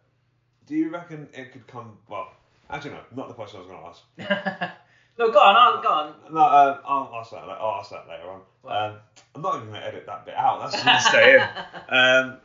Do 0.66 0.76
you 0.76 0.90
reckon 0.90 1.28
it 1.32 1.52
could 1.52 1.66
come? 1.66 1.98
Well, 2.08 2.28
actually, 2.68 2.92
no, 2.92 3.00
not 3.16 3.28
the 3.28 3.34
question 3.34 3.60
I 3.60 3.62
was 3.62 3.70
going 3.70 3.82
to 3.82 4.58
ask. 4.62 4.72
no, 5.18 5.32
go 5.32 5.38
on, 5.40 5.56
I'll- 5.56 5.82
go 5.82 5.88
on. 5.88 6.14
No, 6.32 6.40
um, 6.40 6.78
I'll 6.84 7.10
ask 7.20 7.30
that. 7.32 7.46
la- 7.46 7.54
I'll 7.54 7.80
ask 7.80 7.90
that 7.90 8.06
later 8.08 8.30
on. 8.30 8.40
Right. 8.62 8.86
Um, 8.90 8.96
I'm 9.34 9.42
not 9.42 9.56
even 9.56 9.68
going 9.68 9.80
to 9.80 9.86
edit 9.86 10.06
that 10.06 10.24
bit 10.26 10.34
out. 10.34 10.60
That's 10.70 10.82
going 10.84 10.96
to 10.96 11.02
stay 11.02 11.34
in. 11.36 11.48
Um, 11.88 12.36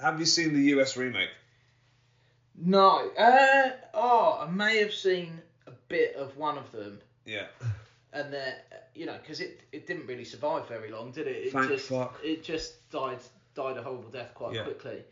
have 0.00 0.18
you 0.20 0.26
seen 0.26 0.54
the 0.54 0.78
US 0.78 0.96
remake? 0.96 1.28
No. 2.58 3.10
Uh, 3.18 3.70
oh, 3.94 4.38
I 4.46 4.50
may 4.50 4.78
have 4.78 4.92
seen 4.92 5.40
a 5.66 5.72
bit 5.88 6.14
of 6.16 6.36
one 6.36 6.56
of 6.58 6.70
them, 6.72 6.98
Yeah. 7.26 7.46
and 8.12 8.32
then 8.32 8.54
you 8.94 9.04
know, 9.04 9.16
because 9.20 9.40
it, 9.40 9.60
it 9.72 9.86
didn't 9.86 10.06
really 10.06 10.24
survive 10.24 10.66
very 10.68 10.90
long, 10.90 11.10
did 11.12 11.26
it? 11.26 11.46
It 11.46 11.52
Thank 11.52 11.68
just 11.68 11.88
fuck. 11.88 12.18
it 12.24 12.42
just 12.42 12.88
died 12.90 13.18
died 13.56 13.76
a 13.76 13.82
horrible 13.82 14.10
death 14.10 14.32
quite 14.34 14.54
Yeah. 14.54 14.62
quickly. 14.64 15.02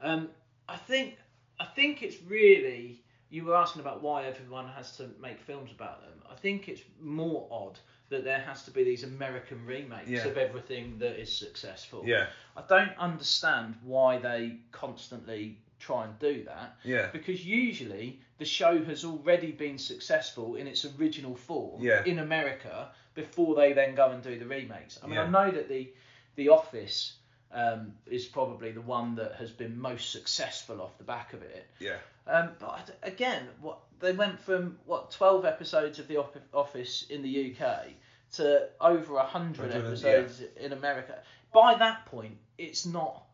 Um, 0.00 0.30
I 0.68 0.76
think 0.76 1.18
I 1.60 1.66
think 1.66 2.02
it's 2.02 2.20
really 2.22 3.02
you 3.28 3.44
were 3.44 3.54
asking 3.54 3.80
about 3.82 4.02
why 4.02 4.24
everyone 4.24 4.66
has 4.68 4.96
to 4.96 5.08
make 5.20 5.38
films 5.40 5.70
about 5.70 6.00
them. 6.00 6.20
I 6.28 6.34
think 6.34 6.68
it's 6.68 6.82
more 7.00 7.46
odd 7.50 7.78
that 8.08 8.24
there 8.24 8.40
has 8.40 8.64
to 8.64 8.70
be 8.72 8.82
these 8.82 9.04
American 9.04 9.64
remakes 9.66 10.08
Yeah. 10.08 10.26
of 10.26 10.36
everything 10.36 10.98
that 10.98 11.20
is 11.20 11.30
successful. 11.36 12.02
Yeah. 12.04 12.26
I 12.56 12.62
don't 12.66 12.96
understand 12.98 13.76
why 13.84 14.18
they 14.18 14.56
constantly 14.72 15.58
try 15.78 16.06
and 16.06 16.18
do 16.18 16.42
that 16.44 16.76
Yeah. 16.82 17.06
because 17.12 17.44
usually 17.46 18.20
the 18.38 18.44
show 18.44 18.82
has 18.84 19.04
already 19.04 19.52
been 19.52 19.78
successful 19.78 20.56
in 20.56 20.66
its 20.66 20.84
original 20.98 21.36
form 21.36 21.82
Yeah. 21.82 22.02
in 22.04 22.18
America 22.18 22.90
before 23.14 23.54
they 23.54 23.72
then 23.74 23.94
go 23.94 24.10
and 24.10 24.22
do 24.24 24.38
the 24.38 24.46
remakes. 24.46 24.98
I 25.02 25.06
mean, 25.06 25.14
Yeah. 25.16 25.24
I 25.24 25.28
know 25.28 25.50
that 25.50 25.68
the 25.68 25.92
The 26.36 26.48
Office 26.48 27.18
um, 27.52 27.92
is 28.06 28.26
probably 28.26 28.72
the 28.72 28.80
one 28.80 29.14
that 29.16 29.34
has 29.36 29.50
been 29.50 29.78
most 29.80 30.12
successful 30.12 30.80
off 30.80 30.96
the 30.98 31.04
back 31.04 31.32
of 31.32 31.42
it. 31.42 31.66
Yeah. 31.80 31.96
Um, 32.26 32.50
but 32.58 32.96
again, 33.02 33.42
what 33.60 33.78
they 33.98 34.12
went 34.12 34.38
from 34.40 34.78
what 34.86 35.10
12 35.10 35.44
episodes 35.44 35.98
of 35.98 36.06
The 36.08 36.16
Op- 36.18 36.36
Office 36.54 37.06
in 37.10 37.22
the 37.22 37.54
UK 37.58 37.86
to 38.34 38.68
over 38.80 39.14
100 39.14 39.58
100, 39.72 39.84
episodes 39.86 40.42
in 40.56 40.72
America. 40.72 41.18
By 41.52 41.74
that 41.74 42.06
point, 42.06 42.36
it's 42.58 42.86
not 42.86 43.24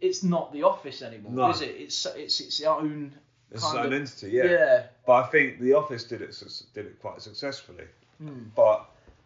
it's 0.00 0.22
not 0.24 0.52
The 0.52 0.64
Office 0.64 1.00
anymore, 1.02 1.32
No. 1.32 1.50
is 1.50 1.60
it? 1.60 1.76
It's 1.78 2.04
it's 2.06 2.40
its 2.40 2.60
own 2.62 3.14
It's 3.52 3.62
kind 3.62 3.78
an 3.78 3.86
of- 3.86 3.92
entity. 4.00 4.30
Yeah. 4.32 4.44
yeah. 4.44 4.86
But 5.06 5.12
I 5.24 5.26
think 5.28 5.60
The 5.60 5.74
Office 5.74 6.04
did 6.04 6.20
it 6.22 6.36
did 6.74 6.86
it 6.86 7.00
quite 7.00 7.22
successfully. 7.22 7.84
Hmm. 8.18 8.44
But 8.56 8.84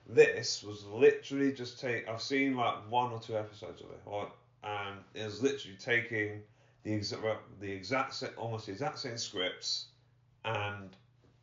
this 0.09 0.63
was 0.63 0.85
literally 0.87 1.53
just 1.53 1.79
take. 1.81 2.09
I've 2.09 2.23
seen 2.23 2.57
like 2.57 2.77
one 2.91 3.13
or 3.13 3.21
two 3.21 3.37
episodes 3.37 3.81
of 3.83 3.91
it, 3.91 4.01
or, 4.07 4.31
and 4.65 4.97
it 5.15 5.25
was 5.25 5.43
literally 5.43 5.77
taking 5.79 6.41
the 6.85 6.93
exact 6.93 7.23
the 7.61 7.71
exact 7.71 8.23
almost 8.37 8.67
the 8.67 8.73
exact 8.73 8.99
same 8.99 9.19
scripts 9.19 9.87
and 10.45 10.91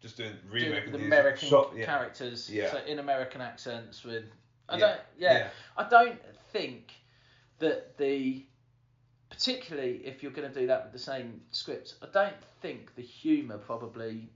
just 0.01 0.17
doing 0.17 0.31
Do 0.31 0.53
remaking 0.53 0.91
the 0.93 0.99
American 0.99 1.47
shot- 1.49 1.73
yeah. 1.75 1.85
characters 1.85 2.49
Yeah. 2.49 2.71
so 2.71 2.77
in 2.85 2.99
American 2.99 3.41
accents 3.41 4.03
with 4.03 4.23
I 4.69 4.77
Yeah. 4.77 4.79
don't 4.87 5.01
yeah, 5.17 5.33
Yeah. 5.37 5.49
I 5.77 5.89
don't 5.89 6.19
think 6.51 6.93
that 7.59 7.97
the 7.97 8.45
particularly 9.29 10.01
if 10.05 10.23
you're 10.23 10.31
going 10.31 10.51
to 10.51 10.59
do 10.59 10.67
that 10.67 10.83
with 10.85 10.93
the 10.93 10.99
same 10.99 11.41
scripts 11.51 11.95
I 12.01 12.07
don't 12.13 12.35
think 12.61 12.95
the 12.95 13.01
humour 13.01 13.57
probably 13.57 14.29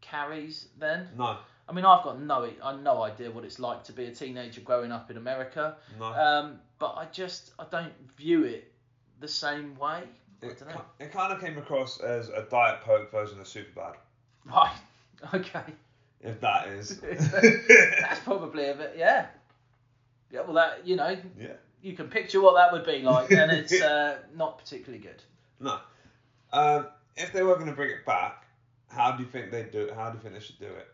carries 0.00 0.68
then 0.78 1.08
No, 1.16 1.38
I 1.68 1.72
mean 1.72 1.84
I've 1.84 2.04
got 2.04 2.20
no 2.20 2.48
I 2.62 2.76
no 2.76 3.02
idea 3.02 3.30
what 3.30 3.44
it's 3.44 3.58
like 3.58 3.84
to 3.84 3.92
be 3.92 4.06
a 4.06 4.14
teenager 4.14 4.60
growing 4.60 4.92
up 4.92 5.10
in 5.10 5.16
America 5.16 5.76
no. 5.98 6.06
um, 6.06 6.60
but 6.78 6.94
I 6.96 7.06
just 7.12 7.52
I 7.58 7.64
don't 7.70 7.92
view 8.16 8.44
it 8.44 8.72
the 9.20 9.28
same 9.28 9.76
way 9.76 10.02
I 10.42 10.46
it, 10.46 10.58
don't 10.58 10.68
know 10.68 10.82
it 11.00 11.12
kind 11.12 11.32
of 11.32 11.40
came 11.40 11.58
across 11.58 12.00
as 12.00 12.28
a 12.28 12.46
Diet 12.50 12.80
Coke 12.82 13.10
version 13.10 13.40
of 13.40 13.46
Superbad, 13.46 13.96
right 14.44 14.76
okay 15.34 15.72
if 16.26 16.40
that 16.40 16.68
is. 16.68 17.00
That's 17.00 18.20
probably 18.20 18.68
a 18.68 18.74
bit, 18.74 18.94
yeah. 18.96 19.26
Yeah, 20.30 20.40
well, 20.42 20.54
that 20.54 20.86
you 20.86 20.96
know, 20.96 21.16
yeah. 21.38 21.52
you 21.82 21.92
can 21.94 22.08
picture 22.08 22.40
what 22.40 22.54
that 22.56 22.72
would 22.72 22.84
be 22.84 23.02
like, 23.02 23.30
and 23.30 23.50
it's 23.52 23.72
uh, 23.80 24.18
not 24.34 24.58
particularly 24.58 25.02
good. 25.02 25.22
No. 25.60 25.78
Um, 26.52 26.86
if 27.16 27.32
they 27.32 27.42
were 27.42 27.54
going 27.54 27.68
to 27.68 27.72
bring 27.72 27.90
it 27.90 28.04
back, 28.04 28.44
how 28.88 29.12
do 29.12 29.22
you 29.22 29.28
think 29.28 29.50
they 29.50 29.64
do? 29.64 29.82
it? 29.82 29.94
How 29.94 30.10
do 30.10 30.16
you 30.16 30.22
think 30.22 30.34
they 30.34 30.40
should 30.40 30.58
do 30.58 30.66
it? 30.66 30.88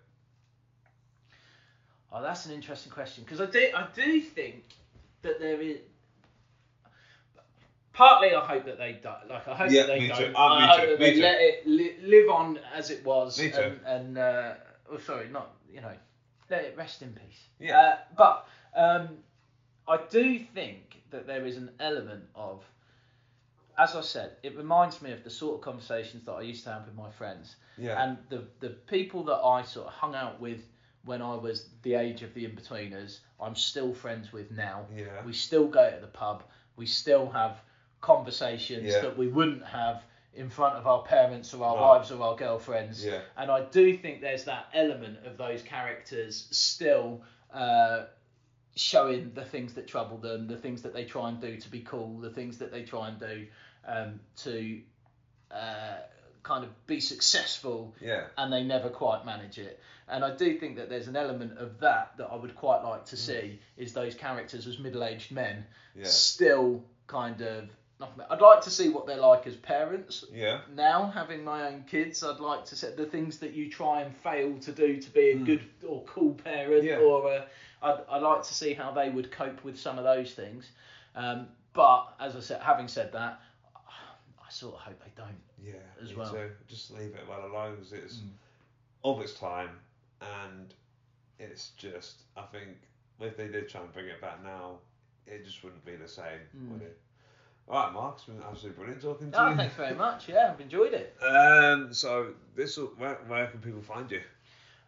Oh, 2.12 2.20
that's 2.22 2.46
an 2.46 2.52
interesting 2.52 2.92
question 2.92 3.24
because 3.24 3.40
I 3.40 3.46
do, 3.46 3.68
I 3.74 3.86
do 3.94 4.20
think 4.20 4.64
that 5.22 5.40
there 5.40 5.60
is. 5.60 5.78
Partly, 7.92 8.34
I 8.34 8.40
hope 8.44 8.64
that 8.64 8.78
they 8.78 8.92
die. 9.02 9.20
Like, 9.28 9.46
I 9.46 9.54
hope 9.54 9.70
Yeah, 9.70 9.82
that 9.82 9.98
they 9.98 10.08
don't. 10.08 10.18
too. 10.18 10.32
Ah, 10.34 10.56
I 10.58 10.66
hope 10.66 10.80
too, 10.80 10.86
that 10.90 10.98
they 10.98 11.14
too. 11.14 11.20
let 11.22 11.40
it 11.40 11.66
li- 11.66 11.96
live 12.02 12.30
on 12.30 12.58
as 12.74 12.90
it 12.90 13.04
was, 13.04 13.38
Me 13.38 13.50
too. 13.50 13.60
and, 13.60 13.80
and 13.86 14.18
uh, 14.18 14.54
oh, 14.90 14.98
sorry, 14.98 15.28
not 15.28 15.50
you 15.70 15.82
know, 15.82 15.92
let 16.50 16.64
it 16.64 16.74
rest 16.76 17.02
in 17.02 17.12
peace. 17.12 17.40
Yeah. 17.60 17.78
Uh, 17.78 17.96
but 18.16 18.46
um, 18.74 19.08
I 19.86 19.98
do 20.10 20.38
think 20.38 21.02
that 21.10 21.26
there 21.26 21.44
is 21.44 21.58
an 21.58 21.70
element 21.80 22.24
of, 22.34 22.62
as 23.78 23.94
I 23.94 24.00
said, 24.00 24.32
it 24.42 24.56
reminds 24.56 25.02
me 25.02 25.12
of 25.12 25.22
the 25.22 25.30
sort 25.30 25.56
of 25.56 25.60
conversations 25.60 26.24
that 26.24 26.32
I 26.32 26.42
used 26.42 26.64
to 26.64 26.72
have 26.72 26.86
with 26.86 26.94
my 26.94 27.10
friends, 27.10 27.56
Yeah. 27.76 28.02
and 28.02 28.16
the 28.30 28.44
the 28.60 28.70
people 28.70 29.22
that 29.24 29.36
I 29.36 29.62
sort 29.62 29.86
of 29.88 29.92
hung 29.92 30.14
out 30.14 30.40
with 30.40 30.60
when 31.04 31.20
I 31.22 31.34
was 31.34 31.68
the 31.82 31.94
age 31.94 32.22
of 32.22 32.32
the 32.34 32.46
Inbetweeners, 32.46 33.18
I'm 33.40 33.56
still 33.56 33.92
friends 33.92 34.32
with 34.32 34.50
now. 34.52 34.86
yeah. 34.96 35.24
We 35.24 35.32
still 35.32 35.66
go 35.66 35.90
to 35.90 36.00
the 36.00 36.06
pub. 36.06 36.44
We 36.76 36.86
still 36.86 37.28
have 37.30 37.60
conversations 38.00 38.84
Yeah. 38.92 39.00
that 39.02 39.16
we 39.18 39.28
wouldn't 39.28 39.64
have 39.66 40.02
in 40.34 40.48
front 40.48 40.76
of 40.76 40.86
our 40.86 41.02
parents 41.02 41.52
or 41.52 41.64
our 41.64 41.76
wives 41.76 42.10
or 42.10 42.22
our 42.22 42.36
girlfriends. 42.36 43.04
Yeah. 43.04 43.20
And 43.36 43.50
I 43.50 43.64
do 43.64 43.96
think 43.96 44.20
there's 44.20 44.44
that 44.44 44.66
element 44.72 45.26
of 45.26 45.36
those 45.36 45.60
characters 45.62 46.48
still 46.50 47.22
uh, 47.52 48.04
showing 48.74 49.32
the 49.34 49.44
things 49.44 49.74
that 49.74 49.86
trouble 49.86 50.16
them, 50.16 50.46
the 50.46 50.56
things 50.56 50.82
that 50.82 50.94
they 50.94 51.04
try 51.04 51.28
and 51.28 51.40
do 51.40 51.56
to 51.58 51.70
be 51.70 51.80
cool, 51.80 52.18
the 52.18 52.30
things 52.30 52.58
that 52.58 52.72
they 52.72 52.82
try 52.82 53.08
and 53.08 53.18
do 53.20 53.46
um, 53.86 54.20
to 54.36 54.80
uh, 55.50 55.96
kind 56.42 56.64
of 56.64 56.86
be 56.86 57.00
successful 57.00 57.94
Yeah. 58.00 58.26
and 58.36 58.52
they 58.52 58.62
never 58.64 58.88
quite 58.88 59.24
manage 59.24 59.58
it. 59.58 59.78
And 60.08 60.24
I 60.24 60.34
do 60.34 60.58
think 60.58 60.76
that 60.76 60.88
there's 60.88 61.06
an 61.08 61.16
element 61.16 61.58
of 61.58 61.78
that 61.80 62.16
that 62.16 62.26
I 62.26 62.34
would 62.36 62.54
quite 62.56 62.82
like 62.82 63.04
to 63.06 63.16
see 63.16 63.60
is 63.76 63.92
those 63.92 64.14
characters 64.14 64.66
as 64.66 64.78
middle-aged 64.78 65.30
men 65.32 65.64
Yeah. 65.94 66.04
still 66.06 66.84
kind 67.06 67.40
of. 67.42 67.68
I'd 68.28 68.40
like 68.40 68.62
to 68.62 68.70
see 68.70 68.88
what 68.88 69.06
they're 69.06 69.16
like 69.16 69.46
as 69.46 69.54
parents. 69.54 70.24
Yeah. 70.32 70.62
Now, 70.74 71.06
having 71.14 71.44
my 71.44 71.68
own 71.68 71.84
kids, 71.84 72.24
I'd 72.24 72.40
like 72.40 72.64
to 72.66 72.76
set 72.76 72.96
the 72.96 73.06
things 73.06 73.38
that 73.38 73.52
you 73.52 73.70
try 73.70 74.02
and 74.02 74.12
fail 74.16 74.58
to 74.58 74.72
do 74.72 74.96
to 75.00 75.10
be 75.10 75.30
a 75.30 75.36
Mm. 75.36 75.46
good 75.46 75.62
or 75.86 76.02
cool 76.02 76.34
parent, 76.34 76.82
Yeah. 76.82 76.96
or 76.98 77.32
a, 77.32 77.46
I'd, 77.80 78.00
I'd 78.10 78.22
like 78.22 78.42
to 78.42 78.54
see 78.54 78.74
how 78.74 78.90
they 78.90 79.08
would 79.08 79.30
cope 79.30 79.62
with 79.62 79.78
some 79.78 79.98
of 79.98 80.04
those 80.04 80.34
things. 80.34 80.68
Um, 81.14 81.46
but 81.74 82.12
as 82.18 82.34
I 82.34 82.40
said, 82.40 82.60
having 82.60 82.88
said 82.88 83.12
that, 83.12 83.40
sort 84.52 84.74
of 84.74 84.80
hope 84.80 85.02
they 85.04 85.12
don't. 85.16 85.42
Yeah. 85.62 85.74
As 86.02 86.14
well. 86.14 86.30
too. 86.32 86.50
Just 86.68 86.90
leave 86.90 87.14
it 87.14 87.26
well 87.28 87.46
alone 87.46 87.76
'cause 87.78 87.92
it's 87.92 88.16
Mm. 88.16 88.30
of 89.04 89.20
its 89.20 89.34
time, 89.38 89.78
and 90.20 90.72
it's 91.38 91.70
just 91.70 92.22
I 92.36 92.42
think 92.46 92.76
if 93.20 93.36
they 93.36 93.48
did 93.48 93.68
try 93.68 93.80
and 93.80 93.92
bring 93.92 94.06
it 94.06 94.20
back 94.20 94.42
now, 94.42 94.78
it 95.26 95.44
just 95.44 95.62
wouldn't 95.62 95.84
be 95.84 95.96
the 95.96 96.08
same, 96.08 96.40
Mm. 96.56 96.70
would 96.72 96.82
it? 96.82 96.98
All 97.68 97.84
right, 97.84 97.92
Mark, 97.92 98.16
it's 98.16 98.24
been 98.24 98.42
absolutely 98.42 98.76
brilliant 98.78 99.02
talking 99.02 99.30
to 99.30 99.42
Oh, 99.44 99.48
you. 99.50 99.56
thanks 99.56 99.74
very 99.76 99.94
much. 99.94 100.28
Yeah, 100.28 100.50
I've 100.50 100.60
enjoyed 100.60 100.92
it. 100.94 101.16
Um, 101.22 101.94
so 101.94 102.34
this 102.54 102.76
where 102.76 103.14
where 103.26 103.46
can 103.46 103.60
people 103.60 103.82
find 103.82 104.10
you? 104.10 104.22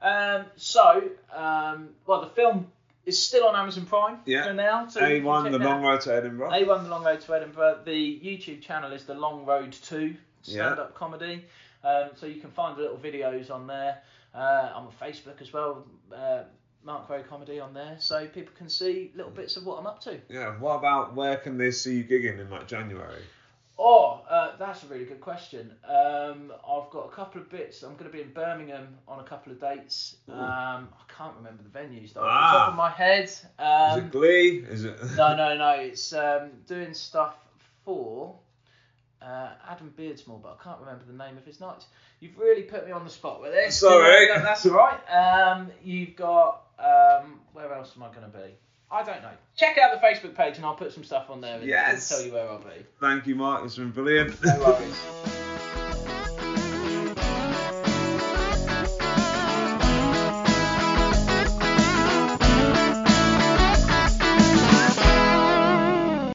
Um, 0.02 0.46
so, 0.56 1.08
um, 1.32 1.94
well, 2.04 2.20
the 2.20 2.30
film 2.30 2.70
is 3.06 3.22
still 3.22 3.46
on 3.46 3.54
Amazon 3.56 3.86
Prime 3.86 4.18
Yeah. 4.24 4.46
for 4.46 4.52
now. 4.54 4.86
So 4.88 5.00
A1, 5.00 5.50
the 5.52 5.58
long 5.58 5.82
road 5.82 6.00
to 6.02 6.14
Edinburgh. 6.14 6.50
A1 6.50 6.84
The 6.84 6.88
Long 6.88 7.04
Road 7.04 7.20
to 7.20 7.34
Edinburgh. 7.34 7.80
The 7.84 8.20
YouTube 8.20 8.62
channel 8.62 8.92
is 8.92 9.04
The 9.04 9.14
Long 9.14 9.44
Road 9.44 9.72
to 9.72 10.14
stand 10.42 10.78
up 10.78 10.94
comedy. 10.94 11.44
Um, 11.82 12.10
so 12.16 12.26
you 12.26 12.40
can 12.40 12.50
find 12.50 12.76
the 12.78 12.82
little 12.82 12.96
videos 12.96 13.50
on 13.50 13.66
there. 13.66 13.98
Uh, 14.34 14.72
I'm 14.74 14.86
on 14.86 14.92
Facebook 15.00 15.40
as 15.42 15.52
well, 15.52 15.86
uh, 16.14 16.44
Mark 16.82 17.08
Row 17.08 17.22
Comedy 17.22 17.60
on 17.60 17.74
there. 17.74 17.96
So 18.00 18.26
people 18.26 18.54
can 18.56 18.68
see 18.68 19.12
little 19.14 19.30
bits 19.30 19.56
of 19.56 19.64
what 19.66 19.78
I'm 19.78 19.86
up 19.86 20.00
to. 20.04 20.18
Yeah. 20.28 20.58
What 20.58 20.76
about 20.76 21.14
where 21.14 21.36
can 21.36 21.58
they 21.58 21.70
see 21.70 21.98
you 21.98 22.04
gigging 22.04 22.40
in 22.40 22.48
like 22.50 22.66
January? 22.66 23.22
Oh, 23.76 24.22
uh, 24.30 24.56
that's 24.56 24.84
a 24.84 24.86
really 24.86 25.04
good 25.04 25.20
question. 25.20 25.72
Um, 25.86 26.52
I've 26.68 26.90
got 26.90 27.06
a 27.06 27.14
couple 27.14 27.40
of 27.40 27.50
bits. 27.50 27.82
I'm 27.82 27.94
going 27.94 28.04
to 28.04 28.10
be 28.16 28.20
in 28.22 28.30
Birmingham 28.32 28.86
on 29.08 29.18
a 29.18 29.24
couple 29.24 29.52
of 29.52 29.60
dates. 29.60 30.16
Um, 30.28 30.36
I 30.92 31.12
can't 31.16 31.34
remember 31.36 31.62
the 31.64 31.76
venues 31.76 32.12
though. 32.12 32.20
Off 32.22 32.28
Ah. 32.30 32.52
the 32.52 32.58
top 32.60 32.68
of 32.68 32.76
my 32.76 32.90
head. 32.90 33.24
Is 33.24 33.44
Um, 33.58 33.98
it 33.98 34.12
Glee? 34.12 34.64
Is 34.68 34.84
it? 34.84 34.96
no, 35.16 35.34
no, 35.36 35.56
no. 35.56 35.70
It's 35.70 36.12
um, 36.12 36.50
doing 36.68 36.94
stuff 36.94 37.34
for 37.84 38.36
uh, 39.20 39.50
Adam 39.68 39.92
Beardsmore, 39.98 40.40
but 40.40 40.56
I 40.60 40.62
can't 40.62 40.78
remember 40.80 41.04
the 41.06 41.12
name 41.24 41.36
of 41.36 41.44
his 41.44 41.58
nights. 41.60 41.86
You've 42.20 42.38
really 42.38 42.62
put 42.62 42.86
me 42.86 42.92
on 42.92 43.02
the 43.04 43.10
spot 43.10 43.40
with 43.42 43.52
this. 43.52 43.80
Sorry. 43.80 44.28
That's 44.28 44.64
all 44.66 44.76
right. 44.76 45.00
Um, 45.10 45.70
you've 45.82 46.14
got 46.14 46.62
um, 46.78 47.40
where 47.52 47.72
else 47.74 47.92
am 47.96 48.04
I 48.04 48.08
going 48.08 48.30
to 48.30 48.38
be? 48.38 48.54
I 48.94 49.02
don't 49.02 49.22
know. 49.22 49.30
Check 49.56 49.76
out 49.78 50.00
the 50.00 50.06
Facebook 50.06 50.34
page 50.36 50.56
and 50.56 50.64
I'll 50.64 50.76
put 50.76 50.92
some 50.92 51.02
stuff 51.04 51.28
on 51.28 51.40
there 51.40 51.54
and, 51.54 51.62
and 51.62 51.68
Yes. 51.70 52.08
tell 52.08 52.22
you 52.22 52.32
where 52.32 52.48
I'll 52.48 52.58
be. 52.58 52.86
Thank 53.00 53.26
you, 53.26 53.34
Mark. 53.34 53.64
It's 53.64 53.76
been 53.76 53.90
brilliant. 53.90 54.42
No 54.44 54.58
worries. 54.60 54.96